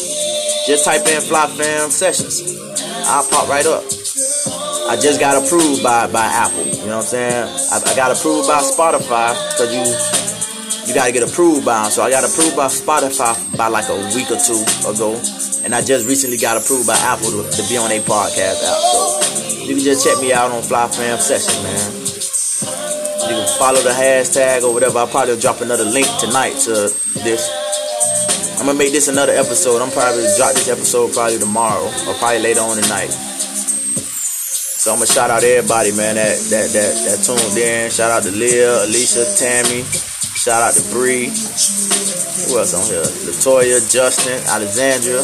just 0.65 0.86
type 0.86 1.06
in 1.06 1.21
Fly 1.21 1.45
Fam 1.54 1.91
Sessions. 1.91 2.58
I'll 3.06 3.30
pop 3.30 3.47
right 3.47 3.65
up. 3.67 3.84
I 4.89 4.97
just 5.00 5.19
got 5.19 5.38
approved 5.38 5.84
by 5.84 6.08
by 6.08 6.26
Apple. 6.26 6.65
You 6.65 6.88
know 6.88 6.97
what 6.97 7.13
I'm 7.13 7.13
saying? 7.13 7.45
I, 7.45 7.91
I 7.91 7.95
got 7.95 8.10
approved 8.17 8.47
by 8.47 8.62
Spotify 8.62 9.38
because 9.54 9.69
you 9.76 10.16
you 10.88 10.95
gotta 10.95 11.12
get 11.12 11.28
approved 11.28 11.65
by 11.65 11.84
them. 11.84 11.91
So 11.91 12.02
I 12.02 12.10
got 12.10 12.23
approved 12.23 12.56
by 12.56 12.67
Spotify 12.67 13.36
by 13.58 13.67
like 13.67 13.89
a 13.89 13.97
week 14.15 14.32
or 14.32 14.39
two 14.39 14.63
ago, 14.88 15.19
and 15.67 15.76
I 15.76 15.84
just 15.84 16.08
recently 16.08 16.38
got 16.38 16.56
approved 16.56 16.88
by 16.88 16.95
Apple 17.04 17.30
to, 17.32 17.43
to 17.43 17.62
be 17.67 17.76
on 17.76 17.91
a 17.91 18.00
podcast 18.00 18.63
app. 18.63 18.80
So 18.80 19.67
you 19.67 19.76
can 19.76 19.84
just 19.84 20.08
check 20.08 20.15
me 20.23 20.32
out 20.32 20.52
on 20.52 20.63
Fly 20.63 20.88
Fam 20.88 21.19
Session, 21.19 21.60
man. 21.62 21.91
You 23.28 23.36
can 23.36 23.47
follow 23.60 23.84
the 23.84 23.91
hashtag 23.91 24.63
or 24.63 24.73
whatever. 24.73 25.00
I'll 25.00 25.08
probably 25.08 25.38
drop 25.39 25.60
another 25.60 25.84
link 25.84 26.08
tonight 26.19 26.56
to 26.63 26.88
this. 27.19 27.43
I'm 28.60 28.65
gonna 28.65 28.80
make 28.80 28.93
this 28.93 29.10
another 29.10 29.34
episode. 29.34 29.82
I'm 29.84 29.91
probably 29.91 30.23
drop 30.38 30.56
this 30.56 30.69
episode 30.69 31.12
probably 31.12 31.38
tomorrow 31.38 31.86
or 32.08 32.13
probably 32.15 32.39
later 32.39 32.62
on 32.62 32.82
tonight. 32.82 33.12
So 33.12 34.93
I'm 34.93 35.04
gonna 35.04 35.08
shout 35.08 35.30
out 35.30 35.43
everybody, 35.43 35.91
man, 35.91 36.15
that 36.15 36.39
that 36.47 36.71
that 36.71 36.93
that 37.04 37.19
tuned 37.19 37.58
in. 37.60 37.91
Shout 37.91 38.10
out 38.10 38.23
to 38.23 38.32
Leah, 38.32 38.86
Alicia, 38.88 39.28
Tammy, 39.36 39.84
Shout 40.48 40.64
out 40.64 40.72
to 40.80 40.84
Bree. 40.96 41.28
Who 41.28 42.56
else 42.56 42.72
on 42.72 42.88
here? 42.88 43.04
Latoya, 43.28 43.84
Justin, 43.92 44.40
Alexandria, 44.48 45.20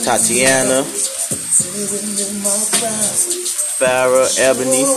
Tatiana, 0.00 0.88
Farah, 3.76 4.24
Ebony, 4.40 4.88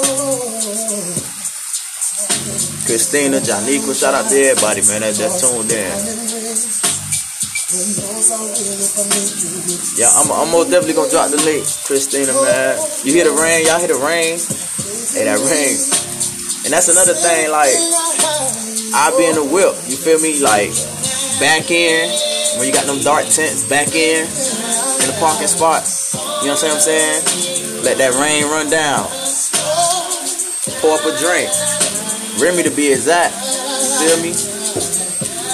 Christina, 2.88 3.44
Janiqua. 3.44 3.92
Shout 3.92 4.16
out 4.16 4.32
to 4.32 4.40
everybody, 4.40 4.88
man, 4.88 5.04
that, 5.04 5.20
that 5.20 5.36
tuned 5.36 5.68
in. 5.68 6.00
Yeah, 10.00 10.16
I'm, 10.16 10.32
I'm 10.32 10.48
most 10.48 10.72
definitely 10.72 10.96
gonna 10.96 11.12
drop 11.12 11.28
the 11.30 11.44
link, 11.44 11.68
Christina, 11.84 12.32
man. 12.40 12.80
You 13.04 13.12
hear 13.12 13.26
the 13.28 13.36
rain? 13.36 13.68
Y'all 13.68 13.80
hear 13.80 13.92
the 13.92 14.00
rain? 14.00 14.40
Hey, 15.12 15.28
that 15.28 15.44
rain. 15.44 15.76
And 16.64 16.72
that's 16.72 16.88
another 16.88 17.20
thing, 17.20 17.52
like, 17.52 17.76
I 18.94 19.16
be 19.16 19.24
in 19.24 19.36
the 19.36 19.48
whip. 19.48 19.72
You 19.88 19.96
feel 19.96 20.20
me? 20.20 20.44
Like 20.44 20.76
back 21.40 21.72
in 21.72 22.12
when 22.60 22.68
you 22.68 22.74
got 22.74 22.86
them 22.86 23.00
dark 23.00 23.24
tents 23.32 23.64
back 23.68 23.96
in 23.96 24.28
in 24.28 25.06
the 25.08 25.16
parking 25.20 25.48
spot. 25.48 25.88
You 26.44 26.52
know 26.52 26.60
what 26.60 26.76
I'm 26.76 26.84
saying? 26.84 27.88
Let 27.88 27.98
that 28.04 28.14
rain 28.20 28.44
run 28.52 28.68
down. 28.70 29.08
Pour 30.84 31.00
up 31.00 31.06
a 31.08 31.14
drink. 31.24 31.48
Remy 32.42 32.68
to 32.68 32.74
be 32.76 32.92
exact. 32.92 33.32
You 33.32 34.12
feel 34.12 34.18
me? 34.28 34.32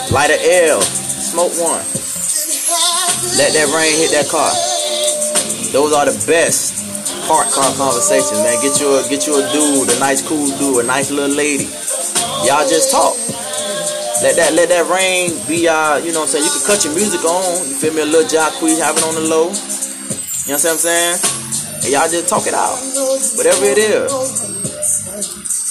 Light 0.10 0.34
a 0.34 0.40
L. 0.74 0.82
Smoke 0.82 1.54
one. 1.62 1.86
Let 3.38 3.54
that 3.54 3.70
rain 3.70 3.94
hit 4.02 4.12
that 4.18 4.28
car. 4.34 4.50
Those 5.72 5.94
are 5.94 6.10
the 6.10 6.18
best 6.26 6.74
park 7.28 7.52
car 7.52 7.70
conversations, 7.76 8.40
man. 8.40 8.58
Get 8.64 8.80
you 8.82 8.98
a 8.98 9.04
get 9.10 9.28
you 9.28 9.36
a 9.38 9.44
dude, 9.52 9.92
a 9.94 10.00
nice 10.00 10.26
cool 10.26 10.48
dude, 10.58 10.84
a 10.84 10.88
nice 10.88 11.12
little 11.12 11.36
lady. 11.36 11.68
Y'all 12.46 12.68
just 12.70 12.92
talk. 12.92 13.16
Let 14.22 14.36
that 14.38 14.54
let 14.54 14.70
that 14.70 14.86
rain 14.90 15.34
be 15.48 15.68
uh, 15.68 15.98
you 15.98 16.14
know 16.14 16.26
what 16.26 16.34
I'm 16.34 16.42
saying? 16.42 16.46
You 16.46 16.54
can 16.54 16.66
cut 16.66 16.84
your 16.86 16.94
music 16.94 17.26
on, 17.26 17.66
you 17.66 17.76
feel 17.78 17.94
me? 17.94 18.02
A 18.02 18.06
little 18.06 18.30
Jacquees 18.30 18.78
having 18.82 19.04
on 19.04 19.16
the 19.16 19.26
low. 19.26 19.50
You 20.46 20.54
know 20.54 20.62
what 20.62 20.74
I'm 20.74 20.82
saying? 20.82 21.18
And 21.86 21.90
y'all 21.94 22.10
just 22.10 22.30
talk 22.30 22.46
it 22.46 22.54
out. 22.54 22.78
Whatever 23.38 23.66
it 23.66 23.78
is. 23.78 24.10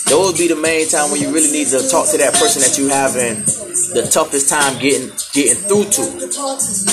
Those 0.07 0.39
be 0.39 0.47
the 0.47 0.55
main 0.55 0.87
time 0.87 1.11
when 1.11 1.21
you 1.21 1.35
really 1.35 1.51
need 1.51 1.67
to 1.75 1.83
talk 1.91 2.07
to 2.15 2.19
that 2.19 2.35
person 2.39 2.63
that 2.63 2.79
you 2.79 2.87
having 2.87 3.43
the 3.91 4.07
toughest 4.07 4.49
time 4.49 4.79
getting 4.79 5.11
getting 5.35 5.59
through 5.67 5.91
to. 5.91 6.07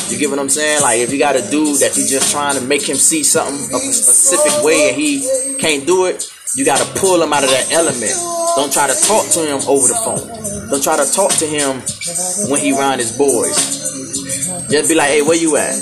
You 0.10 0.18
get 0.18 0.34
what 0.34 0.40
I'm 0.40 0.50
saying? 0.50 0.82
Like 0.82 1.00
if 1.06 1.14
you 1.14 1.20
got 1.20 1.36
a 1.38 1.46
dude 1.54 1.78
that 1.86 1.94
you 1.94 2.10
just 2.10 2.34
trying 2.34 2.58
to 2.58 2.66
make 2.66 2.82
him 2.82 2.98
see 2.98 3.22
something 3.22 3.54
a 3.54 3.80
specific 3.94 4.66
way 4.66 4.90
and 4.90 4.98
he 4.98 5.22
can't 5.62 5.86
do 5.86 6.06
it, 6.06 6.33
you 6.56 6.66
gotta 6.66 6.86
pull 7.00 7.22
him 7.22 7.34
out 7.34 7.44
of 7.44 7.50
that 7.50 7.72
element. 7.72 8.14
Don't 8.56 8.72
try 8.72 8.86
to 8.86 8.94
talk 8.94 9.26
to 9.34 9.42
him 9.42 9.60
over 9.68 9.88
the 9.88 9.98
phone. 10.06 10.70
Don't 10.70 10.84
try 10.84 10.98
to 10.98 11.08
talk 11.12 11.34
to 11.42 11.46
him 11.46 11.82
when 12.50 12.62
he 12.62 12.78
around 12.78 13.00
his 13.00 13.18
boys. 13.18 13.58
Just 14.70 14.90
be 14.90 14.96
like, 14.96 15.10
hey, 15.10 15.22
where 15.22 15.38
you 15.38 15.58
at? 15.58 15.74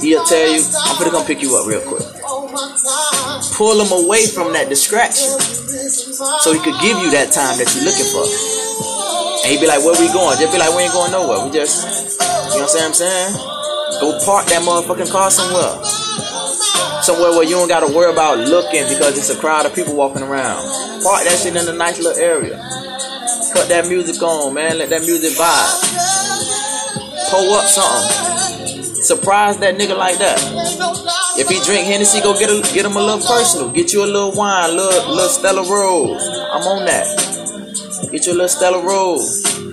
He'll 0.00 0.24
tell 0.24 0.48
you, 0.48 0.64
I'm 0.64 0.98
gonna 0.98 1.10
come 1.10 1.26
pick 1.26 1.42
you 1.42 1.56
up 1.56 1.66
real 1.68 1.84
quick. 1.84 2.06
Pull 3.52 3.76
him 3.76 3.92
away 3.92 4.24
from 4.26 4.52
that 4.54 4.68
distraction. 4.68 5.28
So 6.40 6.52
he 6.52 6.60
could 6.60 6.80
give 6.80 6.96
you 6.96 7.10
that 7.12 7.28
time 7.28 7.58
that 7.60 7.68
you're 7.76 7.84
looking 7.84 8.08
for. 8.08 8.24
And 9.44 9.52
he'd 9.52 9.60
be 9.60 9.68
like, 9.68 9.84
where 9.84 9.92
we 10.00 10.08
going? 10.08 10.38
Just 10.38 10.52
be 10.52 10.58
like, 10.58 10.72
we 10.72 10.88
ain't 10.88 10.92
going 10.92 11.12
nowhere. 11.12 11.44
We 11.44 11.50
just, 11.52 11.84
you 12.54 12.64
know 12.64 12.70
what 12.70 12.80
I'm 12.80 12.94
saying? 12.94 13.32
Go 14.00 14.16
park 14.24 14.46
that 14.48 14.62
motherfucking 14.62 15.10
car 15.10 15.30
somewhere. 15.30 15.76
Somewhere 17.08 17.30
where 17.30 17.44
you 17.44 17.52
don't 17.52 17.68
gotta 17.68 17.90
worry 17.90 18.12
about 18.12 18.36
looking 18.36 18.84
because 18.86 19.16
it's 19.16 19.30
a 19.30 19.40
crowd 19.40 19.64
of 19.64 19.74
people 19.74 19.96
walking 19.96 20.20
around. 20.20 20.60
Park 21.02 21.24
that 21.24 21.40
shit 21.42 21.56
in 21.56 21.66
a 21.66 21.72
nice 21.72 21.96
little 21.96 22.20
area. 22.20 22.58
Cut 23.54 23.66
that 23.70 23.86
music 23.88 24.20
on, 24.20 24.52
man. 24.52 24.76
Let 24.76 24.90
that 24.90 25.00
music 25.00 25.32
vibe. 25.32 25.72
Pull 27.30 27.54
up 27.54 27.64
something. 27.64 28.84
Surprise 29.00 29.56
that 29.60 29.78
nigga 29.78 29.96
like 29.96 30.18
that. 30.18 30.36
If 31.38 31.48
he 31.48 31.64
drink 31.64 31.86
Hennessy, 31.86 32.20
go 32.20 32.38
get 32.38 32.50
a, 32.50 32.60
get 32.74 32.84
him 32.84 32.92
a 32.94 33.00
little 33.00 33.26
personal. 33.26 33.70
Get 33.70 33.94
you 33.94 34.04
a 34.04 34.04
little 34.04 34.32
wine, 34.32 34.76
little 34.76 35.08
little 35.08 35.30
Stella 35.30 35.62
Rose. 35.62 36.28
I'm 36.28 36.68
on 36.68 36.84
that. 36.84 37.08
Get 38.12 38.26
you 38.26 38.32
a 38.32 38.34
little 38.34 38.48
Stella 38.48 38.84
Rose. 38.84 39.67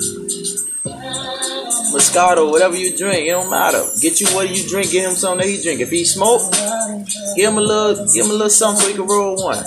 Moscato, 1.95 2.51
whatever 2.51 2.75
you 2.75 2.95
drink, 2.97 3.27
it 3.27 3.31
don't 3.31 3.49
matter. 3.49 3.81
Get 4.01 4.19
you 4.19 4.27
what 4.35 4.49
you 4.49 4.67
drink, 4.67 4.91
get 4.91 5.07
him 5.09 5.15
something 5.15 5.47
that 5.47 5.47
he 5.47 5.63
drink. 5.63 5.79
If 5.79 5.91
he 5.91 6.03
smoke, 6.03 6.51
give 7.35 7.51
him 7.51 7.57
a 7.57 7.61
little, 7.61 8.05
give 8.13 8.25
him 8.25 8.31
a 8.31 8.33
little 8.33 8.49
something 8.49 8.81
so 8.81 8.89
he 8.89 8.95
can 8.95 9.07
roll 9.07 9.41
one. 9.41 9.63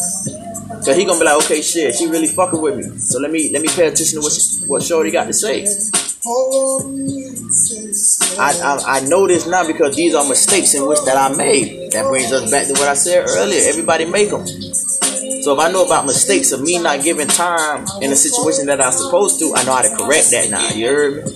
So 0.83 0.93
he 0.93 1.07
gonna 1.07 1.18
be 1.18 1.24
like, 1.24 1.43
okay, 1.45 1.62
shit, 1.62 1.95
she 1.95 2.07
really 2.07 2.29
fucking 2.29 2.61
with 2.61 2.76
me. 2.76 2.99
So 2.99 3.18
let 3.18 3.31
me 3.31 3.51
let 3.51 3.62
me 3.62 3.68
pay 3.68 3.89
attention 3.89 4.20
to 4.20 4.22
what 4.22 4.33
what 4.66 4.83
Shorty 4.83 5.11
got 5.11 5.24
to 5.24 5.33
say. 5.33 5.64
I, 8.39 8.53
I 8.61 8.99
I 8.99 9.01
know 9.09 9.26
this 9.26 9.47
now 9.47 9.66
because 9.66 9.97
these 9.97 10.14
are 10.14 10.29
mistakes 10.29 10.74
in 10.74 10.87
which 10.87 11.01
that 11.07 11.16
I 11.16 11.35
made. 11.35 11.93
That 11.93 12.05
brings 12.11 12.31
us 12.31 12.51
back 12.51 12.66
to 12.66 12.74
what 12.74 12.89
I 12.89 12.95
said 12.95 13.24
earlier. 13.26 13.62
Everybody 13.64 14.05
make 14.05 14.31
them. 14.31 14.47
So 14.47 15.55
if 15.55 15.61
I 15.61 15.72
know 15.72 15.87
about 15.87 16.05
mistakes 16.05 16.53
of 16.53 16.61
me 16.61 16.79
not 16.79 17.03
giving 17.03 17.29
time 17.29 17.87
in 18.03 18.12
a 18.12 18.16
situation 18.16 18.66
that 18.66 18.83
I'm 18.85 18.93
supposed 18.93 19.39
to, 19.41 19.55
I 19.55 19.64
know 19.64 19.72
how 19.72 19.83
to 19.83 19.97
correct 19.97 20.31
that 20.33 20.49
now. 20.51 20.68
You 20.70 20.87
heard 20.89 21.24
me? 21.24 21.33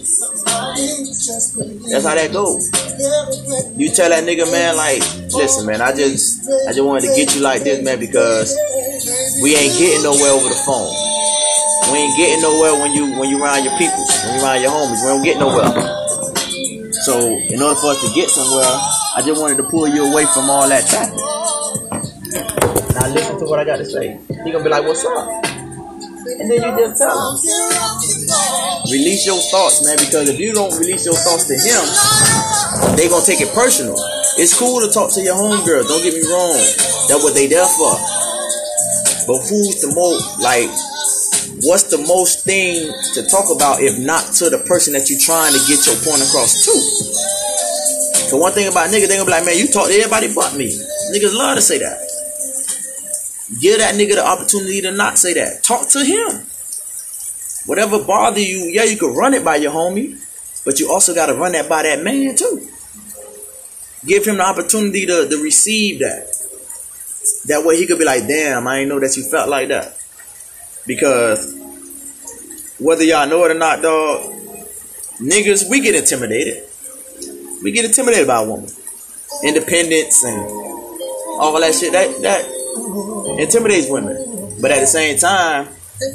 That's 0.75 2.05
how 2.05 2.15
that 2.15 2.33
goes. 2.33 2.71
You 3.77 3.91
tell 3.91 4.09
that 4.11 4.25
nigga, 4.25 4.51
man, 4.51 4.77
like, 4.77 5.01
listen, 5.35 5.67
man, 5.67 5.81
I 5.81 5.93
just, 5.95 6.49
I 6.69 6.73
just 6.73 6.85
wanted 6.85 7.09
to 7.09 7.15
get 7.15 7.35
you 7.35 7.43
like 7.43 7.63
this, 7.63 7.83
man, 7.83 7.99
because 8.01 8.55
we 9.43 9.57
ain't 9.57 9.77
getting 9.79 10.03
nowhere 10.03 10.33
over 10.33 10.49
the 10.49 10.61
phone. 10.65 10.93
We 11.91 11.99
ain't 11.99 12.17
getting 12.17 12.41
nowhere 12.43 12.73
when 12.81 12.93
you 12.93 13.19
when 13.19 13.29
you 13.29 13.43
around 13.43 13.65
your 13.65 13.77
people, 13.77 13.99
when 13.99 14.39
you 14.39 14.43
around 14.45 14.63
your 14.63 14.71
homies. 14.71 15.03
We 15.03 15.09
don't 15.13 15.25
get 15.25 15.37
nowhere. 15.39 15.69
So 17.05 17.19
in 17.19 17.61
order 17.61 17.75
for 17.75 17.91
us 17.91 18.01
to 18.07 18.15
get 18.15 18.31
somewhere, 18.31 18.71
I 19.17 19.23
just 19.27 19.41
wanted 19.41 19.57
to 19.59 19.65
pull 19.65 19.89
you 19.89 20.07
away 20.07 20.25
from 20.33 20.49
all 20.49 20.69
that 20.69 20.87
traffic. 20.87 21.19
Now 22.95 23.09
listen 23.13 23.39
to 23.41 23.45
what 23.47 23.59
I 23.59 23.65
got 23.65 23.77
to 23.79 23.85
say. 23.85 24.19
He 24.45 24.53
gonna 24.53 24.63
be 24.65 24.71
like, 24.71 24.85
"What's 24.85 25.05
up?" 25.05 25.29
And 26.39 26.51
then 26.51 26.63
you 26.63 26.71
just 26.87 27.03
tell 27.03 27.13
him. 27.19 27.39
Release 28.91 29.27
your 29.27 29.39
thoughts, 29.51 29.85
man, 29.87 29.97
because 29.97 30.29
if 30.29 30.39
you 30.39 30.53
don't 30.53 30.75
release 30.77 31.07
your 31.07 31.15
thoughts 31.15 31.47
to 31.47 31.55
him, 31.55 31.85
they 32.97 33.09
gonna 33.09 33.25
take 33.25 33.41
it 33.41 33.55
personal. 33.55 33.97
It's 34.37 34.59
cool 34.59 34.81
to 34.81 34.91
talk 34.91 35.13
to 35.15 35.21
your 35.23 35.37
homegirl. 35.37 35.87
Don't 35.87 36.03
get 36.03 36.15
me 36.15 36.25
wrong. 36.27 36.59
That's 37.09 37.23
what 37.23 37.35
they 37.35 37.47
there 37.47 37.69
for. 37.69 37.95
But 39.27 39.39
who's 39.47 39.81
the 39.81 39.93
most 39.95 40.41
like? 40.41 40.69
What's 41.63 41.85
the 41.95 42.03
most 42.03 42.45
thing 42.45 42.91
to 43.15 43.23
talk 43.31 43.47
about 43.55 43.81
if 43.83 43.99
not 43.99 44.35
to 44.43 44.51
the 44.51 44.59
person 44.67 44.95
that 44.95 45.09
you're 45.09 45.21
trying 45.21 45.53
to 45.55 45.63
get 45.71 45.87
your 45.87 45.95
point 46.03 46.25
across 46.27 46.65
to? 46.67 46.75
So 48.33 48.37
one 48.37 48.53
thing 48.53 48.67
about 48.67 48.91
niggas, 48.91 49.09
they 49.09 49.17
gonna 49.17 49.27
be 49.27 49.31
like, 49.31 49.45
man, 49.45 49.59
you 49.59 49.69
talk 49.69 49.87
to 49.87 49.95
everybody 49.95 50.33
but 50.35 50.57
me. 50.57 50.73
Niggas 51.15 51.37
love 51.37 51.55
to 51.57 51.63
say 51.63 51.79
that. 51.79 52.01
Give 53.61 53.79
that 53.79 53.95
nigga 53.95 54.15
the 54.17 54.27
opportunity 54.27 54.81
to 54.81 54.91
not 54.91 55.19
say 55.19 55.35
that. 55.35 55.63
Talk 55.63 55.89
to 55.91 56.05
him. 56.05 56.47
Whatever 57.67 58.03
bother 58.05 58.41
you, 58.41 58.71
yeah, 58.73 58.85
you 58.85 58.97
can 58.97 59.15
run 59.15 59.35
it 59.35 59.45
by 59.45 59.57
your 59.57 59.73
homie, 59.73 60.19
but 60.65 60.81
you 60.81 60.91
also 60.91 61.15
got 61.15 61.27
to 61.27 61.35
run 61.35 61.53
that 61.53 61.69
by 61.69 61.83
that 61.83 62.03
man 62.03 62.35
too. 62.37 62.69
Give 64.05 64.25
him 64.25 64.39
the 64.39 64.45
opportunity 64.45 65.07
to, 65.07 65.29
to 65.29 65.43
receive 65.43 66.01
that. 66.01 66.29
That 67.47 67.65
way 67.65 67.77
he 67.77 67.87
could 67.87 67.99
be 67.99 68.05
like, 68.05 68.27
damn, 68.27 68.67
I 68.67 68.79
ain't 68.79 68.89
know 68.89 68.99
that 68.99 69.17
you 69.17 69.23
felt 69.23 69.49
like 69.49 69.69
that. 69.69 69.97
Because 70.87 71.55
whether 72.81 73.05
y'all 73.05 73.29
know 73.29 73.45
it 73.45 73.53
or 73.53 73.59
not, 73.59 73.81
dog, 73.81 74.33
niggas, 75.21 75.71
we 75.71 75.81
get 75.81 75.95
intimidated. 75.95 76.65
We 77.63 77.71
get 77.71 77.85
intimidated 77.85 78.27
by 78.27 78.43
a 78.43 78.47
woman. 78.47 78.71
Independence 79.45 80.25
and 80.25 80.41
all 81.39 81.59
that 81.61 81.75
shit. 81.75 81.93
That 81.93 82.21
that 82.23 83.39
intimidates 83.39 83.89
women. 83.89 84.59
But 84.61 84.73
at 84.73 84.81
the 84.81 84.87
same 84.87 85.17
time, 85.19 85.69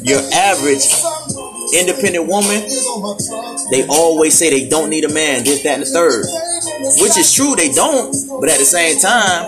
your 0.03 0.21
average 0.33 0.85
independent 1.73 2.27
woman, 2.27 2.63
they 3.71 3.85
always 3.87 4.37
say 4.37 4.49
they 4.49 4.67
don't 4.69 4.89
need 4.89 5.03
a 5.03 5.13
man, 5.13 5.43
this, 5.43 5.63
that, 5.63 5.79
and 5.79 5.83
the 5.83 5.85
third. 5.85 6.23
Which 7.01 7.17
is 7.17 7.33
true, 7.33 7.55
they 7.55 7.71
don't. 7.71 8.13
But 8.39 8.49
at 8.49 8.59
the 8.59 8.65
same 8.65 8.99
time, 8.99 9.43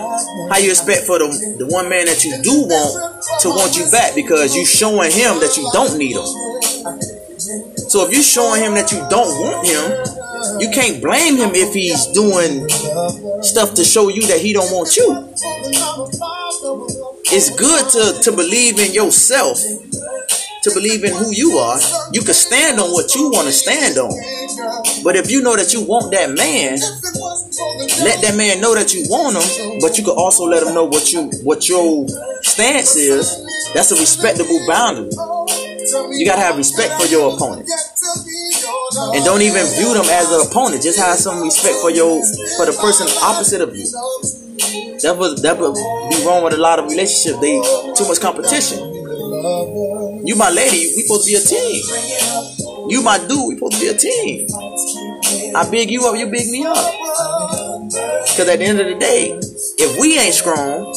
how 0.50 0.58
you 0.58 0.70
expect 0.70 1.06
for 1.06 1.18
the, 1.18 1.56
the 1.58 1.66
one 1.66 1.88
man 1.88 2.06
that 2.06 2.24
you 2.24 2.36
do 2.42 2.66
want 2.66 3.24
to 3.40 3.48
want 3.48 3.76
you 3.76 3.88
back 3.90 4.14
because 4.14 4.54
you 4.54 4.66
showing 4.66 5.10
him 5.12 5.40
that 5.40 5.56
you 5.56 5.68
don't 5.72 5.96
need 5.96 6.16
him. 6.16 6.26
So 7.88 8.06
if 8.06 8.12
you're 8.12 8.22
showing 8.22 8.62
him 8.62 8.74
that 8.74 8.92
you 8.92 8.98
don't 9.08 9.32
want 9.40 9.66
him, 9.66 10.60
you 10.60 10.70
can't 10.70 11.02
blame 11.02 11.36
him 11.36 11.50
if 11.54 11.72
he's 11.72 12.06
doing 12.08 12.68
stuff 13.42 13.74
to 13.74 13.84
show 13.84 14.08
you 14.08 14.26
that 14.28 14.40
he 14.40 14.52
don't 14.52 14.70
want 14.72 14.96
you. 14.96 15.28
It's 17.32 17.50
good 17.56 17.88
to, 17.90 18.22
to 18.22 18.32
believe 18.32 18.78
in 18.78 18.92
yourself 18.92 19.58
to 20.62 20.70
believe 20.74 21.04
in 21.04 21.12
who 21.12 21.30
you 21.32 21.58
are. 21.58 21.78
You 22.12 22.22
can 22.22 22.34
stand 22.34 22.80
on 22.80 22.90
what 22.92 23.14
you 23.14 23.30
want 23.30 23.46
to 23.46 23.52
stand 23.52 23.98
on. 23.98 24.12
But 25.02 25.16
if 25.16 25.30
you 25.30 25.42
know 25.42 25.56
that 25.56 25.72
you 25.72 25.82
want 25.82 26.12
that 26.12 26.30
man, 26.30 26.76
let 28.04 28.20
that 28.22 28.34
man 28.36 28.60
know 28.60 28.74
that 28.74 28.92
you 28.92 29.06
want 29.08 29.36
him, 29.36 29.80
but 29.80 29.96
you 29.96 30.04
can 30.04 30.14
also 30.16 30.44
let 30.44 30.62
him 30.62 30.74
know 30.74 30.84
what 30.84 31.12
you 31.12 31.30
what 31.42 31.68
your 31.68 32.06
stance 32.42 32.96
is. 32.96 33.28
That's 33.74 33.90
a 33.92 33.96
respectable 33.96 34.60
boundary. 34.66 35.10
You 36.12 36.26
gotta 36.26 36.40
have 36.40 36.56
respect 36.56 36.94
for 37.00 37.06
your 37.06 37.34
opponent. 37.34 37.68
And 39.14 39.24
don't 39.24 39.42
even 39.42 39.64
view 39.78 39.94
them 39.94 40.06
as 40.10 40.30
an 40.32 40.46
opponent. 40.46 40.82
Just 40.82 40.98
have 40.98 41.18
some 41.18 41.42
respect 41.42 41.76
for 41.80 41.90
your 41.90 42.20
for 42.56 42.66
the 42.66 42.76
person 42.80 43.06
opposite 43.22 43.60
of 43.60 43.74
you. 43.74 43.86
That 45.02 45.16
would 45.16 45.38
that 45.42 45.56
would 45.58 45.74
be 45.74 46.24
wrong 46.26 46.44
with 46.44 46.52
a 46.54 46.58
lot 46.60 46.78
of 46.78 46.84
relationships. 46.86 47.40
They 47.40 47.56
too 47.96 48.06
much 48.06 48.20
competition. 48.20 48.89
You 49.30 50.34
my 50.36 50.50
lady, 50.50 50.92
we 50.96 51.02
supposed 51.02 51.26
to 51.26 51.30
be 51.30 51.36
a 51.36 51.40
team. 51.40 52.90
You 52.90 53.00
my 53.02 53.18
dude, 53.18 53.48
we 53.48 53.54
supposed 53.54 53.74
to 53.74 53.80
be 53.80 53.88
a 53.88 53.94
team. 53.96 54.48
I 55.54 55.70
big 55.70 55.90
you 55.90 56.04
up, 56.06 56.16
you 56.16 56.26
big 56.26 56.50
me 56.50 56.64
up. 56.64 56.76
Cause 58.36 58.48
at 58.48 58.58
the 58.58 58.64
end 58.64 58.80
of 58.80 58.86
the 58.86 58.96
day, 58.96 59.30
if 59.78 60.00
we 60.00 60.18
ain't 60.18 60.34
strong, 60.34 60.92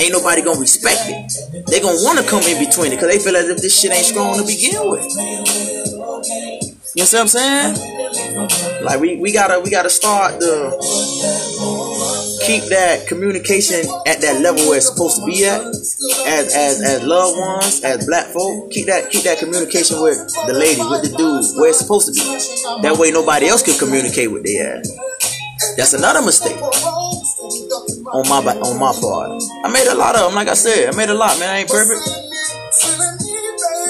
ain't 0.00 0.12
nobody 0.12 0.42
gonna 0.42 0.58
respect 0.58 1.02
it. 1.04 1.66
They 1.68 1.80
gonna 1.80 1.98
wanna 2.02 2.24
come 2.24 2.42
in 2.42 2.58
between 2.58 2.92
it, 2.92 2.98
cause 2.98 3.08
they 3.08 3.20
feel 3.20 3.36
as 3.36 3.48
if 3.48 3.58
this 3.58 3.78
shit 3.80 3.92
ain't 3.92 4.06
strong 4.06 4.36
to 4.38 4.44
begin 4.44 4.90
with. 4.90 5.06
You 6.94 7.04
know 7.04 7.10
what 7.12 7.14
I'm 7.14 7.28
saying? 7.28 8.82
Like 8.82 8.98
we, 9.00 9.16
we 9.16 9.32
gotta 9.32 9.60
we 9.60 9.70
gotta 9.70 9.90
start 9.90 10.40
the 10.40 10.74
keep 12.48 12.64
that 12.72 13.06
communication 13.06 13.84
at 14.08 14.24
that 14.24 14.40
level 14.40 14.64
where 14.64 14.80
it's 14.80 14.88
supposed 14.88 15.20
to 15.20 15.26
be 15.28 15.44
at. 15.44 15.60
As 15.60 16.48
as 16.56 16.80
as 16.80 17.04
loved 17.04 17.36
ones, 17.38 17.84
as 17.84 18.06
black 18.06 18.32
folk, 18.32 18.72
keep 18.72 18.86
that 18.86 19.10
keep 19.10 19.24
that 19.24 19.38
communication 19.38 20.00
with 20.00 20.16
the 20.48 20.56
lady, 20.56 20.80
with 20.80 21.04
the 21.04 21.12
dude, 21.12 21.44
where 21.60 21.68
it's 21.68 21.78
supposed 21.78 22.08
to 22.08 22.14
be. 22.16 22.24
That 22.80 22.96
way 22.96 23.10
nobody 23.12 23.48
else 23.48 23.62
can 23.62 23.76
communicate 23.78 24.32
with 24.32 24.44
their 24.44 24.80
ass. 24.80 24.88
That's 25.76 25.92
another 25.92 26.22
mistake 26.24 26.56
on 26.56 28.24
my 28.28 28.40
on 28.40 28.80
my 28.80 28.92
part. 28.96 29.42
I 29.64 29.68
made 29.68 29.86
a 29.86 29.94
lot 29.94 30.16
of 30.16 30.24
them, 30.24 30.34
like 30.34 30.48
I 30.48 30.54
said, 30.54 30.88
I 30.88 30.96
made 30.96 31.10
a 31.10 31.14
lot, 31.14 31.38
man. 31.38 31.50
I 31.52 31.58
ain't 31.60 31.68
perfect. 31.68 32.00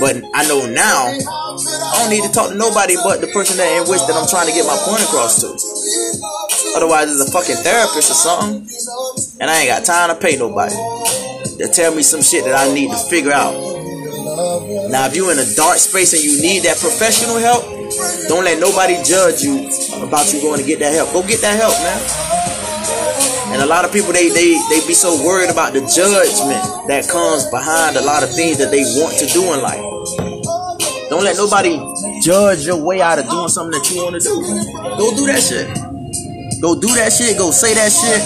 But 0.01 0.23
I 0.35 0.47
know 0.47 0.67
now 0.67 1.11
I 1.11 1.95
don't 1.99 2.11
need 2.11 2.23
to 2.23 2.31
talk 2.31 2.51
to 2.51 2.55
nobody 2.55 2.95
but 3.03 3.21
the 3.21 3.27
person 3.35 3.57
that 3.59 3.67
in 3.83 3.91
which 3.91 4.03
that 4.07 4.15
I'm 4.15 4.29
trying 4.31 4.47
to 4.47 4.55
get 4.55 4.67
my 4.67 4.79
point 4.87 5.03
across 5.03 5.43
to. 5.43 5.51
Otherwise, 6.77 7.11
it's 7.11 7.29
a 7.29 7.33
fucking 7.33 7.57
therapist 7.57 8.11
or 8.11 8.15
something, 8.15 8.69
and 9.41 9.51
I 9.51 9.61
ain't 9.61 9.69
got 9.69 9.85
time 9.85 10.09
to 10.09 10.17
pay 10.17 10.37
nobody 10.37 10.75
to 11.59 11.69
tell 11.69 11.95
me 11.95 12.03
some 12.03 12.23
shit 12.23 12.45
that 12.45 12.55
I 12.55 12.73
need 12.73 12.91
to 12.91 12.99
figure 13.11 13.33
out. 13.33 13.53
Now, 14.91 15.07
if 15.07 15.17
you're 15.17 15.33
in 15.33 15.39
a 15.39 15.55
dark 15.57 15.79
space 15.79 16.13
and 16.15 16.23
you 16.23 16.41
need 16.41 16.63
that 16.63 16.79
professional 16.79 17.37
help, 17.37 17.65
don't 18.29 18.45
let 18.45 18.61
nobody 18.61 18.97
judge 19.03 19.43
you 19.43 19.69
about 20.01 20.33
you 20.33 20.41
going 20.41 20.61
to 20.61 20.67
get 20.67 20.79
that 20.79 20.95
help. 20.95 21.13
Go 21.13 21.27
get 21.27 21.41
that 21.41 21.57
help, 21.59 21.75
man. 21.83 22.01
And 23.53 23.63
a 23.63 23.67
lot 23.67 23.85
of 23.85 23.93
people 23.93 24.13
they 24.13 24.29
they 24.29 24.61
they 24.69 24.81
be 24.87 24.95
so 24.95 25.17
worried 25.25 25.51
about 25.51 25.73
the 25.73 25.81
judgment 25.81 26.61
that 26.89 27.09
comes 27.09 27.49
behind 27.51 27.97
a 27.97 28.03
lot 28.03 28.23
of 28.23 28.31
things 28.35 28.59
that 28.59 28.71
they 28.71 28.85
want 29.01 29.19
to 29.19 29.27
do 29.27 29.43
in 29.53 29.61
life. 29.61 29.81
Don't 31.09 31.25
let 31.25 31.37
nobody 31.37 31.81
judge 32.23 32.67
your 32.67 32.77
way 32.77 33.01
out 33.01 33.19
of 33.19 33.29
doing 33.29 33.49
something 33.49 33.73
that 33.73 33.91
you 33.91 34.05
want 34.05 34.15
to 34.15 34.21
do. 34.21 34.37
Go 35.01 35.17
do 35.17 35.27
that 35.27 35.41
shit. 35.41 35.88
Go 36.61 36.81
do 36.81 36.89
that 36.95 37.13
shit. 37.13 37.39
Go 37.39 37.51
say 37.51 37.75
that 37.75 37.93
shit. 37.93 38.21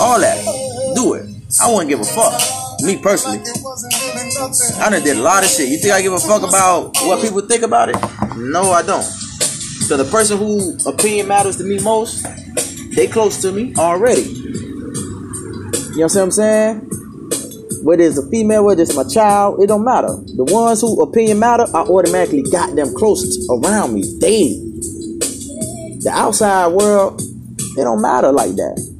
All 0.00 0.20
that. 0.20 0.38
Do 0.94 1.14
it. 1.14 1.26
I 1.60 1.70
wouldn't 1.70 1.88
give 1.88 2.00
a 2.00 2.04
fuck. 2.04 2.32
Me 2.82 2.98
personally. 2.98 3.38
I 4.80 4.90
done 4.90 5.02
did 5.02 5.16
a 5.16 5.22
lot 5.22 5.44
of 5.44 5.50
shit. 5.50 5.68
You 5.68 5.78
think 5.78 5.94
I 5.94 6.02
give 6.02 6.12
a 6.12 6.18
fuck 6.18 6.42
about 6.42 6.96
what 7.02 7.22
people 7.22 7.40
think 7.42 7.62
about 7.62 7.88
it? 7.88 7.96
No, 8.36 8.72
I 8.72 8.82
don't. 8.82 9.02
So 9.02 9.96
the 9.96 10.04
person 10.04 10.38
who 10.38 10.76
opinion 10.86 11.28
matters 11.28 11.56
to 11.58 11.64
me 11.64 11.78
most, 11.78 12.26
they 12.94 13.06
close 13.06 13.40
to 13.42 13.52
me 13.52 13.74
already. 13.76 14.22
You 14.22 16.00
know 16.00 16.06
what 16.06 16.16
I'm 16.16 16.30
saying? 16.30 16.88
Whether 17.84 18.02
it's 18.04 18.18
a 18.18 18.28
female, 18.30 18.64
whether 18.64 18.82
it's 18.82 18.96
my 18.96 19.04
child, 19.04 19.62
it 19.62 19.66
don't 19.66 19.84
matter. 19.84 20.08
The 20.08 20.44
ones 20.50 20.80
who 20.80 21.00
opinion 21.02 21.38
matter, 21.38 21.66
I 21.74 21.82
automatically 21.82 22.42
got 22.50 22.74
them 22.74 22.94
close 22.94 23.46
around 23.50 23.94
me 23.94 24.02
daily. 24.18 24.58
The 26.00 26.10
outside 26.12 26.68
world, 26.68 27.20
it 27.76 27.84
don't 27.84 28.00
matter 28.00 28.32
like 28.32 28.54
that. 28.56 28.94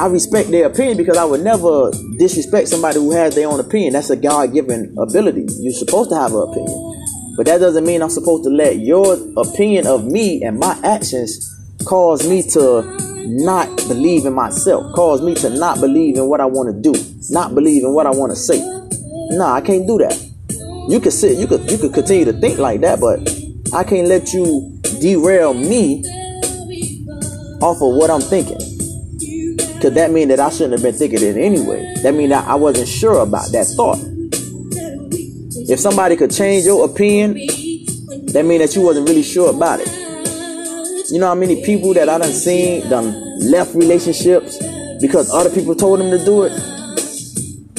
I 0.00 0.06
respect 0.06 0.50
their 0.50 0.66
opinion 0.66 0.96
because 0.96 1.16
I 1.16 1.24
would 1.24 1.42
never 1.42 1.90
disrespect 2.18 2.68
somebody 2.68 2.98
who 2.98 3.12
has 3.12 3.34
their 3.34 3.48
own 3.48 3.60
opinion. 3.60 3.92
That's 3.92 4.10
a 4.10 4.16
God 4.16 4.52
given 4.52 4.94
ability. 4.98 5.46
You're 5.60 5.72
supposed 5.72 6.10
to 6.10 6.16
have 6.16 6.32
an 6.34 6.42
opinion. 6.50 7.34
But 7.36 7.46
that 7.46 7.58
doesn't 7.58 7.84
mean 7.84 8.02
I'm 8.02 8.10
supposed 8.10 8.44
to 8.44 8.50
let 8.50 8.78
your 8.78 9.16
opinion 9.36 9.86
of 9.86 10.04
me 10.04 10.42
and 10.42 10.58
my 10.58 10.78
actions 10.84 11.50
cause 11.84 12.28
me 12.28 12.42
to 12.50 12.82
not 13.26 13.68
believe 13.88 14.26
in 14.26 14.32
myself, 14.32 14.92
cause 14.94 15.22
me 15.22 15.34
to 15.36 15.50
not 15.50 15.80
believe 15.80 16.16
in 16.16 16.28
what 16.28 16.40
I 16.40 16.46
want 16.46 16.74
to 16.74 16.92
do, 16.92 16.98
not 17.30 17.54
believe 17.54 17.84
in 17.84 17.92
what 17.92 18.06
I 18.06 18.10
want 18.10 18.32
to 18.32 18.36
say. 18.36 18.58
Nah, 19.30 19.54
I 19.54 19.60
can't 19.60 19.86
do 19.86 19.98
that. 19.98 20.20
You 20.88 21.00
could 21.00 21.12
sit, 21.12 21.38
you 21.38 21.46
could 21.46 21.70
you 21.70 21.78
could 21.78 21.94
continue 21.94 22.24
to 22.26 22.32
think 22.32 22.58
like 22.58 22.80
that, 22.82 23.00
but 23.00 23.18
I 23.72 23.84
can't 23.84 24.08
let 24.08 24.32
you 24.32 24.78
derail 25.00 25.54
me 25.54 26.02
off 27.60 27.82
of 27.82 27.94
what 27.94 28.10
I'm 28.10 28.20
thinking. 28.20 28.58
Cause 29.80 29.92
that 29.94 30.10
mean 30.10 30.28
that 30.28 30.40
I 30.40 30.48
shouldn't 30.50 30.72
have 30.72 30.82
been 30.82 30.94
thinking 30.94 31.22
it 31.22 31.36
anyway. 31.36 31.94
That 32.02 32.14
mean 32.14 32.30
that 32.30 32.48
I 32.48 32.54
wasn't 32.54 32.88
sure 32.88 33.20
about 33.20 33.52
that 33.52 33.66
thought. 33.76 33.98
If 35.68 35.78
somebody 35.78 36.16
could 36.16 36.32
change 36.32 36.64
your 36.64 36.84
opinion, 36.84 37.34
that 38.32 38.44
mean 38.46 38.60
that 38.60 38.74
you 38.74 38.82
wasn't 38.82 39.08
really 39.08 39.22
sure 39.22 39.50
about 39.50 39.80
it. 39.82 39.88
You 41.10 41.20
know 41.20 41.26
how 41.26 41.34
many 41.34 41.62
people 41.64 41.92
that 41.94 42.08
I 42.08 42.18
done 42.18 42.32
seen 42.32 42.88
done 42.88 43.12
left 43.50 43.74
relationships 43.74 44.58
because 45.00 45.30
other 45.30 45.50
people 45.50 45.74
told 45.74 46.00
them 46.00 46.10
to 46.10 46.24
do 46.24 46.44
it? 46.44 46.52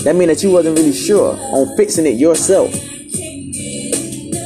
That 0.04 0.16
mean 0.16 0.28
that 0.28 0.44
you 0.44 0.52
wasn't 0.52 0.78
really 0.78 0.94
sure 0.94 1.36
on 1.36 1.76
fixing 1.76 2.06
it 2.06 2.20
yourself. 2.20 2.70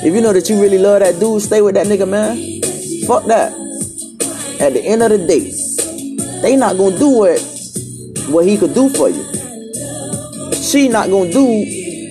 If 0.01 0.13
you 0.15 0.21
know 0.21 0.32
that 0.32 0.49
you 0.49 0.61
really 0.61 0.77
love 0.77 1.01
that 1.01 1.19
dude, 1.19 1.41
stay 1.41 1.61
with 1.61 1.75
that 1.75 1.88
nigga, 1.88 2.07
man. 2.07 2.38
Fuck 3.05 3.25
that. 3.25 3.68
At 4.60 4.74
the 4.74 4.82
end 4.84 5.01
of 5.03 5.10
the 5.10 5.26
day, 5.26 5.51
they 6.41 6.55
not 6.55 6.78
gonna 6.78 6.97
do 6.99 7.10
what 7.10 7.39
what 8.28 8.45
he 8.45 8.57
could 8.57 8.74
do 8.74 8.89
for 8.89 9.10
you. 9.10 9.24
She 10.53 10.88
not 10.88 11.10
gonna 11.10 11.32
do 11.32 11.66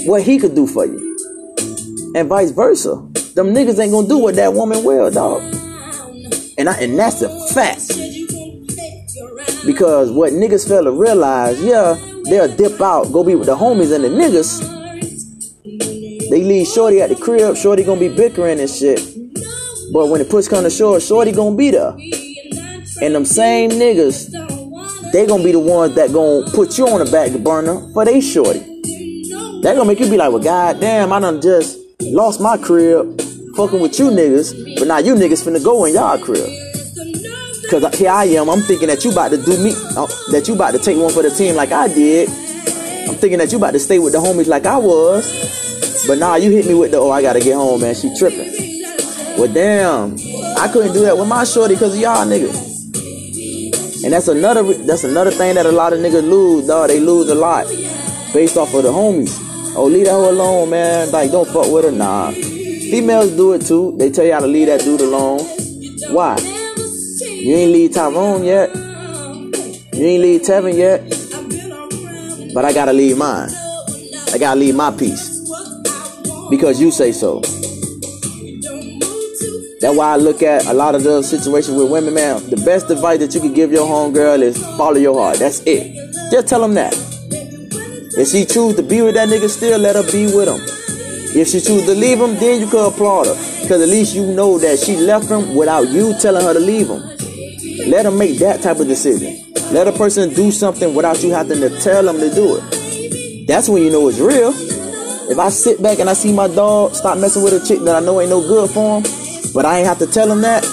what 0.07 0.23
he 0.23 0.39
could 0.39 0.55
do 0.55 0.67
for 0.67 0.87
you. 0.87 2.13
And 2.15 2.29
vice 2.29 2.51
versa. 2.51 2.97
Them 3.35 3.55
niggas 3.55 3.79
ain't 3.79 3.93
gonna 3.93 4.09
do 4.09 4.19
what 4.19 4.35
that 4.37 4.55
woman 4.55 4.83
will, 4.83 5.11
dog. 5.11 5.43
And 6.57 6.69
I, 6.69 6.75
and 6.81 6.99
that's 6.99 7.23
a 7.23 7.29
fact. 7.53 7.89
Because 9.65 10.11
what 10.11 10.33
niggas 10.33 10.67
fail 10.67 10.85
to 10.85 10.91
realize, 10.91 11.63
yeah, 11.63 11.97
they'll 12.25 12.49
dip 12.57 12.81
out, 12.81 13.13
go 13.13 13.23
be 13.23 13.35
with 13.35 13.47
the 13.47 13.57
homies 13.57 13.95
and 13.95 14.03
the 14.03 14.09
niggas. 14.09 14.61
They 16.31 16.43
leave 16.43 16.67
Shorty 16.67 17.01
at 17.01 17.11
the 17.11 17.17
crib, 17.17 17.57
Shorty 17.57 17.85
gonna 17.85 18.01
be 18.01 18.09
bickering 18.09 18.59
and 18.59 18.71
shit. 18.71 19.01
But 19.93 20.09
when 20.09 20.19
the 20.21 20.27
push 20.29 20.49
come 20.49 20.65
to 20.65 20.71
shore, 20.71 20.99
Shorty 21.01 21.33
gonna 21.33 21.57
be 21.57 21.71
there. 21.71 21.97
And 23.01 23.15
them 23.15 23.25
same 23.25 23.71
niggas, 23.71 24.33
they 25.13 25.27
gonna 25.27 25.45
be 25.45 25.53
the 25.53 25.61
ones 25.61 25.95
that 25.95 26.13
gonna 26.13 26.51
put 26.51 26.77
you 26.77 26.89
on 26.89 27.05
the 27.05 27.11
back 27.11 27.31
burner 27.43 27.81
for 27.93 28.05
they 28.05 28.21
shorty. 28.21 28.59
That 29.63 29.75
gonna 29.77 29.85
make 29.85 30.01
you 30.01 30.11
be 30.11 30.17
like, 30.17 30.31
well, 30.31 30.43
goddamn, 30.43 31.13
I 31.13 31.21
done 31.21 31.41
just 31.41 31.79
lost 32.01 32.41
my 32.41 32.57
crib 32.57 33.21
fucking 33.55 33.81
with 33.81 33.99
you 33.99 34.07
niggas, 34.11 34.79
but 34.79 34.89
now 34.89 34.99
you 34.99 35.15
niggas 35.15 35.47
finna 35.47 35.63
go 35.63 35.85
in 35.85 35.95
y'all 35.95 36.19
crib. 36.19 36.49
Cause 37.71 37.99
here 37.99 38.11
I 38.11 38.25
am, 38.25 38.49
I'm 38.49 38.61
thinking 38.61 38.89
that 38.89 39.05
you 39.05 39.13
about 39.13 39.31
to 39.31 39.37
do 39.37 39.63
me, 39.63 39.73
uh, 39.97 40.07
that 40.33 40.45
you 40.49 40.55
about 40.55 40.73
to 40.73 40.79
take 40.79 40.97
one 40.97 41.13
for 41.13 41.23
the 41.23 41.31
team 41.31 41.55
like 41.55 41.71
I 41.71 41.87
did. 41.89 42.29
I'm 43.09 43.15
thinking 43.17 43.39
that 43.39 43.53
you 43.53 43.59
about 43.59 43.73
to 43.73 43.79
stay 43.79 43.99
with 43.99 44.13
the 44.13 44.19
homies 44.19 44.47
like 44.47 44.67
I 44.67 44.79
was. 44.79 46.07
But 46.07 46.19
now 46.19 46.31
nah, 46.31 46.37
you 46.37 46.51
hit 46.51 46.67
me 46.67 46.75
with 46.75 46.93
the, 46.93 46.99
oh, 46.99 47.11
I 47.11 47.23
gotta 47.23 47.41
get 47.41 47.55
home, 47.55 47.81
man. 47.81 47.95
She 47.95 48.13
tripping. 48.19 48.55
Well, 49.39 49.53
damn, 49.53 50.17
I 50.59 50.69
couldn't 50.73 50.95
do 50.95 51.03
that 51.03 51.17
with 51.19 51.29
my 51.29 51.45
shorty 51.45 51.75
because 51.75 51.95
of 51.95 52.01
y'all 52.01 52.27
niggas. 52.27 52.68
And 54.05 54.13
that's 54.13 54.29
another, 54.29 54.63
that's 54.75 55.05
another 55.05 55.31
thing 55.31 55.57
that 55.57 55.67
a 55.67 55.73
lot 55.73 55.93
of 55.93 55.99
niggas 55.99 56.23
lose, 56.23 56.67
dog. 56.67 56.89
They 56.89 57.01
lose 57.01 57.29
a 57.31 57.35
lot 57.35 57.67
based 58.33 58.57
off 58.57 58.73
of 58.75 58.85
the 58.85 58.91
homies. 58.91 59.37
Oh, 59.77 59.87
leave 59.87 60.07
that 60.07 60.13
hoe 60.13 60.31
alone, 60.31 60.71
man. 60.71 61.11
Like, 61.11 61.31
don't 61.31 61.49
fuck 61.49 61.71
with 61.71 61.85
her. 61.85 61.91
Nah. 61.91 62.31
Females 62.31 63.33
do 63.33 63.53
it 63.53 63.67
too. 63.67 63.97
They 63.99 64.11
tell 64.11 64.25
you 64.25 64.33
how 64.33 64.41
to 64.41 64.47
leave 64.47 64.69
that 64.69 64.81
dude 64.81 65.01
alone. 65.01 65.41
Why? 66.15 66.37
You 66.39 67.55
ain't 67.55 67.73
leave 67.73 67.93
Tyrone 67.93 68.45
yet. 68.45 68.75
You 68.75 70.07
ain't 70.07 70.23
leave 70.23 70.43
Tevin 70.43 70.77
yet. 70.77 71.03
But 72.55 72.65
I 72.65 72.73
gotta 72.73 72.93
leave 72.93 73.17
mine. 73.19 73.51
I 74.33 74.39
gotta 74.39 74.59
leave 74.59 74.75
my 74.75 74.91
piece. 74.91 75.39
Because 76.51 76.81
you 76.81 76.91
say 76.91 77.13
so. 77.13 77.43
That's 79.81 79.97
why 79.97 80.14
I 80.14 80.16
look 80.16 80.43
at 80.43 80.66
a 80.66 80.72
lot 80.72 80.97
of 80.97 81.05
the 81.05 81.22
situations 81.22 81.76
with 81.76 81.89
women, 81.89 82.14
man. 82.14 82.43
The 82.51 82.57
best 82.64 82.91
advice 82.91 83.20
that 83.20 83.33
you 83.33 83.41
can 83.41 83.55
give 83.55 83.70
your 83.70 83.87
homegirl 83.87 84.43
is 84.43 84.59
follow 84.76 84.97
your 84.97 85.14
heart. 85.14 85.39
That's 85.39 85.61
it. 85.66 85.95
Just 86.33 86.49
tell 86.49 86.61
them 86.61 86.74
that. 86.74 86.95
If 88.18 88.29
she 88.29 88.45
choose 88.45 88.74
to 88.74 88.83
be 88.83 89.03
with 89.03 89.14
that 89.14 89.29
nigga 89.29 89.49
still, 89.49 89.79
let 89.79 89.95
her 89.95 90.03
be 90.11 90.26
with 90.35 90.49
him. 90.49 90.59
If 91.31 91.49
she 91.49 91.61
choose 91.61 91.85
to 91.87 91.95
leave 91.95 92.18
him, 92.18 92.35
then 92.37 92.61
you 92.61 92.66
could 92.66 92.89
applaud 92.89 93.29
her. 93.29 93.35
Because 93.62 93.81
at 93.81 93.89
least 93.89 94.16
you 94.16 94.26
know 94.26 94.59
that 94.59 94.81
she 94.81 94.97
left 94.97 95.31
him 95.31 95.55
without 95.55 95.87
you 95.89 96.12
telling 96.18 96.45
her 96.45 96.55
to 96.55 96.61
leave 96.61 96.89
him. 96.89 97.01
Let 97.89 98.05
her 98.07 98.11
make 98.11 98.39
that 98.41 98.61
type 98.61 98.81
of 98.81 98.89
decision. 98.89 99.45
Let 99.72 99.87
a 99.87 99.93
person 99.93 100.35
do 100.35 100.51
something 100.51 100.93
without 100.93 101.22
you 101.22 101.31
having 101.31 101.61
to 101.61 101.70
tell 101.81 102.03
them 102.03 102.18
to 102.18 102.35
do 102.35 102.57
it. 102.57 103.47
That's 103.47 103.68
when 103.68 103.85
you 103.85 103.91
know 103.91 104.09
it's 104.09 104.18
real. 104.18 104.53
If 105.31 105.39
I 105.39 105.51
sit 105.51 105.81
back 105.81 106.01
and 106.01 106.11
I 106.11 106.14
see 106.14 106.33
my 106.33 106.49
dog 106.49 106.95
stop 106.95 107.18
messing 107.18 107.45
with 107.45 107.53
a 107.53 107.64
chick 107.64 107.79
that 107.85 107.95
I 107.95 108.01
know 108.01 108.20
ain't 108.20 108.31
no 108.31 108.41
good 108.41 108.70
for 108.70 109.01
him, 109.01 109.28
but 109.55 109.65
I 109.65 109.79
ain't 109.79 109.87
have 109.87 109.99
to 109.99 110.07
tell 110.07 110.31
him 110.31 110.41
that, 110.43 110.65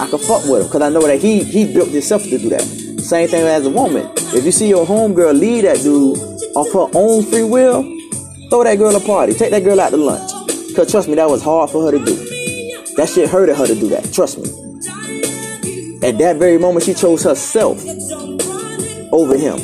I 0.00 0.08
can 0.08 0.18
fuck 0.18 0.44
with 0.44 0.62
him 0.62 0.66
because 0.66 0.82
I 0.82 0.88
know 0.88 1.02
that 1.02 1.20
he 1.20 1.44
he 1.44 1.72
built 1.72 1.90
himself 1.90 2.22
to 2.24 2.38
do 2.38 2.48
that. 2.50 2.62
Same 3.00 3.28
thing 3.28 3.46
as 3.46 3.66
a 3.66 3.70
woman. 3.70 4.10
If 4.34 4.44
you 4.44 4.52
see 4.52 4.68
your 4.68 4.86
homegirl 4.86 5.38
lead 5.38 5.64
that 5.64 5.78
dude 5.78 6.18
off 6.54 6.72
her 6.72 6.88
own 6.98 7.24
free 7.24 7.44
will, 7.44 7.98
Throw 8.50 8.64
that 8.64 8.78
girl 8.78 8.96
a 8.96 9.00
party. 9.00 9.34
Take 9.34 9.50
that 9.50 9.62
girl 9.62 9.78
out 9.78 9.90
to 9.90 9.98
lunch. 9.98 10.32
Cause 10.74 10.90
trust 10.90 11.06
me, 11.06 11.16
that 11.16 11.28
was 11.28 11.42
hard 11.42 11.68
for 11.68 11.84
her 11.84 11.90
to 11.90 11.98
do. 12.02 12.14
That 12.96 13.10
shit 13.12 13.28
hurted 13.28 13.56
her 13.56 13.66
to 13.66 13.74
do 13.74 13.88
that. 13.90 14.10
Trust 14.12 14.38
me. 14.38 14.48
At 16.02 16.16
that 16.16 16.36
very 16.36 16.56
moment, 16.56 16.86
she 16.86 16.94
chose 16.94 17.22
herself 17.24 17.78
over 19.12 19.36
him. 19.36 19.58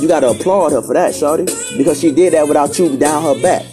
You 0.00 0.08
gotta 0.08 0.30
applaud 0.30 0.72
her 0.72 0.80
for 0.80 0.94
that, 0.94 1.14
shorty. 1.14 1.44
Because 1.76 2.00
she 2.00 2.12
did 2.12 2.32
that 2.32 2.48
without 2.48 2.78
you 2.78 2.96
down 2.96 3.22
her 3.22 3.42
back. 3.42 3.66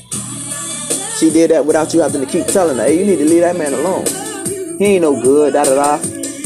She 1.18 1.30
did 1.30 1.52
that 1.52 1.66
without 1.66 1.94
you 1.94 2.02
having 2.02 2.20
to 2.20 2.28
keep 2.28 2.48
telling 2.48 2.78
her, 2.78 2.84
hey, 2.84 3.00
you 3.00 3.06
need 3.06 3.20
to 3.20 3.26
leave 3.26 3.42
that 3.42 3.56
man 3.56 3.74
alone. 3.74 4.04
He 4.78 4.86
ain't 4.86 5.02
no 5.02 5.20
good, 5.22 5.54
da 5.54 5.64
da 5.64 5.76
da. 5.76 6.04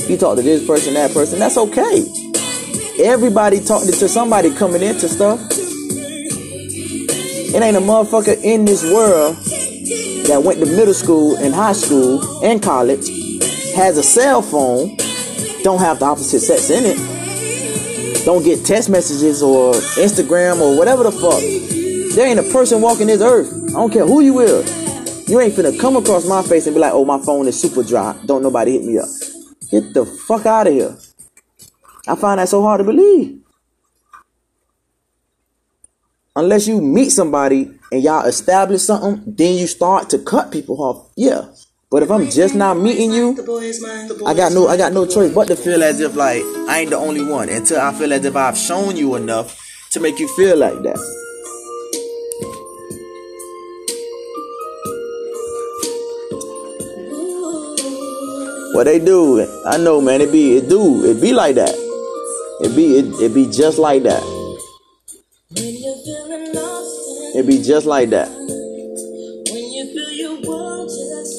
You 0.08 0.18
talk 0.18 0.38
to 0.38 0.42
this 0.42 0.66
person, 0.66 0.94
that 0.94 1.12
person, 1.14 1.40
that's 1.40 1.58
okay. 1.58 2.06
Everybody 3.04 3.60
talking 3.60 3.92
to 3.92 4.08
somebody 4.08 4.54
coming 4.56 4.82
into 4.82 5.10
stuff. 5.10 5.40
It 7.54 7.62
ain't 7.62 7.76
a 7.76 7.82
motherfucker 7.82 8.42
in 8.42 8.64
this 8.64 8.84
world 8.84 9.36
that 10.28 10.42
went 10.46 10.60
to 10.60 10.66
middle 10.66 10.94
school 10.94 11.36
and 11.36 11.54
high 11.54 11.74
school 11.74 12.44
and 12.44 12.64
college, 12.64 13.08
has 13.76 13.98
a 13.98 14.04
cell 14.04 14.42
phone, 14.42 14.96
don't 15.64 15.80
have 15.80 16.00
the 16.00 16.06
opposite 16.06 16.40
sex 16.40 16.70
in 16.70 16.86
it, 16.86 18.26
don't 18.26 18.44
get 18.44 18.66
text 18.66 18.90
messages 18.90 19.42
or 19.42 19.74
Instagram 19.74 20.62
or 20.62 20.78
whatever 20.78 21.04
the 21.04 21.12
fuck. 21.12 21.42
There 22.16 22.28
ain't 22.28 22.40
a 22.40 22.44
person 22.52 22.82
walking 22.82 23.08
this 23.08 23.22
earth. 23.22 23.52
I 23.70 23.74
don't 23.74 23.92
care 23.92 24.06
who 24.06 24.22
you 24.22 24.40
is. 24.40 24.81
You 25.32 25.40
ain't 25.40 25.54
finna 25.54 25.80
come 25.80 25.96
across 25.96 26.28
my 26.28 26.42
face 26.44 26.68
and 26.68 26.76
be 26.76 26.82
like, 26.82 26.92
oh, 26.94 27.06
my 27.06 27.18
phone 27.18 27.48
is 27.48 27.58
super 27.58 27.84
dry. 27.84 28.20
Don't 28.26 28.44
nobody 28.44 28.74
hit 28.74 28.84
me 28.84 28.98
up. 29.00 29.08
Get 29.72 29.94
the 29.94 30.06
fuck 30.06 30.46
out 30.46 30.68
of 30.68 30.74
here. 30.74 30.98
I 32.06 32.16
find 32.18 32.40
that 32.40 32.50
so 32.50 32.62
hard 32.62 32.80
to 32.80 32.84
believe 32.84 33.40
unless 36.36 36.68
you 36.68 36.82
meet 36.82 37.12
somebody 37.12 37.72
and 37.94 38.04
y'all 38.04 38.26
establish 38.26 38.82
something, 38.82 39.24
then 39.26 39.56
you 39.56 39.68
start 39.68 40.10
to 40.10 40.20
cut 40.20 40.52
people 40.52 40.82
off. 40.84 41.10
Yeah. 41.16 41.48
But 41.90 42.04
if 42.04 42.12
I'm 42.12 42.30
just 42.30 42.54
not 42.54 42.78
meeting 42.78 43.14
you, 43.14 43.32
I 44.26 44.34
got 44.34 44.52
no 44.52 44.68
I 44.68 44.76
got 44.76 44.92
no 44.92 45.06
choice 45.06 45.34
but 45.34 45.48
to 45.48 45.56
feel 45.56 45.82
as 45.82 46.02
if 46.02 46.14
like 46.16 46.42
I 46.68 46.80
ain't 46.82 46.90
the 46.90 46.98
only 46.98 47.24
one 47.24 47.48
until 47.48 47.80
I 47.80 47.94
feel 47.94 48.12
as 48.12 48.26
if 48.26 48.36
I've 48.36 48.58
shown 48.58 48.98
you 48.98 49.16
enough 49.16 49.58
to 49.92 50.02
make 50.02 50.20
you 50.20 50.28
feel 50.36 50.58
like 50.58 50.82
that. 50.84 51.21
What 58.74 58.86
they 58.86 59.00
do, 59.00 59.46
I 59.66 59.78
know, 59.78 60.00
man. 60.00 60.22
It 60.22 60.32
be, 60.32 60.56
it 60.58 60.70
do, 60.70 61.04
it 61.06 61.22
be 61.22 61.34
like 61.34 61.56
that. 61.56 61.76
It 62.62 62.76
be, 62.76 62.98
it, 62.98 63.06
it 63.22 63.34
be 63.34 63.46
just 63.52 63.78
like 63.78 64.04
that. 64.04 64.24
It 67.36 67.48
be 67.48 67.62
just 67.62 67.86
like 67.86 68.10
that. 68.12 68.28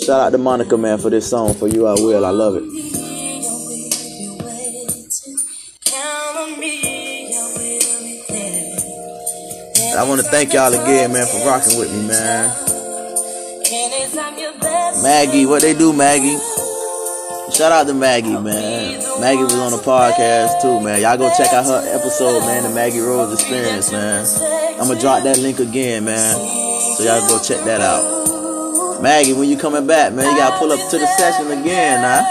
Shout 0.05 0.21
out 0.21 0.31
to 0.31 0.39
Monica, 0.39 0.77
man, 0.77 0.99
for 0.99 1.11
this 1.11 1.29
song. 1.31 1.55
For 1.55 1.69
you, 1.69 1.87
I 1.87 1.95
will. 1.95 2.27
I 2.27 2.31
love 2.31 2.57
it. 2.57 2.65
I 9.95 10.05
want 10.09 10.21
to 10.21 10.27
thank 10.27 10.53
y'all 10.53 10.73
again, 10.73 11.13
man, 11.13 11.27
for 11.27 11.47
rocking 11.47 11.79
with 11.79 11.93
me, 11.93 12.09
man. 12.09 12.49
Maggie, 15.03 15.47
what 15.47 15.63
they 15.63 15.75
do, 15.75 15.93
Maggie? 15.93 16.39
Shout 17.53 17.71
out 17.71 17.87
to 17.87 17.93
Maggie, 17.93 18.33
man. 18.33 18.97
Maggie 19.21 19.43
was 19.45 19.55
on 19.55 19.73
the 19.73 19.83
podcast 19.85 20.63
too, 20.63 20.81
man. 20.81 21.03
Y'all 21.03 21.19
go 21.19 21.29
check 21.37 21.53
out 21.53 21.67
her 21.67 21.85
episode, 21.95 22.41
man, 22.41 22.63
the 22.63 22.71
Maggie 22.71 23.01
Rose 23.01 23.31
Experience, 23.35 23.93
man. 23.93 24.25
I'm 24.81 24.89
gonna 24.89 24.99
drop 24.99 25.23
that 25.25 25.37
link 25.37 25.61
again, 25.61 26.07
man. 26.07 26.33
So 26.97 27.05
y'all 27.05 27.21
go 27.29 27.37
check 27.45 27.63
that 27.67 27.83
out. 27.83 29.03
Maggie, 29.03 29.35
when 29.35 29.51
you 29.51 29.59
coming 29.59 29.87
back, 29.87 30.15
man, 30.15 30.25
you 30.25 30.37
gotta 30.39 30.57
pull 30.57 30.73
up 30.73 30.81
to 30.91 30.97
the 30.97 31.07
session 31.19 31.53
again, 31.53 32.01
now. 32.01 32.25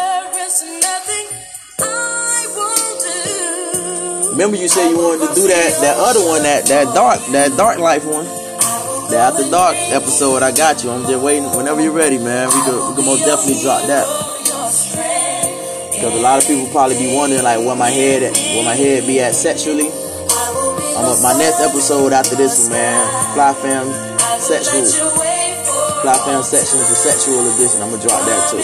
Remember 4.32 4.58
you 4.58 4.68
said 4.68 4.90
you 4.90 4.98
wanted 4.98 5.30
to 5.30 5.36
do 5.36 5.48
that 5.48 5.70
that 5.82 5.98
other 6.02 6.26
one, 6.26 6.42
that 6.42 6.66
that 6.66 6.96
dark, 6.96 7.20
that 7.32 7.56
dark 7.58 7.78
life 7.78 8.06
one. 8.06 8.26
The 9.12 9.18
after 9.22 9.48
dark 9.52 9.76
episode, 9.94 10.42
I 10.42 10.52
got 10.52 10.84
you. 10.84 10.90
I'm 10.90 11.06
just 11.06 11.22
waiting. 11.22 11.46
Whenever 11.56 11.80
you're 11.80 11.94
ready, 11.94 12.18
man, 12.18 12.48
we 12.48 12.62
can, 12.66 12.90
we 12.90 12.96
can 12.96 13.06
most 13.06 13.24
definitely 13.24 13.62
drop 13.62 13.86
that. 13.86 14.31
Cause 16.02 16.18
a 16.18 16.20
lot 16.20 16.42
of 16.42 16.48
people 16.50 16.66
probably 16.74 16.98
be 16.98 17.14
wondering 17.16 17.44
like 17.44 17.60
where 17.60 17.76
my 17.76 17.92
head 17.92 18.24
at, 18.24 18.34
where 18.36 18.66
my 18.66 18.74
head 18.74 19.06
be 19.06 19.22
at 19.22 19.36
sexually. 19.36 19.86
I'm 19.86 21.06
a, 21.06 21.14
my 21.22 21.38
next 21.38 21.62
episode 21.62 22.12
after 22.12 22.34
this 22.34 22.58
one, 22.64 22.72
man. 22.74 23.06
Fly 23.38 23.54
fam 23.54 23.86
sexual. 24.42 24.82
Fly 26.02 26.18
fam 26.26 26.42
section 26.42 26.80
is 26.82 26.90
a 26.90 26.96
sexual 26.98 27.46
edition. 27.54 27.84
I'm 27.84 27.92
gonna 27.92 28.02
drop 28.02 28.18
that 28.26 28.50
too. 28.50 28.58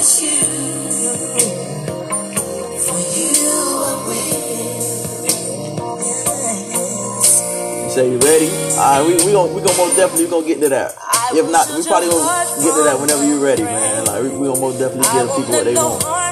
You 7.86 7.90
say 7.94 8.10
you 8.10 8.18
ready? 8.18 8.50
Alright, 8.82 9.06
we 9.06 9.14
we 9.24 9.32
gonna 9.32 9.54
we 9.54 9.62
gonna 9.62 9.78
most 9.78 9.96
definitely 9.96 10.26
we 10.26 10.32
gonna 10.32 10.48
get 10.48 10.60
to 10.62 10.70
that. 10.70 10.96
If 11.38 11.46
not, 11.52 11.70
we 11.70 11.86
probably 11.86 12.10
gonna 12.10 12.66
get 12.66 12.74
to 12.74 12.82
that 12.82 12.98
whenever 13.00 13.24
you're 13.28 13.38
ready, 13.46 13.62
man. 13.62 14.06
Like 14.06 14.24
we, 14.24 14.30
we 14.30 14.48
gonna 14.48 14.60
most 14.60 14.80
definitely 14.80 15.06
give 15.14 15.30
people 15.38 15.54
what 15.54 15.66
they 15.66 15.76
want. 15.76 16.27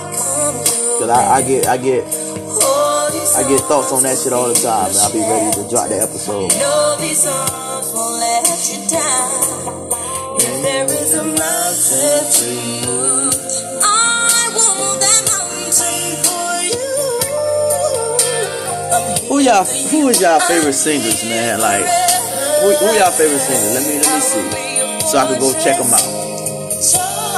Cause 0.95 1.09
I, 1.09 1.35
I 1.35 1.41
get 1.41 1.67
I 1.67 1.75
get 1.77 2.05
I 3.35 3.43
get 3.49 3.59
thoughts 3.67 3.91
on 3.91 4.03
that 4.03 4.17
shit 4.17 4.31
all 4.31 4.47
the 4.47 4.55
time, 4.55 4.87
and 4.87 4.97
I'll 4.97 5.11
be 5.11 5.19
ready 5.19 5.51
to 5.59 5.67
drop 5.67 5.89
the 5.89 5.99
episode. 5.99 6.51
There 10.65 10.87
is 10.87 11.13
a 11.15 11.23
mountain 11.23 12.31
to 12.31 12.47
I 13.83 14.49
want 14.55 15.03
that 15.03 15.19
mountain 15.27 16.15
for 16.23 16.63
you. 16.63 16.95
Who 19.27 19.39
y'all? 19.43 19.65
Who 19.65 20.07
is 20.07 20.21
y'all 20.21 20.39
favorite 20.39 20.73
singers, 20.73 21.23
man? 21.25 21.59
Like, 21.59 21.83
who, 22.63 22.71
who 22.71 22.87
y'all 22.95 23.11
favorite 23.11 23.43
singers? 23.43 23.73
Let 23.75 23.83
me 23.83 23.99
let 23.99 24.15
me 24.15 24.21
see, 24.21 24.47
so 25.07 25.17
I 25.19 25.27
can 25.27 25.39
go 25.39 25.51
check 25.59 25.77
them 25.77 25.91
out. 25.93 26.24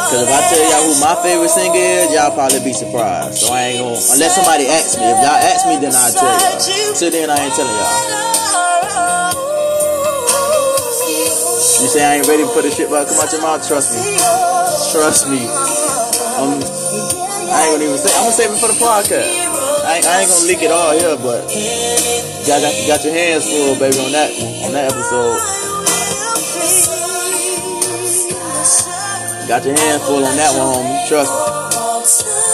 Cause 0.08 0.24
if 0.24 0.32
I 0.32 0.40
tell 0.40 0.64
y'all 0.72 0.88
who 0.88 0.96
my 1.04 1.20
favorite 1.20 1.52
singer 1.52 1.76
is, 1.76 2.16
y'all 2.16 2.32
probably 2.32 2.64
be 2.64 2.72
surprised. 2.72 3.44
So 3.44 3.52
I 3.52 3.76
ain't 3.76 3.84
gonna 3.84 4.00
unless 4.00 4.40
somebody 4.40 4.64
asks 4.72 4.96
me. 4.96 5.04
If 5.04 5.20
y'all 5.20 5.36
ask 5.36 5.68
me, 5.68 5.84
then 5.84 5.92
I'll 5.92 6.16
tell 6.16 6.32
y'all. 6.32 6.64
Till 6.96 7.12
then, 7.12 7.28
I 7.28 7.36
ain't 7.36 7.52
telling 7.52 7.76
y'all. 7.76 7.92
You 11.84 11.92
say 11.92 12.08
I 12.08 12.24
ain't 12.24 12.28
ready 12.32 12.48
put 12.56 12.64
this 12.64 12.80
shit, 12.80 12.88
but 12.88 13.12
come 13.12 13.20
out 13.20 13.36
your 13.36 13.44
mouth. 13.44 13.60
Trust 13.68 14.00
me. 14.00 14.16
Trust 14.96 15.28
me. 15.28 15.44
I 15.44 15.52
ain't 17.68 17.76
gonna 17.76 17.84
even 17.84 18.00
say. 18.00 18.08
I'm 18.16 18.32
gonna 18.32 18.34
save 18.40 18.56
it 18.56 18.64
for 18.64 18.72
the 18.72 18.80
podcast. 18.80 19.28
I 19.28 20.00
ain't, 20.00 20.08
I 20.08 20.24
ain't 20.24 20.32
gonna 20.32 20.48
leak 20.48 20.64
it 20.64 20.72
all 20.72 20.96
here, 20.96 21.20
but 21.20 21.52
y'all 22.48 22.64
got, 22.64 22.72
got 22.88 23.04
your 23.04 23.12
hands 23.12 23.44
full, 23.44 23.76
baby, 23.76 24.00
on 24.00 24.16
that 24.16 24.32
on 24.64 24.72
that 24.72 24.88
episode. 24.88 25.67
Got 29.48 29.64
your 29.64 29.80
hand 29.80 30.02
full 30.04 30.20
on 30.28 30.36
that 30.36 30.52
one, 30.60 30.76
homie. 30.76 31.08
Trust 31.08 31.32
me. 31.32 31.40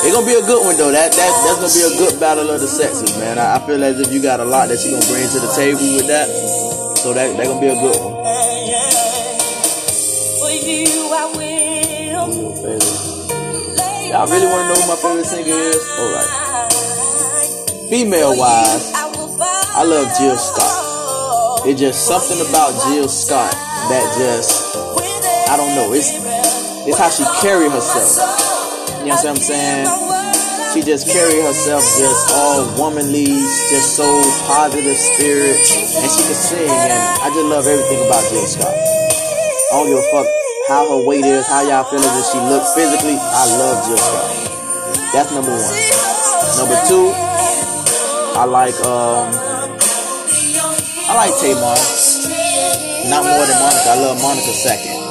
It's 0.06 0.14
gonna 0.14 0.30
be 0.30 0.38
a 0.38 0.46
good 0.46 0.62
one 0.62 0.78
though. 0.78 0.94
That 0.94 1.10
that 1.10 1.32
that's 1.42 1.58
gonna 1.58 1.74
be 1.74 1.82
a 1.90 1.98
good 1.98 2.20
battle 2.20 2.46
of 2.46 2.62
the 2.62 2.68
sexes, 2.70 3.18
man. 3.18 3.40
I, 3.40 3.58
I 3.58 3.60
feel 3.66 3.82
as 3.82 3.98
if 4.00 4.14
you 4.14 4.22
got 4.22 4.40
a 4.40 4.46
lot 4.46 4.70
that 4.70 4.78
you 4.86 4.94
gonna 4.94 5.10
bring 5.10 5.26
to 5.26 5.40
the 5.42 5.50
table 5.58 5.82
with 5.82 6.06
that. 6.06 6.30
So 7.02 7.18
that 7.18 7.34
that 7.34 7.50
gonna 7.50 7.58
be 7.58 7.74
a 7.74 7.78
good 7.82 7.98
one. 7.98 8.14
Y'all 14.14 14.30
really 14.30 14.46
wanna 14.46 14.70
know 14.70 14.78
who 14.78 14.86
my 14.86 14.94
favorite 15.02 15.26
singer 15.26 15.50
is? 15.50 15.82
Alright. 15.98 16.30
Female 17.90 18.38
wise, 18.38 18.94
I 18.94 19.82
love 19.82 20.14
Jill 20.22 20.38
Scott. 20.38 21.66
It's 21.66 21.80
just 21.82 22.06
something 22.06 22.38
about 22.54 22.70
Jill 22.86 23.10
Scott 23.10 23.50
that 23.90 24.06
just 24.22 24.78
I 25.50 25.58
don't 25.58 25.74
know. 25.76 25.94
It's 25.94 26.33
it's 26.86 27.00
how 27.00 27.10
she 27.10 27.24
carry 27.40 27.70
herself. 27.70 28.12
You 29.00 29.12
know 29.12 29.16
what 29.16 29.26
I'm 29.26 29.40
saying? 29.40 29.88
She 30.74 30.82
just 30.82 31.08
carry 31.08 31.40
herself 31.40 31.84
just 31.96 32.34
all 32.34 32.66
womanly, 32.76 33.30
just 33.70 33.96
so 33.96 34.08
positive 34.48 34.98
spirit, 34.98 35.56
and 35.56 36.10
she 36.12 36.22
can 36.28 36.34
sing. 36.34 36.68
And 36.68 37.00
I 37.24 37.30
just 37.30 37.46
love 37.46 37.68
everything 37.68 38.04
about 38.04 38.26
Jill 38.28 38.48
Scott. 38.48 38.74
I 38.74 39.80
don't 39.80 39.88
give 39.88 40.00
a 40.02 40.08
fuck 40.12 40.28
how 40.68 40.88
her 40.90 41.06
weight 41.06 41.26
is, 41.26 41.46
how 41.48 41.62
y'all 41.62 41.84
feel 41.86 42.00
as 42.00 42.32
she 42.32 42.40
looks 42.40 42.74
physically. 42.74 43.16
I 43.16 43.44
love 43.60 43.86
Jill 43.86 43.98
Scott. 44.02 44.32
That's 45.14 45.32
number 45.32 45.54
one. 45.54 45.78
Number 46.58 46.78
two, 46.90 47.14
I 48.34 48.46
like 48.50 48.76
um, 48.82 49.30
I 51.06 51.14
like 51.16 51.34
Tamar. 51.40 51.78
Not 53.08 53.24
more 53.24 53.46
than 53.46 53.58
Monica. 53.62 53.88
I 53.88 53.98
love 54.02 54.22
Monica 54.22 54.54
second. 54.58 55.03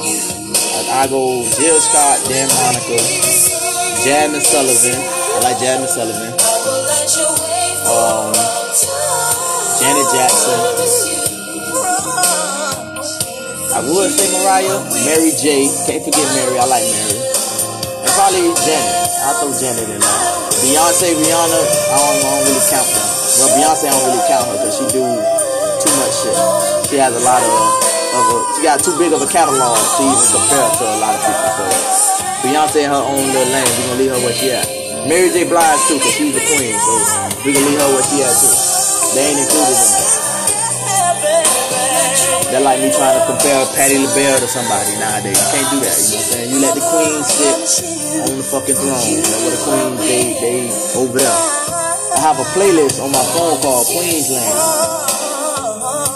I 0.93 1.09
go 1.09 1.41
Jill 1.57 1.81
Scott, 1.81 2.21
then 2.29 2.53
Monica, 2.53 3.01
Jazmine 4.05 4.45
Sullivan. 4.45 4.93
I 4.93 5.41
like 5.41 5.57
Jazmine 5.57 5.89
Sullivan. 5.89 6.37
Um, 7.89 8.29
Janet 9.81 10.09
Jackson. 10.13 10.61
I 13.73 13.81
would 13.89 14.13
say 14.13 14.29
Mariah, 14.37 14.85
Mary 15.09 15.33
J. 15.33 15.65
Can't 15.89 16.05
forget 16.05 16.29
Mary. 16.37 16.61
I 16.61 16.69
like 16.69 16.85
Mary. 16.85 17.17
And 18.05 18.13
probably 18.13 18.53
Janet. 18.61 18.93
I'll 19.25 19.35
throw 19.41 19.53
Janet 19.57 19.89
in 19.89 19.97
there. 19.97 20.29
Beyonce, 20.61 21.09
Rihanna. 21.17 21.57
I 21.57 21.97
don't, 21.97 22.21
I 22.21 22.31
don't 22.37 22.45
really 22.53 22.65
count 22.69 22.85
them. 22.85 23.09
Well, 23.41 23.51
Beyonce, 23.57 23.89
I 23.89 23.97
don't 23.97 24.05
really 24.13 24.25
count 24.29 24.45
her 24.45 24.57
because 24.61 24.77
she 24.77 24.85
do 24.93 25.03
too 25.09 25.93
much 25.99 26.15
shit. 26.21 26.37
She 26.93 26.97
has 27.01 27.17
a 27.17 27.25
lot 27.25 27.41
of 27.41 27.92
of 28.13 28.25
a, 28.29 28.37
she 28.55 28.61
got 28.63 28.79
too 28.85 28.93
big 29.01 29.13
of 29.13 29.21
a 29.25 29.29
catalog 29.29 29.77
to 29.77 30.03
even 30.05 30.27
compare 30.29 30.69
to 30.69 30.85
a 30.85 30.97
lot 31.01 31.17
of 31.17 31.21
people. 31.25 31.49
So 31.57 31.65
Beyonce 32.45 32.85
in 32.85 32.91
her 32.93 33.01
own 33.01 33.25
little 33.33 33.49
lane, 33.49 33.65
we 33.65 33.83
gonna 33.89 34.01
leave 34.01 34.13
her 34.13 34.21
where 34.21 34.37
she 34.37 34.53
at. 34.53 34.69
Mary 35.09 35.31
J. 35.33 35.49
Blige 35.49 35.81
too, 35.89 35.99
cause 35.99 36.15
she's 36.15 36.37
a 36.37 36.43
queen, 36.45 36.77
so 36.77 36.93
we 37.43 37.57
gonna 37.57 37.67
leave 37.67 37.81
her 37.81 37.91
where 37.97 38.05
she 38.05 38.21
at 38.23 38.35
too. 38.37 38.55
They 39.17 39.25
ain't 39.33 39.41
included 39.41 39.77
in 39.77 39.91
that. 39.97 40.23
That 42.53 42.61
like 42.69 42.85
me 42.85 42.93
trying 42.93 43.17
to 43.17 43.25
compare 43.25 43.65
Patti 43.73 43.97
LaBelle 43.97 44.45
to 44.45 44.49
somebody 44.49 44.93
nowadays. 45.01 45.41
You 45.41 45.49
can't 45.57 45.69
do 45.73 45.79
that. 45.89 45.97
You 45.97 46.05
know 46.05 46.13
what 46.13 46.21
I'm 46.21 46.33
saying? 46.37 46.49
You 46.53 46.59
let 46.61 46.75
the 46.77 46.85
queen 46.85 47.25
sit 47.25 47.57
on 48.29 48.37
the 48.37 48.45
fucking 48.45 48.77
throne. 48.77 49.01
You 49.09 49.25
know 49.25 49.41
what 49.41 49.53
the 49.57 49.61
queens 49.65 50.01
they 50.05 50.37
they 50.37 50.69
over 51.01 51.17
there. 51.17 51.41
I 52.13 52.21
have 52.21 52.37
a 52.37 52.45
playlist 52.53 53.01
on 53.01 53.09
my 53.09 53.25
phone 53.33 53.57
called 53.65 53.89
Queensland. 53.89 55.02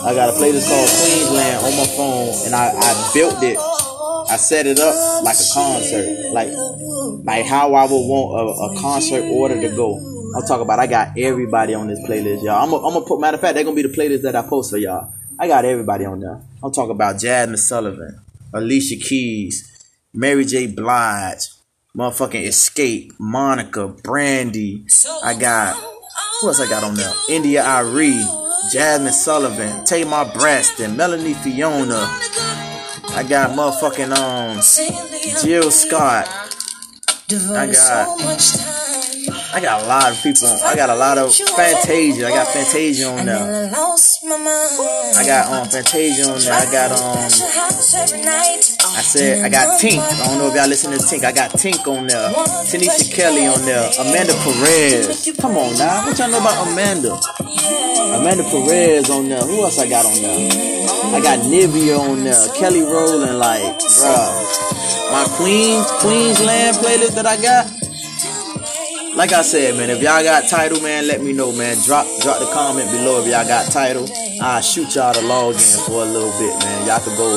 I 0.07 0.15
got 0.15 0.29
a 0.29 0.33
playlist 0.39 0.69
called 0.69 0.89
Queensland 0.89 1.67
on 1.67 1.77
my 1.77 1.87
phone, 1.97 2.47
and 2.47 2.55
I, 2.55 2.71
I 2.79 3.11
built 3.13 3.43
it. 3.43 3.59
I 4.31 4.37
set 4.37 4.65
it 4.67 4.79
up 4.79 4.95
like 5.25 5.35
a 5.35 5.49
concert, 5.53 6.33
like 6.33 6.49
like 7.25 7.45
how 7.45 7.75
I 7.75 7.83
would 7.83 8.07
want 8.07 8.39
a, 8.39 8.79
a 8.79 8.81
concert 8.81 9.25
order 9.25 9.61
to 9.61 9.69
go. 9.75 9.97
I'm 10.37 10.47
talking 10.47 10.63
about 10.63 10.79
I 10.79 10.87
got 10.87 11.19
everybody 11.19 11.75
on 11.75 11.89
this 11.89 11.99
playlist, 12.09 12.45
y'all. 12.45 12.63
I'm 12.63 12.71
gonna 12.71 13.05
put 13.05 13.21
matter 13.21 13.35
of 13.35 13.41
fact, 13.41 13.57
they're 13.57 13.65
gonna 13.65 13.75
be 13.75 13.83
the 13.83 13.89
playlist 13.89 14.23
that 14.23 14.37
I 14.37 14.49
post 14.49 14.71
for 14.71 14.77
y'all. 14.77 15.13
I 15.41 15.49
got 15.49 15.65
everybody 15.65 16.05
on 16.05 16.21
there. 16.21 16.41
I'm 16.63 16.73
talking 16.73 16.93
about 16.93 17.17
Jazmine 17.17 17.59
Sullivan, 17.59 18.21
Alicia 18.55 18.97
Keys, 18.97 19.89
Mary 20.15 20.45
J. 20.45 20.69
Blige, 20.69 21.49
motherfucking 21.97 22.47
Xscape, 22.47 23.11
Monica, 23.19 23.89
Brandy. 23.89 24.87
I 25.25 25.35
got 25.35 25.77
who 26.41 26.47
else 26.47 26.61
I 26.61 26.69
got 26.69 26.85
on 26.85 26.95
there? 26.95 27.13
India 27.29 27.65
Arie. 27.65 28.46
Jazmine 28.73 29.13
Sullivan, 29.13 29.85
Tamar 29.85 30.27
Braxton, 30.33 30.97
Melanie 30.97 31.35
Fiona. 31.35 32.09
I 33.15 33.25
got 33.29 33.51
motherfucking 33.51 34.13
um 34.17 34.61
Jill 35.43 35.71
Scott. 35.71 36.29
I 37.31 37.67
got 37.67 38.76
I 39.55 39.61
got 39.61 39.83
a 39.83 39.87
lot 39.87 40.11
of 40.13 40.23
people. 40.23 40.49
On, 40.49 40.59
I 40.65 40.75
got 40.77 40.91
a 40.91 40.95
lot 40.95 41.19
of 41.19 41.35
Fantasia. 41.35 42.27
I 42.27 42.31
got 42.31 42.49
Fantasia 42.49 43.09
on 43.09 43.27
there. 43.27 43.71
I 43.71 45.23
got 45.27 45.53
um 45.53 45.69
Fantasia 45.69 46.31
on 46.31 46.39
there. 46.41 46.53
I 46.53 46.71
got 46.71 46.93
um. 46.93 47.17
I 48.97 49.03
said 49.03 49.45
I 49.45 49.49
got 49.49 49.81
Tink. 49.81 50.01
I 50.01 50.27
don't 50.27 50.39
know 50.39 50.49
if 50.49 50.55
y'all 50.55 50.69
listen 50.69 50.93
to 50.93 50.99
Tink. 50.99 51.25
I 51.25 51.33
got 51.33 51.51
Tink 51.53 51.87
on 51.87 52.07
there. 52.07 52.29
Tanisha 52.67 53.13
Kelly 53.15 53.47
on 53.47 53.63
there. 53.65 53.91
Amanda 54.01 54.35
Perez. 54.43 55.33
Come 55.41 55.57
on 55.57 55.77
now. 55.79 56.07
What 56.07 56.19
y'all 56.19 56.31
know 56.31 56.41
about 56.41 56.69
Amanda? 56.69 57.19
Amanda 58.19 58.45
Perez 58.45 59.11
on 59.11 59.29
there. 59.29 59.43
Who 59.43 59.63
else 59.63 59.79
I 59.79 59.89
got 59.89 60.07
on 60.07 60.21
there? 60.21 60.51
I 61.15 61.21
got 61.23 61.39
Nivea 61.41 61.99
on 61.99 62.25
there. 62.25 62.49
Kelly 62.55 62.83
Rowland. 62.83 63.39
Like, 63.39 63.63
bruh. 63.63 65.13
My 65.13 65.25
Queens 65.37 65.87
Queensland 66.03 66.77
playlist 66.79 67.15
that 67.15 67.27
I 67.27 67.37
got 67.41 67.86
like 69.17 69.33
I 69.33 69.41
said, 69.43 69.77
man, 69.77 69.89
if 69.89 70.03
y'all 70.03 70.23
got 70.23 70.49
Tidal, 70.49 70.81
man, 70.83 71.09
let 71.09 71.23
me 71.23 71.33
know, 71.33 71.51
man. 71.51 71.77
Drop 71.85 72.07
drop 72.21 72.39
the 72.39 72.47
comment 72.53 72.91
below 72.91 73.23
if 73.23 73.27
y'all 73.27 73.49
got 73.49 73.73
Tidal. 73.73 74.07
I'll 74.43 74.61
shoot 74.61 74.95
y'all 74.95 75.15
the 75.15 75.21
login 75.21 75.87
for 75.87 76.03
a 76.03 76.05
little 76.05 76.31
bit, 76.39 76.53
man. 76.61 76.87
Y'all 76.87 77.01
can 77.01 77.17
go 77.17 77.33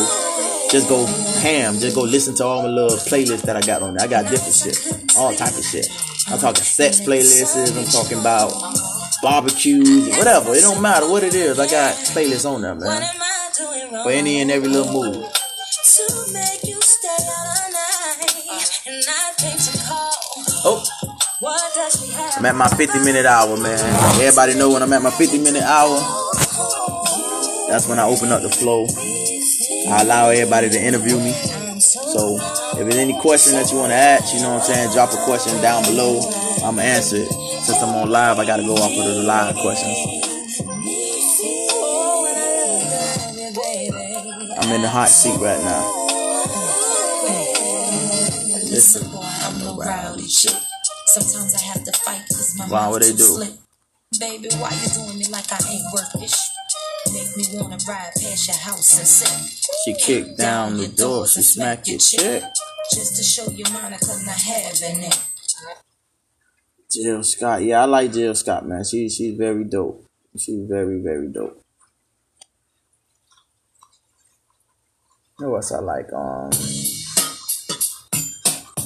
just 0.69 0.89
go 0.89 1.05
ham. 1.41 1.79
Just 1.79 1.95
go 1.95 2.03
listen 2.03 2.35
to 2.35 2.43
all 2.43 2.63
my 2.63 2.67
little 2.69 2.97
playlists 2.97 3.43
that 3.43 3.55
I 3.55 3.61
got 3.61 3.81
on 3.81 3.95
there. 3.95 4.05
I 4.05 4.09
got 4.09 4.29
different 4.29 4.53
shit. 4.53 4.77
All 5.17 5.33
type 5.33 5.55
of 5.57 5.63
shit. 5.63 5.87
I'm 6.27 6.37
talking 6.37 6.63
sex 6.63 6.99
playlists, 6.99 7.75
I'm 7.75 7.85
talking 7.85 8.19
about 8.19 8.51
barbecues, 9.23 10.15
whatever. 10.17 10.53
It 10.53 10.61
don't 10.61 10.81
matter 10.81 11.09
what 11.09 11.23
it 11.23 11.33
is. 11.33 11.59
I 11.59 11.65
got 11.65 11.95
playlists 12.13 12.49
on 12.49 12.61
there, 12.61 12.75
man. 12.75 13.01
For 14.03 14.11
any 14.11 14.41
and 14.41 14.51
every 14.51 14.69
little 14.69 14.91
mood. 14.91 15.25
Oh. 20.65 21.18
I'm 21.41 22.45
at 22.45 22.55
my 22.55 22.67
50 22.67 22.99
minute 22.99 23.25
hour, 23.25 23.55
man. 23.55 23.79
Everybody 24.19 24.55
know 24.55 24.71
when 24.71 24.83
I'm 24.83 24.91
at 24.91 25.01
my 25.01 25.09
50 25.09 25.37
minute 25.39 25.63
hour. 25.63 25.95
That's 27.69 27.87
when 27.87 27.97
I 27.97 28.03
open 28.03 28.33
up 28.33 28.41
the 28.41 28.49
flow. 28.49 28.83
I 29.89 30.01
allow 30.01 30.29
everybody 30.31 30.69
to 30.69 30.81
interview 30.81 31.15
me. 31.17 31.31
So 31.79 32.35
if 32.73 32.79
there's 32.79 32.97
any 32.97 33.17
question 33.21 33.53
that 33.53 33.71
you 33.71 33.77
want 33.77 33.91
to 33.91 33.95
ask, 33.95 34.33
you 34.33 34.41
know 34.41 34.49
what 34.49 34.67
I'm 34.69 34.73
saying, 34.73 34.91
drop 34.91 35.13
a 35.13 35.23
question 35.23 35.61
down 35.61 35.83
below. 35.83 36.19
I'm 36.65 36.75
gonna 36.75 36.81
answer 36.81 37.15
it. 37.15 37.31
Since 37.31 37.81
I'm 37.83 37.95
on 37.95 38.09
live, 38.09 38.37
I 38.37 38.45
gotta 38.45 38.63
go 38.63 38.73
off 38.73 38.91
of 38.91 39.05
the 39.05 39.23
live 39.23 39.55
questions. 39.55 39.97
I'm 44.59 44.75
in 44.75 44.81
the 44.81 44.89
hot 44.89 45.07
seat 45.07 45.39
right 45.39 45.63
now. 45.63 45.99
Listen, 48.69 49.09
I'm 49.15 49.61
a 49.67 49.73
rowdy 49.79 50.27
shit. 50.27 50.68
Sometimes 51.09 51.55
I 51.55 51.61
have 51.73 51.83
to 51.83 51.91
fight 51.91 52.21
cause 52.27 52.55
my 52.55 52.65
Why 52.67 52.87
would 52.87 53.01
they 53.01 53.13
do? 53.13 53.23
Slip. 53.23 53.53
Baby, 54.19 54.49
why 54.59 54.69
you 54.69 54.89
doing 54.93 55.17
me 55.17 55.25
like 55.29 55.51
I 55.51 55.57
ain't 55.67 55.83
worth? 55.91 56.13
Make 57.11 57.35
me 57.35 57.45
wanna 57.57 57.77
ride 57.87 58.13
past 58.13 58.47
your 58.47 58.57
house 58.57 58.99
and 58.99 59.07
sit. 59.07 59.73
She 59.85 59.93
kicked 59.93 60.37
down, 60.37 60.73
down 60.73 60.77
the 60.77 60.87
door, 60.87 61.27
she 61.27 61.41
smacked 61.41 61.87
your 61.87 61.97
chick. 61.97 62.43
Just 62.93 63.17
to 63.17 63.23
show 63.23 63.49
you 63.51 63.65
Monica 63.73 64.05
not 64.23 64.37
having 64.37 65.03
it. 65.03 65.19
Jill 66.91 67.23
Scott, 67.23 67.63
yeah, 67.63 67.81
I 67.81 67.85
like 67.85 68.13
Jill 68.13 68.35
Scott, 68.35 68.67
man. 68.67 68.83
She 68.83 69.09
she's 69.09 69.35
very 69.35 69.63
dope. 69.63 70.05
She's 70.37 70.67
very 70.67 71.01
very 71.01 71.27
dope. 71.27 71.59
What 75.37 75.55
else 75.55 75.71
I 75.71 75.79
like? 75.79 76.13
Um. 76.13 76.51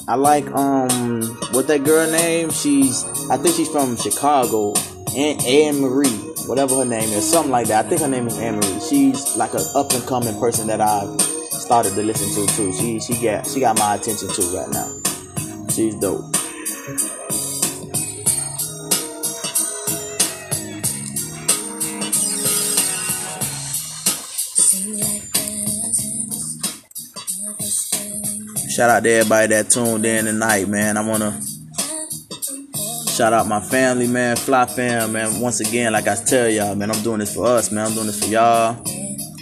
I 0.06 0.16
like 0.16 0.46
um 0.52 1.22
what 1.52 1.66
that 1.68 1.84
girl 1.84 2.10
name? 2.10 2.50
She's 2.50 3.04
I 3.30 3.38
think 3.38 3.56
she's 3.56 3.68
from 3.70 3.96
Chicago. 3.96 4.74
Anne, 5.16 5.40
Anne 5.46 5.80
Marie, 5.80 6.18
whatever 6.46 6.76
her 6.76 6.84
name 6.84 7.08
is, 7.10 7.30
something 7.30 7.52
like 7.52 7.68
that. 7.68 7.86
I 7.86 7.88
think 7.88 8.00
her 8.02 8.08
name 8.08 8.26
is 8.26 8.38
Anne 8.38 8.56
Marie. 8.56 8.80
She's 8.80 9.36
like 9.36 9.54
an 9.54 9.64
up 9.74 9.92
and 9.92 10.04
coming 10.06 10.38
person 10.38 10.66
that 10.66 10.80
I've 10.80 11.20
started 11.20 11.94
to 11.94 12.02
listen 12.02 12.46
to 12.46 12.52
too. 12.54 12.72
She 12.72 13.00
she 13.00 13.22
got 13.22 13.46
she 13.46 13.60
got 13.60 13.78
my 13.78 13.94
attention 13.94 14.28
too 14.28 14.54
right 14.54 14.68
now. 14.68 15.68
She's 15.70 15.94
dope. 15.94 17.23
Shout 28.74 28.90
out 28.90 29.04
to 29.04 29.08
everybody 29.08 29.54
that 29.54 29.70
tuned 29.70 30.04
in 30.04 30.24
tonight, 30.24 30.66
man. 30.66 30.96
I 30.96 31.06
wanna 31.06 31.40
shout 33.08 33.32
out 33.32 33.46
my 33.46 33.60
family, 33.60 34.08
man, 34.08 34.34
Fly 34.34 34.66
Fam, 34.66 35.12
man. 35.12 35.38
Once 35.38 35.60
again, 35.60 35.92
like 35.92 36.08
I 36.08 36.16
tell 36.16 36.48
y'all, 36.48 36.74
man, 36.74 36.90
I'm 36.90 37.00
doing 37.04 37.20
this 37.20 37.32
for 37.32 37.46
us, 37.46 37.70
man. 37.70 37.86
I'm 37.86 37.94
doing 37.94 38.06
this 38.06 38.24
for 38.24 38.26
y'all. 38.26 38.82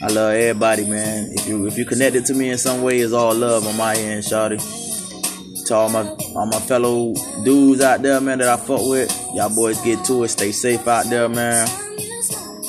I 0.03 0.09
love 0.09 0.35
everybody, 0.35 0.85
man. 0.85 1.31
If 1.33 1.49
you 1.49 1.67
if 1.67 1.79
you 1.79 1.87
connected 1.87 2.27
to 2.27 2.35
me 2.35 2.51
in 2.51 2.59
some 2.59 2.83
way, 2.83 2.99
it's 2.99 3.15
all 3.15 3.35
love 3.35 3.67
on 3.67 3.75
my 3.79 3.95
end, 3.97 4.23
shawty. 4.23 4.61
To 5.65 5.75
all 5.77 5.89
my 5.89 6.03
all 6.37 6.45
my 6.45 6.61
fellow 6.61 7.15
dudes 7.43 7.81
out 7.81 8.03
there, 8.03 8.21
man, 8.21 8.37
that 8.37 8.49
I 8.49 8.59
fuck 8.59 8.83
with, 8.83 9.11
y'all 9.33 9.49
boys 9.49 9.81
get 9.81 10.05
to 10.05 10.25
it. 10.25 10.29
Stay 10.29 10.53
safe 10.53 10.87
out 10.87 11.07
there, 11.07 11.31
man. 11.31 11.67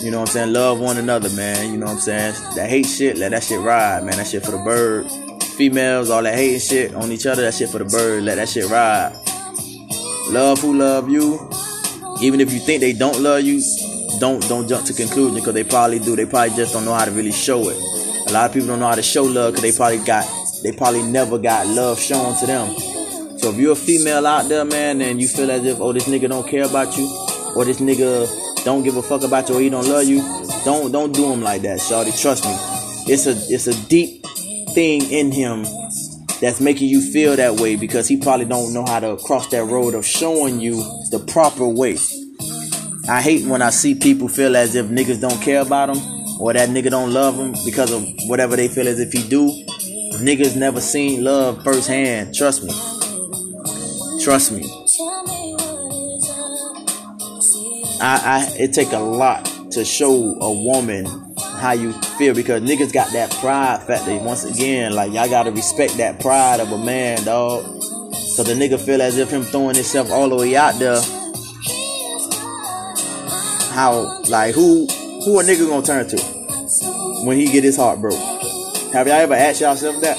You 0.02 0.12
know 0.12 0.22
what 0.22 0.30
I'm 0.30 0.34
saying? 0.34 0.54
Love 0.54 0.80
one 0.80 0.98
another, 0.98 1.30
man. 1.32 1.74
You 1.74 1.78
know 1.78 1.88
what 1.88 1.96
I'm 1.96 2.00
saying? 2.00 2.36
That 2.56 2.70
hate 2.70 2.86
shit, 2.86 3.18
let 3.18 3.32
that 3.32 3.44
shit 3.44 3.60
ride, 3.60 4.06
man. 4.06 4.16
That 4.16 4.28
shit 4.28 4.46
for 4.46 4.52
the 4.52 4.60
bird 4.60 5.12
females, 5.54 6.10
all 6.10 6.24
that 6.24 6.36
hating 6.36 6.60
shit 6.60 6.94
on 6.96 7.12
each 7.12 7.26
other, 7.26 7.44
that 7.44 7.54
shit 7.54 7.70
for 7.70 7.80
the 7.80 7.86
bird. 7.86 8.24
Let 8.24 8.36
that 8.36 8.50
shit 8.50 8.70
ride. 8.70 9.14
Love 10.30 10.60
who 10.60 10.78
love 10.78 11.10
you. 11.10 11.40
Even 12.22 12.42
if 12.42 12.52
you 12.54 12.60
think 12.60 12.82
they 12.82 12.94
don't 12.94 13.20
love 13.20 13.44
you, 13.44 13.62
don't 14.20 14.42
don't 14.48 14.68
jump 14.68 14.86
to 14.86 14.94
conclusion 14.94 15.36
because 15.36 15.54
they 15.54 15.64
probably 15.64 16.00
do. 16.00 16.16
They 16.16 16.26
probably 16.26 16.56
just 16.56 16.74
don't 16.74 16.86
know 16.86 16.94
how 16.94 17.06
to 17.06 17.12
really 17.12 17.32
show 17.32 17.70
it. 17.70 17.78
A 18.28 18.32
lot 18.32 18.48
of 18.48 18.54
people 18.54 18.68
don't 18.68 18.80
know 18.80 18.88
how 18.88 18.96
to 18.96 19.04
show 19.04 19.24
love 19.24 19.54
because 19.54 19.62
they 19.62 19.76
probably 19.78 20.04
got 20.06 20.26
they 20.64 20.72
probably 20.72 21.04
never 21.04 21.38
got 21.38 21.68
love 21.68 22.00
shown 22.00 22.38
to 22.40 22.46
them. 22.46 22.76
So 23.38 23.50
if 23.50 23.58
you're 23.58 23.74
a 23.74 23.76
female 23.76 24.26
out 24.26 24.48
there, 24.48 24.64
man, 24.64 25.02
and 25.02 25.22
you 25.22 25.28
feel 25.28 25.52
as 25.52 25.66
if 25.66 25.80
oh 25.82 25.92
this 25.92 26.08
nigga 26.08 26.30
don't 26.30 26.48
care 26.48 26.64
about 26.64 26.98
you, 26.98 27.06
or 27.56 27.66
this 27.66 27.82
nigga 27.82 28.64
don't 28.64 28.84
give 28.84 28.96
a 28.96 29.02
fuck 29.02 29.24
about 29.24 29.50
you, 29.50 29.56
or 29.56 29.62
he 29.62 29.70
don't 29.70 29.88
love 29.88 30.06
you, 30.06 30.22
don't 30.64 30.92
don't 30.92 31.14
do 31.14 31.32
him 31.32 31.42
like 31.42 31.62
that, 31.64 31.80
shawty. 31.80 32.20
Trust 32.20 32.46
me, 32.46 32.56
it's 33.12 33.28
a 33.28 33.32
it's 33.54 33.68
a 33.68 33.90
deep 33.90 34.23
thing 34.74 35.10
in 35.12 35.32
him 35.32 35.66
that's 36.42 36.60
making 36.60 36.90
you 36.90 37.02
feel 37.02 37.36
that 37.36 37.60
way 37.60 37.76
because 37.76 38.08
he 38.08 38.18
probably 38.18 38.46
don't 38.46 38.74
know 38.74 38.86
how 38.86 39.00
to 39.00 39.18
cross 39.18 39.48
that 39.48 39.64
road 39.66 39.94
of 39.94 40.06
showing 40.06 40.60
you 40.60 40.76
the 41.12 41.24
proper 41.32 41.68
way. 41.68 41.98
I 43.08 43.22
hate 43.22 43.46
when 43.46 43.62
I 43.62 43.70
see 43.70 43.96
people 43.96 44.28
feel 44.28 44.56
as 44.56 44.76
if 44.76 44.88
niggas 44.88 45.22
don't 45.22 45.42
care 45.42 45.62
about 45.62 45.94
them 45.94 45.98
or 46.40 46.54
that 46.54 46.70
nigga 46.70 46.90
don't 46.90 47.14
love 47.14 47.38
them 47.38 47.54
because 47.66 47.92
of 47.92 48.06
whatever 48.28 48.56
they 48.56 48.68
feel 48.68 48.88
as 48.88 49.00
if 49.00 49.12
he 49.12 49.28
do. 49.28 49.48
Niggas 50.20 50.56
never 50.56 50.82
seen 50.82 51.24
love 51.24 51.64
firsthand. 51.64 52.34
Trust 52.36 52.64
me. 52.64 52.72
Trust 54.24 54.52
me. 54.52 54.64
I, 58.02 58.20
I 58.26 58.56
it 58.60 58.74
take 58.74 58.92
a 58.92 59.00
lot 59.00 59.46
to 59.72 59.86
show 59.86 60.12
a 60.12 60.52
woman 60.52 61.33
how 61.64 61.72
you 61.72 61.94
feel 62.18 62.36
because 62.36 62.62
niggas 62.62 62.92
got 62.92 63.10
that 63.14 63.32
pride 63.40 63.82
factor. 63.84 64.14
Once 64.18 64.44
again, 64.44 64.94
like 64.94 65.14
y'all 65.14 65.30
gotta 65.30 65.50
respect 65.50 65.96
that 65.96 66.20
pride 66.20 66.60
of 66.60 66.70
a 66.70 66.78
man, 66.78 67.24
dog. 67.24 67.64
So 68.36 68.44
the 68.44 68.54
nigga 68.54 68.78
feel 68.78 69.02
as 69.02 69.18
if 69.18 69.32
him 69.32 69.44
throwing 69.44 69.76
himself 69.76 70.12
all 70.12 70.28
the 70.28 70.36
way 70.36 70.58
out 70.58 70.78
there. 70.78 71.02
How 73.74 74.22
like 74.28 74.54
who 74.54 74.88
who 75.24 75.40
a 75.40 75.44
nigga 75.44 75.70
gonna 75.70 75.86
turn 75.86 76.06
to 76.10 76.18
when 77.26 77.38
he 77.38 77.50
get 77.50 77.64
his 77.64 77.78
heart 77.78 78.02
broke? 78.02 78.20
Have 78.92 79.08
y'all 79.08 79.16
ever 79.16 79.34
asked 79.34 79.62
yourself 79.62 80.02
that? 80.02 80.18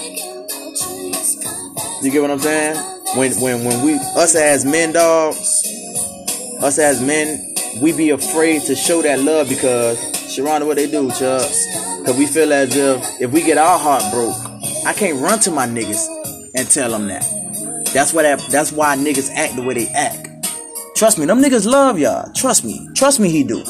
You 2.03 2.11
get 2.11 2.23
what 2.23 2.31
I'm 2.31 2.39
saying? 2.39 2.77
When 3.19 3.33
when 3.43 3.65
when 3.67 3.85
we 3.85 3.97
us 4.17 4.35
as 4.35 4.65
men, 4.65 4.93
dog, 4.95 5.35
us 5.35 6.79
as 6.79 7.03
men, 7.03 7.55
we 7.83 7.93
be 7.93 8.09
afraid 8.11 8.63
to 8.63 8.75
show 8.75 9.03
that 9.03 9.21
love 9.21 9.51
because 9.51 10.14
Sharonda, 10.35 10.67
what 10.67 10.77
they 10.77 10.91
do, 10.91 11.09
Chuck? 11.11 11.43
Cause 12.05 12.19
we 12.19 12.27
feel 12.27 12.53
as 12.53 12.75
if 12.75 13.21
if 13.21 13.31
we 13.31 13.41
get 13.41 13.57
our 13.57 13.79
heart 13.79 14.03
broke, 14.13 14.35
I 14.85 14.93
can't 14.93 15.21
run 15.21 15.39
to 15.41 15.53
my 15.53 15.65
niggas 15.65 16.05
and 16.57 16.69
tell 16.69 16.91
them 16.91 17.07
that. 17.07 17.23
That's 17.95 18.13
why 18.13 18.25
that, 18.25 18.41
that's 18.51 18.73
why 18.73 18.97
niggas 18.97 19.31
act 19.33 19.55
the 19.55 19.63
way 19.63 19.75
they 19.75 19.87
act. 19.91 20.29
Trust 20.97 21.19
me, 21.19 21.27
them 21.27 21.41
niggas 21.41 21.67
love 21.67 22.01
y'all. 22.01 22.33
Trust 22.33 22.65
me. 22.65 22.89
Trust 22.97 23.21
me, 23.21 23.31
he 23.31 23.45
do. 23.45 23.63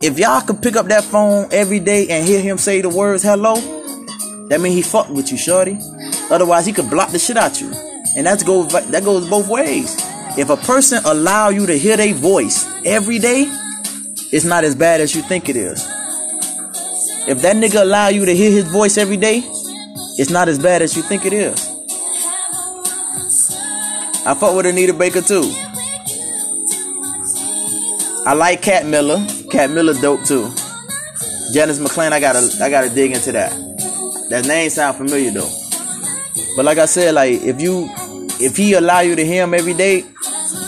If 0.00 0.16
y'all 0.16 0.42
could 0.42 0.62
pick 0.62 0.76
up 0.76 0.86
that 0.86 1.02
phone 1.02 1.48
every 1.50 1.80
day 1.80 2.06
and 2.08 2.24
hear 2.24 2.40
him 2.40 2.56
say 2.56 2.80
the 2.80 2.88
words 2.88 3.24
hello, 3.24 3.56
that 4.50 4.60
mean 4.60 4.74
he 4.74 4.82
fucked 4.82 5.10
with 5.10 5.32
you, 5.32 5.36
shorty. 5.36 5.76
Otherwise, 6.30 6.66
he 6.66 6.72
could 6.72 6.88
block 6.88 7.10
the 7.10 7.18
shit 7.18 7.36
out 7.36 7.60
you. 7.60 7.72
And 8.16 8.24
that's 8.24 8.44
go 8.44 8.62
that 8.62 9.02
goes 9.02 9.28
both 9.28 9.48
ways. 9.48 9.96
If 10.38 10.50
a 10.50 10.56
person 10.56 11.02
allow 11.04 11.48
you 11.48 11.66
to 11.66 11.76
hear 11.76 11.96
their 11.96 12.14
voice 12.14 12.64
every 12.84 13.18
day, 13.18 13.50
it's 14.34 14.44
not 14.44 14.64
as 14.64 14.74
bad 14.74 15.00
as 15.00 15.14
you 15.14 15.22
think 15.22 15.48
it 15.48 15.54
is. 15.54 15.80
If 17.28 17.40
that 17.42 17.54
nigga 17.54 17.82
allow 17.82 18.08
you 18.08 18.24
to 18.24 18.34
hear 18.34 18.50
his 18.50 18.64
voice 18.64 18.98
every 18.98 19.16
day, 19.16 19.42
it's 20.18 20.28
not 20.28 20.48
as 20.48 20.58
bad 20.58 20.82
as 20.82 20.96
you 20.96 21.02
think 21.02 21.24
it 21.24 21.32
is. 21.32 21.54
I 24.26 24.34
fuck 24.34 24.56
with 24.56 24.66
Anita 24.66 24.92
Baker 24.92 25.20
too. 25.20 25.44
I 28.26 28.34
like 28.34 28.60
Cat 28.60 28.86
Miller. 28.86 29.24
Cat 29.52 29.70
Miller 29.70 29.94
dope 29.94 30.24
too. 30.24 30.50
Janice 31.52 31.78
McClain, 31.78 32.10
I 32.10 32.18
gotta 32.18 32.42
I 32.60 32.68
gotta 32.70 32.92
dig 32.92 33.12
into 33.12 33.30
that. 33.30 33.52
That 34.30 34.46
name 34.48 34.68
sound 34.68 34.96
familiar 34.96 35.30
though. 35.30 35.50
But 36.56 36.64
like 36.64 36.78
I 36.78 36.86
said, 36.86 37.14
like 37.14 37.34
if 37.34 37.60
you 37.60 37.88
if 38.40 38.56
he 38.56 38.72
allow 38.72 38.98
you 38.98 39.14
to 39.14 39.24
hear 39.24 39.44
him 39.44 39.54
every 39.54 39.74
day, 39.74 40.04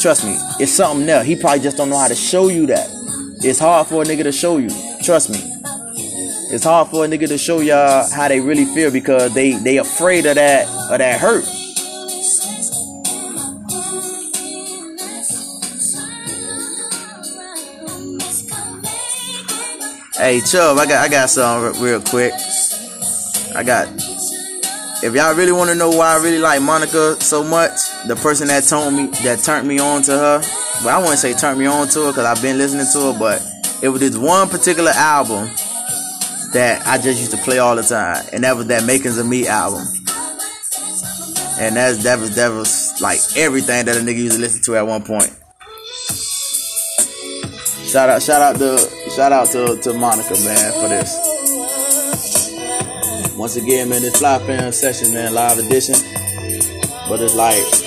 trust 0.00 0.24
me, 0.24 0.36
it's 0.60 0.70
something 0.70 1.04
there. 1.04 1.24
He 1.24 1.34
probably 1.34 1.58
just 1.58 1.76
don't 1.76 1.90
know 1.90 1.98
how 1.98 2.06
to 2.06 2.14
show 2.14 2.46
you 2.46 2.66
that. 2.66 2.95
It's 3.39 3.59
hard 3.59 3.87
for 3.87 4.03
a 4.03 4.05
nigga 4.05 4.22
to 4.24 4.32
show 4.32 4.57
you. 4.59 4.70
Trust 5.03 5.30
me. 5.30 5.39
It's 6.49 6.64
hard 6.64 6.89
for 6.89 7.05
a 7.05 7.09
nigga 7.09 7.28
to 7.28 7.39
show 7.39 7.61
y'all 7.61 8.09
how 8.11 8.28
they 8.28 8.41
really 8.41 8.64
feel 8.64 8.91
because 8.91 9.34
they 9.34 9.53
they 9.53 9.76
afraid 9.76 10.26
of 10.26 10.37
that 10.37 10.66
of 10.91 10.99
that 10.99 11.20
hurt. 11.20 11.45
Hey 20.16 20.41
Chubb, 20.41 20.78
I 20.78 20.87
got 20.87 21.05
I 21.05 21.09
got 21.09 21.28
some 21.28 21.82
real 21.82 22.01
quick. 22.01 22.32
I 23.55 23.62
got 23.62 23.89
if 25.03 25.14
y'all 25.14 25.34
really 25.34 25.53
want 25.53 25.68
to 25.68 25.76
know 25.76 25.91
why 25.91 26.14
I 26.14 26.22
really 26.22 26.39
like 26.39 26.62
Monica 26.62 27.20
so 27.20 27.45
much, 27.45 27.78
the 28.07 28.16
person 28.16 28.49
that 28.49 28.64
told 28.64 28.95
me 28.95 29.09
that 29.24 29.41
turned 29.45 29.68
me 29.68 29.78
on 29.78 30.03
to 30.03 30.12
her, 30.12 30.43
well 30.84 30.98
I 30.98 30.98
wouldn't 30.98 31.18
say 31.18 31.34
turn 31.34 31.58
me 31.58 31.66
on 31.66 31.88
to 31.88 32.08
it 32.08 32.12
because 32.12 32.24
I've 32.24 32.42
been 32.42 32.58
listening 32.58 32.86
to 32.92 33.10
it, 33.10 33.18
but 33.18 33.42
it 33.82 33.88
was 33.88 34.00
this 34.00 34.16
one 34.16 34.48
particular 34.48 34.92
album 34.92 35.50
that 36.52 36.86
I 36.86 36.96
just 36.98 37.18
used 37.18 37.32
to 37.32 37.38
play 37.38 37.58
all 37.58 37.76
the 37.76 37.82
time, 37.82 38.24
and 38.32 38.44
that 38.44 38.56
was 38.56 38.66
that 38.68 38.84
Makings 38.84 39.18
of 39.18 39.26
Me 39.26 39.46
album. 39.46 39.86
And 41.58 41.76
that's 41.76 42.02
that 42.04 42.18
was 42.18 42.34
that 42.36 42.48
was 42.48 43.00
like 43.00 43.18
everything 43.36 43.86
that 43.86 43.96
a 43.96 44.00
nigga 44.00 44.16
used 44.16 44.36
to 44.36 44.40
listen 44.40 44.62
to 44.64 44.76
at 44.76 44.86
one 44.86 45.02
point. 45.02 45.30
Shout 47.86 48.08
out, 48.10 48.22
shout 48.22 48.42
out 48.42 48.56
to 48.58 48.78
shout 49.14 49.32
out 49.32 49.48
to, 49.48 49.76
to 49.80 49.94
Monica 49.94 50.34
man 50.44 50.72
for 50.72 50.88
this. 50.88 51.16
Once 53.36 53.56
again, 53.56 53.88
man, 53.88 54.02
this 54.02 54.18
Fly 54.18 54.38
Fam 54.40 54.72
Session, 54.72 55.14
man, 55.14 55.34
live 55.34 55.58
edition. 55.58 55.94
But 57.08 57.20
it's 57.20 57.34
like 57.34 57.86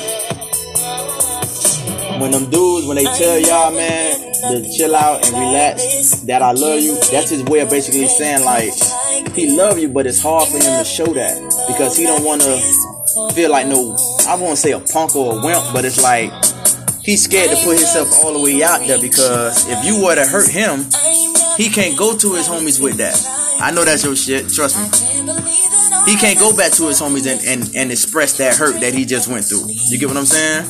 when 2.19 2.31
them 2.31 2.49
dudes, 2.49 2.87
when 2.87 2.97
they 2.97 3.05
tell 3.05 3.39
y'all, 3.39 3.71
man, 3.71 4.19
to 4.51 4.77
chill 4.77 4.95
out 4.95 5.25
and 5.25 5.33
relax, 5.33 6.21
that 6.21 6.41
I 6.41 6.51
love 6.51 6.79
you, 6.79 6.95
that's 7.11 7.29
his 7.29 7.43
way 7.43 7.59
of 7.59 7.69
basically 7.69 8.07
saying 8.07 8.45
like 8.45 8.73
he 9.33 9.55
love 9.57 9.79
you, 9.79 9.89
but 9.89 10.05
it's 10.05 10.21
hard 10.21 10.47
for 10.47 10.57
him 10.57 10.77
to 10.77 10.83
show 10.83 11.05
that 11.13 11.35
because 11.67 11.97
he 11.97 12.03
don't 12.03 12.23
want 12.23 12.41
to 12.41 13.33
feel 13.33 13.51
like 13.51 13.67
no, 13.67 13.95
I 14.27 14.35
won't 14.35 14.57
say 14.57 14.71
a 14.71 14.79
punk 14.79 15.15
or 15.15 15.39
a 15.39 15.45
wimp, 15.45 15.73
but 15.73 15.85
it's 15.85 16.01
like 16.01 16.31
he's 17.01 17.23
scared 17.23 17.49
to 17.49 17.55
put 17.57 17.77
himself 17.77 18.09
all 18.23 18.33
the 18.33 18.39
way 18.39 18.63
out 18.63 18.85
there 18.85 18.99
because 18.99 19.67
if 19.67 19.85
you 19.85 20.03
were 20.03 20.15
to 20.15 20.25
hurt 20.25 20.49
him, 20.49 20.85
he 21.57 21.69
can't 21.69 21.97
go 21.97 22.17
to 22.17 22.33
his 22.35 22.47
homies 22.47 22.81
with 22.81 22.97
that. 22.97 23.15
I 23.61 23.71
know 23.71 23.83
that's 23.83 24.03
your 24.03 24.15
shit, 24.15 24.49
trust 24.49 24.77
me. 24.77 25.09
He 26.09 26.15
can't 26.15 26.39
go 26.39 26.55
back 26.55 26.71
to 26.73 26.87
his 26.87 26.99
homies 27.01 27.27
and, 27.27 27.41
and, 27.45 27.75
and 27.75 27.91
express 27.91 28.37
that 28.37 28.55
hurt 28.55 28.79
that 28.81 28.93
he 28.93 29.05
just 29.05 29.27
went 29.27 29.45
through. 29.45 29.65
You 29.67 29.99
get 29.99 30.07
what 30.07 30.17
I'm 30.17 30.25
saying? 30.25 30.65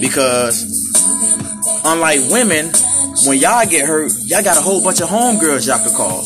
Because 0.00 0.83
unlike 1.84 2.20
women, 2.30 2.72
when 3.26 3.38
y'all 3.38 3.66
get 3.66 3.86
hurt, 3.86 4.12
y'all 4.24 4.42
got 4.42 4.56
a 4.56 4.60
whole 4.60 4.82
bunch 4.82 5.00
of 5.00 5.08
homegirls 5.08 5.66
y'all 5.68 5.82
could 5.84 5.94
call. 5.94 6.24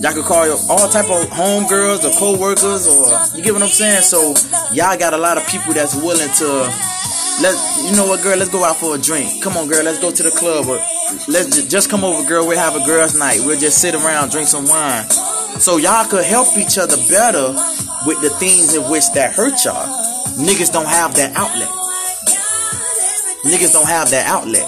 Y'all 0.00 0.12
could 0.12 0.24
call 0.24 0.44
all 0.70 0.88
type 0.88 1.10
of 1.10 1.28
homegirls 1.30 2.04
or 2.04 2.12
co-workers 2.18 2.88
or 2.88 3.36
you 3.36 3.44
get 3.44 3.52
what 3.52 3.62
I'm 3.62 3.68
saying? 3.68 4.02
So 4.02 4.34
y'all 4.72 4.98
got 4.98 5.14
a 5.14 5.18
lot 5.18 5.36
of 5.36 5.46
people 5.48 5.72
that's 5.72 5.94
willing 5.94 6.30
to 6.40 6.48
let 7.40 7.56
you 7.84 7.96
know 7.96 8.06
what 8.06 8.22
girl, 8.22 8.36
let's 8.36 8.50
go 8.50 8.64
out 8.64 8.76
for 8.76 8.94
a 8.94 8.98
drink. 8.98 9.42
Come 9.42 9.56
on 9.56 9.68
girl, 9.68 9.84
let's 9.84 9.98
go 9.98 10.10
to 10.10 10.22
the 10.22 10.30
club 10.30 10.66
or 10.66 10.76
let's 11.28 11.62
just 11.64 11.90
come 11.90 12.04
over 12.04 12.26
girl, 12.28 12.46
we'll 12.46 12.58
have 12.58 12.76
a 12.76 12.84
girls 12.84 13.18
night. 13.18 13.40
We'll 13.44 13.58
just 13.58 13.78
sit 13.78 13.94
around, 13.94 14.30
drink 14.30 14.48
some 14.48 14.66
wine. 14.66 15.08
So 15.60 15.76
y'all 15.76 16.08
could 16.08 16.24
help 16.24 16.56
each 16.56 16.78
other 16.78 16.96
better 17.08 17.52
with 18.06 18.20
the 18.22 18.30
things 18.38 18.74
in 18.74 18.82
which 18.90 19.10
that 19.12 19.34
hurt 19.34 19.64
y'all. 19.64 19.86
Niggas 20.36 20.72
don't 20.72 20.88
have 20.88 21.14
that 21.16 21.36
outlet. 21.36 21.79
Niggas 23.50 23.72
don't 23.72 23.88
have 23.88 24.10
that 24.10 24.26
outlet. 24.26 24.66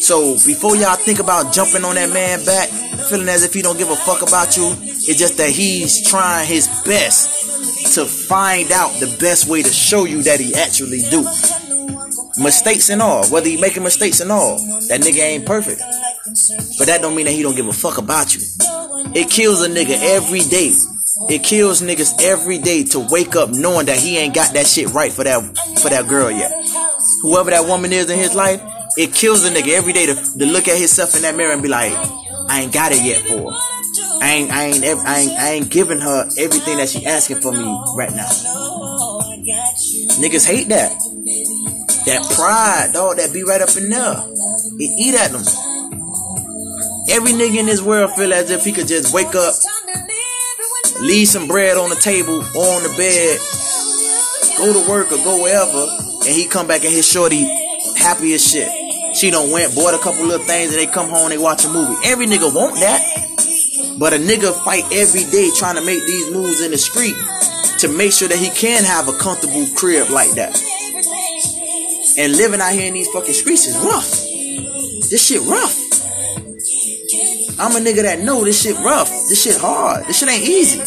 So 0.00 0.34
before 0.34 0.76
y'all 0.76 0.96
think 0.96 1.18
about 1.20 1.54
jumping 1.54 1.84
on 1.84 1.94
that 1.94 2.10
man 2.10 2.44
back, 2.44 2.68
feeling 3.08 3.28
as 3.28 3.44
if 3.44 3.54
he 3.54 3.62
don't 3.62 3.78
give 3.78 3.90
a 3.90 3.96
fuck 3.96 4.22
about 4.22 4.56
you, 4.56 4.74
it's 4.82 5.18
just 5.18 5.36
that 5.36 5.50
he's 5.50 6.06
trying 6.08 6.46
his 6.46 6.66
best 6.84 7.94
to 7.94 8.04
find 8.04 8.72
out 8.72 8.90
the 8.98 9.16
best 9.20 9.48
way 9.48 9.62
to 9.62 9.68
show 9.70 10.04
you 10.04 10.22
that 10.24 10.40
he 10.40 10.54
actually 10.54 11.00
do. 11.10 11.22
Mistakes 12.42 12.90
and 12.90 13.00
all, 13.00 13.24
whether 13.28 13.48
he 13.48 13.56
making 13.56 13.84
mistakes 13.84 14.20
and 14.20 14.32
all, 14.32 14.58
that 14.88 15.00
nigga 15.00 15.20
ain't 15.20 15.46
perfect. 15.46 15.80
But 16.78 16.86
that 16.86 16.98
don't 17.00 17.14
mean 17.14 17.26
that 17.26 17.32
he 17.32 17.42
don't 17.42 17.54
give 17.54 17.68
a 17.68 17.72
fuck 17.72 17.98
about 17.98 18.34
you. 18.34 18.40
It 19.14 19.30
kills 19.30 19.62
a 19.62 19.68
nigga 19.68 19.96
every 20.16 20.40
day. 20.40 20.72
It 21.30 21.44
kills 21.44 21.80
niggas 21.80 22.20
every 22.22 22.58
day 22.58 22.82
to 22.84 23.06
wake 23.10 23.36
up 23.36 23.50
knowing 23.50 23.86
that 23.86 23.98
he 23.98 24.18
ain't 24.18 24.34
got 24.34 24.52
that 24.54 24.66
shit 24.66 24.92
right 24.92 25.12
for 25.12 25.22
that 25.22 25.40
for 25.78 25.88
that 25.90 26.08
girl 26.08 26.30
yet. 26.30 26.50
Whoever 27.24 27.50
that 27.52 27.64
woman 27.64 27.90
is 27.90 28.10
in 28.10 28.18
his 28.18 28.34
life, 28.34 28.60
it 28.98 29.14
kills 29.14 29.46
a 29.46 29.50
nigga 29.50 29.72
every 29.72 29.94
day 29.94 30.04
to, 30.04 30.14
to 30.14 30.44
look 30.44 30.68
at 30.68 30.76
himself 30.76 31.16
in 31.16 31.22
that 31.22 31.34
mirror 31.34 31.54
and 31.54 31.62
be 31.62 31.68
like, 31.70 31.94
I 32.50 32.60
ain't 32.60 32.72
got 32.72 32.92
it 32.92 33.00
yet 33.00 33.24
for 33.24 33.50
her. 33.50 33.58
I 34.20 34.28
ain't, 34.28 34.50
I 34.52 34.64
ain't, 34.64 34.84
I 34.84 35.18
ain't, 35.20 35.32
I 35.32 35.48
ain't 35.52 35.70
giving 35.70 36.00
her 36.00 36.28
everything 36.36 36.76
that 36.76 36.90
she 36.90 37.06
asking 37.06 37.40
for 37.40 37.50
me 37.50 37.64
right 37.96 38.12
now. 38.12 38.28
Niggas 40.20 40.46
hate 40.46 40.68
that. 40.68 40.92
That 42.04 42.30
pride, 42.36 42.92
dog, 42.92 43.16
that 43.16 43.32
be 43.32 43.42
right 43.42 43.62
up 43.62 43.74
in 43.74 43.88
there. 43.88 44.20
It 44.76 44.92
eat 45.00 45.14
at 45.14 45.32
them. 45.32 45.48
Every 47.08 47.32
nigga 47.32 47.56
in 47.58 47.64
this 47.64 47.80
world 47.80 48.12
feel 48.12 48.34
as 48.34 48.50
if 48.50 48.64
he 48.64 48.72
could 48.72 48.86
just 48.86 49.14
wake 49.14 49.34
up, 49.34 49.54
leave 51.00 51.28
some 51.28 51.48
bread 51.48 51.78
on 51.78 51.88
the 51.88 51.96
table 51.96 52.36
or 52.36 52.68
on 52.68 52.82
the 52.82 52.92
bed, 53.00 53.40
go 54.58 54.72
to 54.76 54.90
work 54.90 55.10
or 55.10 55.16
go 55.24 55.42
wherever, 55.42 56.03
and 56.26 56.34
he 56.34 56.46
come 56.46 56.66
back 56.66 56.84
and 56.84 56.92
his 56.92 57.08
shorty 57.08 57.44
happy 57.96 58.34
as 58.34 58.44
shit. 58.44 58.68
She 59.14 59.30
don't 59.30 59.50
went, 59.52 59.74
bought 59.74 59.94
a 59.94 59.98
couple 59.98 60.26
little 60.26 60.44
things, 60.44 60.74
and 60.74 60.80
they 60.80 60.90
come 60.90 61.08
home, 61.08 61.28
they 61.28 61.38
watch 61.38 61.64
a 61.64 61.68
movie. 61.68 61.94
Every 62.04 62.26
nigga 62.26 62.52
want 62.52 62.74
that. 62.80 63.00
But 63.98 64.12
a 64.12 64.16
nigga 64.16 64.52
fight 64.64 64.84
every 64.92 65.24
day 65.30 65.50
trying 65.56 65.76
to 65.76 65.84
make 65.84 66.04
these 66.04 66.32
moves 66.32 66.60
in 66.60 66.72
the 66.72 66.78
street 66.78 67.14
to 67.78 67.88
make 67.88 68.12
sure 68.12 68.28
that 68.28 68.38
he 68.38 68.50
can 68.50 68.82
have 68.82 69.08
a 69.08 69.16
comfortable 69.18 69.66
crib 69.76 70.10
like 70.10 70.32
that. 70.32 70.60
And 72.18 72.36
living 72.36 72.60
out 72.60 72.72
here 72.72 72.88
in 72.88 72.94
these 72.94 73.08
fucking 73.08 73.34
streets 73.34 73.66
is 73.66 73.76
rough. 73.78 74.10
This 75.10 75.26
shit 75.26 75.42
rough. 75.42 75.78
I'm 77.58 77.76
a 77.76 77.80
nigga 77.80 78.02
that 78.02 78.20
know 78.20 78.44
this 78.44 78.62
shit 78.62 78.76
rough. 78.78 79.08
This 79.28 79.42
shit 79.42 79.56
hard. 79.56 80.06
This 80.06 80.18
shit 80.18 80.28
ain't 80.28 80.48
easy. 80.48 80.78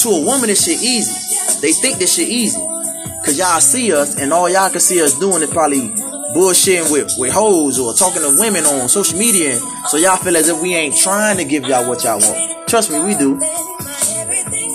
To 0.00 0.08
a 0.08 0.24
woman, 0.24 0.48
this 0.48 0.64
shit 0.64 0.82
easy. 0.82 1.14
They 1.60 1.72
think 1.72 1.98
this 1.98 2.14
shit 2.16 2.28
easy. 2.28 2.58
Cause 3.24 3.38
y'all 3.38 3.60
see 3.60 3.90
us 3.90 4.18
and 4.20 4.34
all 4.34 4.50
y'all 4.50 4.68
can 4.68 4.80
see 4.80 5.00
us 5.02 5.18
doing 5.18 5.42
is 5.42 5.48
probably 5.48 5.88
bullshitting 6.36 6.92
with, 6.92 7.10
with 7.16 7.32
hoes 7.32 7.78
or 7.78 7.94
talking 7.94 8.20
to 8.20 8.36
women 8.38 8.64
on 8.64 8.86
social 8.88 9.18
media. 9.18 9.56
So 9.88 9.96
y'all 9.96 10.18
feel 10.18 10.36
as 10.36 10.50
if 10.50 10.60
we 10.60 10.74
ain't 10.74 10.94
trying 10.94 11.38
to 11.38 11.44
give 11.44 11.64
y'all 11.64 11.88
what 11.88 12.04
y'all 12.04 12.20
want. 12.20 12.68
Trust 12.68 12.90
me, 12.90 13.00
we 13.00 13.16
do. 13.16 13.38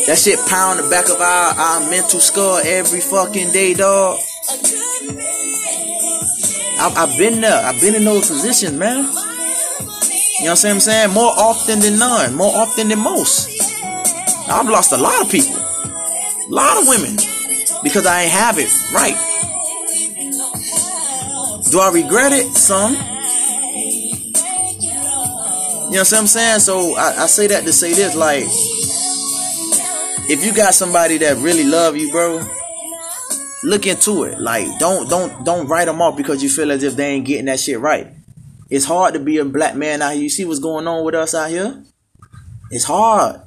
That 0.08 0.18
shit 0.18 0.40
pound 0.48 0.80
the 0.80 0.90
back 0.90 1.10
of 1.10 1.22
our, 1.22 1.54
our 1.54 1.90
mental 1.92 2.20
skull 2.20 2.58
every 2.58 3.02
fucking 3.02 3.52
day, 3.52 3.76
dog. 3.76 4.18
I've, 6.80 6.98
I've 6.98 7.18
been 7.20 7.42
there. 7.42 7.64
I've 7.64 7.80
been 7.80 7.94
in 7.94 8.04
those 8.04 8.32
positions, 8.32 8.74
man. 8.74 9.04
You 10.40 10.46
know 10.46 10.52
what 10.52 10.66
I'm 10.66 10.80
saying? 10.80 11.12
More 11.14 11.34
often 11.38 11.82
than 11.82 12.00
none. 12.00 12.34
More 12.34 12.56
often 12.56 12.88
than 12.88 12.98
most. 12.98 13.48
I've 14.50 14.68
lost 14.68 14.92
a 14.92 14.98
lot 14.98 15.22
of 15.22 15.30
people. 15.30 15.56
A 15.56 16.48
lot 16.50 16.82
of 16.82 16.88
women. 16.88 17.18
Because 17.84 18.06
I 18.06 18.24
ain't 18.24 18.32
have 18.32 18.58
it 18.58 18.70
right. 18.94 19.16
Do 21.72 21.80
I 21.80 21.92
regret 21.94 22.32
it? 22.34 22.54
Some. 22.56 22.94
You 25.90 25.96
know 25.96 26.02
what 26.02 26.14
I'm 26.14 26.28
saying? 26.28 26.60
So 26.60 26.96
I, 26.96 27.24
I 27.24 27.26
say 27.28 27.48
that 27.48 27.64
to 27.64 27.74
say 27.74 27.94
this, 27.94 28.16
like, 28.16 28.44
if 30.30 30.46
you 30.46 30.54
got 30.54 30.74
somebody 30.76 31.18
that 31.18 31.38
really 31.38 31.64
love 31.64 31.98
you, 31.98 32.12
bro, 32.12 32.46
look 33.64 33.88
into 33.88 34.24
it. 34.24 34.40
Like, 34.40 34.68
don't 34.78 35.10
don't 35.10 35.44
don't 35.44 35.68
write 35.68 35.86
them 35.86 36.02
off 36.02 36.16
because 36.16 36.44
you 36.44 36.50
feel 36.50 36.72
as 36.72 36.84
if 36.84 36.96
they 36.96 37.12
ain't 37.12 37.26
getting 37.26 37.46
that 37.46 37.60
shit 37.60 37.80
right. 37.80 38.08
It's 38.70 38.86
hard 38.86 39.16
to 39.16 39.20
be 39.20 39.38
a 39.38 39.46
black 39.46 39.76
man 39.76 40.04
out 40.04 40.14
here. 40.14 40.22
You 40.22 40.30
see 40.30 40.46
what's 40.46 40.60
going 40.60 40.88
on 40.88 41.04
with 41.04 41.16
us 41.16 41.34
out 41.34 41.50
here? 41.50 41.84
It's 42.70 42.86
hard. 42.86 43.42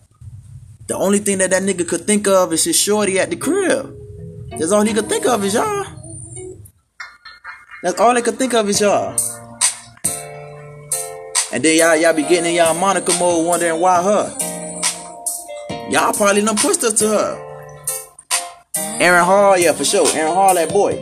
The 0.89 0.97
only 0.97 1.20
thing 1.20 1.39
that 1.39 1.51
that 1.51 1.62
nigga 1.62 1.89
could 1.89 2.07
think 2.07 2.26
of 2.26 2.53
is 2.53 2.64
his 2.64 2.76
shorty 2.76 3.20
at 3.20 3.30
the 3.30 3.37
crib. 3.37 4.02
That's 4.59 4.71
all 4.73 4.83
he 4.83 4.93
could 4.95 5.09
think 5.09 5.27
of 5.27 5.45
is 5.45 5.55
y'all. 5.55 5.87
That's 7.83 7.99
all 7.99 8.15
they 8.15 8.23
could 8.23 8.39
think 8.39 8.55
of 8.55 8.69
is 8.69 8.81
y'all. 8.81 9.17
And 11.53 11.63
then 11.63 11.77
y'all 11.79 11.97
y'all 11.97 12.15
be 12.15 12.23
getting 12.23 12.47
in 12.51 12.55
y'all 12.55 12.75
Monica 12.75 13.13
mode 13.19 13.47
wondering 13.47 13.81
why 13.81 14.03
her. 14.03 14.37
Y'all 15.91 16.13
probably 16.13 16.43
done 16.43 16.57
pushed 16.57 16.83
us 16.85 16.95
to 17.01 17.09
her. 17.09 17.49
Aaron 19.01 19.25
Hall, 19.25 19.59
yeah, 19.59 19.73
for 19.73 19.85
sure. 19.85 20.07
Aaron 20.15 20.33
Hall, 20.35 20.55
that 20.55 20.71
boy. 20.71 20.93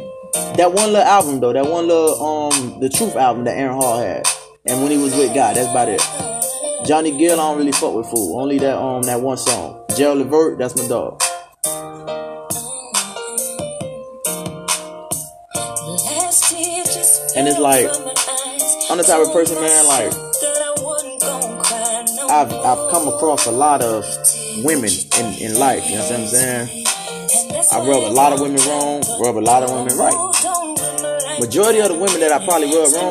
That 0.56 0.72
one 0.72 0.92
little 0.92 1.02
album 1.02 1.40
though, 1.40 1.52
that 1.52 1.66
one 1.66 1.86
little 1.86 2.24
um 2.24 2.80
the 2.80 2.88
Truth 2.88 3.16
album 3.16 3.44
that 3.44 3.56
Aaron 3.58 3.74
Hall 3.76 3.98
had. 4.00 4.26
and 4.66 4.82
when 4.82 4.90
he 4.90 4.98
was 4.98 5.14
with 5.14 5.34
Guy. 5.34 5.54
That's 5.54 5.68
about 5.70 5.88
it. 5.88 6.00
Johnny 6.86 7.16
Gill, 7.16 7.38
I 7.38 7.50
don't 7.50 7.58
really 7.58 7.72
fuck 7.72 7.94
with 7.94 8.06
fool. 8.06 8.40
Only 8.40 8.58
that 8.58 8.76
um 8.78 9.02
that 9.02 9.20
one 9.20 9.36
song. 9.36 9.84
Gerald 9.96 10.18
Levert, 10.18 10.58
that's 10.58 10.76
my 10.76 10.88
dog. 10.88 11.22
And 17.40 17.48
it's 17.48 17.58
like 17.58 17.86
I'm 18.90 18.98
the 18.98 19.02
type 19.02 19.24
of 19.26 19.32
person, 19.32 19.56
man. 19.56 19.86
Like 19.88 20.12
I've 22.28 22.52
I've 22.52 22.90
come 22.92 23.08
across 23.08 23.46
a 23.46 23.50
lot 23.50 23.80
of 23.80 24.04
women 24.62 24.90
in 25.16 25.26
in 25.40 25.58
life. 25.58 25.88
You 25.88 25.96
know 25.96 26.04
what 26.04 26.20
I'm 26.20 26.26
saying? 26.26 26.84
I 27.72 27.78
rub 27.80 28.04
a 28.04 28.12
lot 28.12 28.34
of 28.34 28.40
women 28.40 28.60
wrong, 28.68 29.00
rub 29.24 29.38
a 29.38 29.40
lot 29.40 29.62
of 29.62 29.70
women 29.72 29.96
right. 29.96 31.40
Majority 31.40 31.80
of 31.80 31.88
the 31.88 31.98
women 31.98 32.20
that 32.20 32.30
I 32.30 32.44
probably 32.44 32.68
rub 32.76 32.92
wrong. 32.92 33.08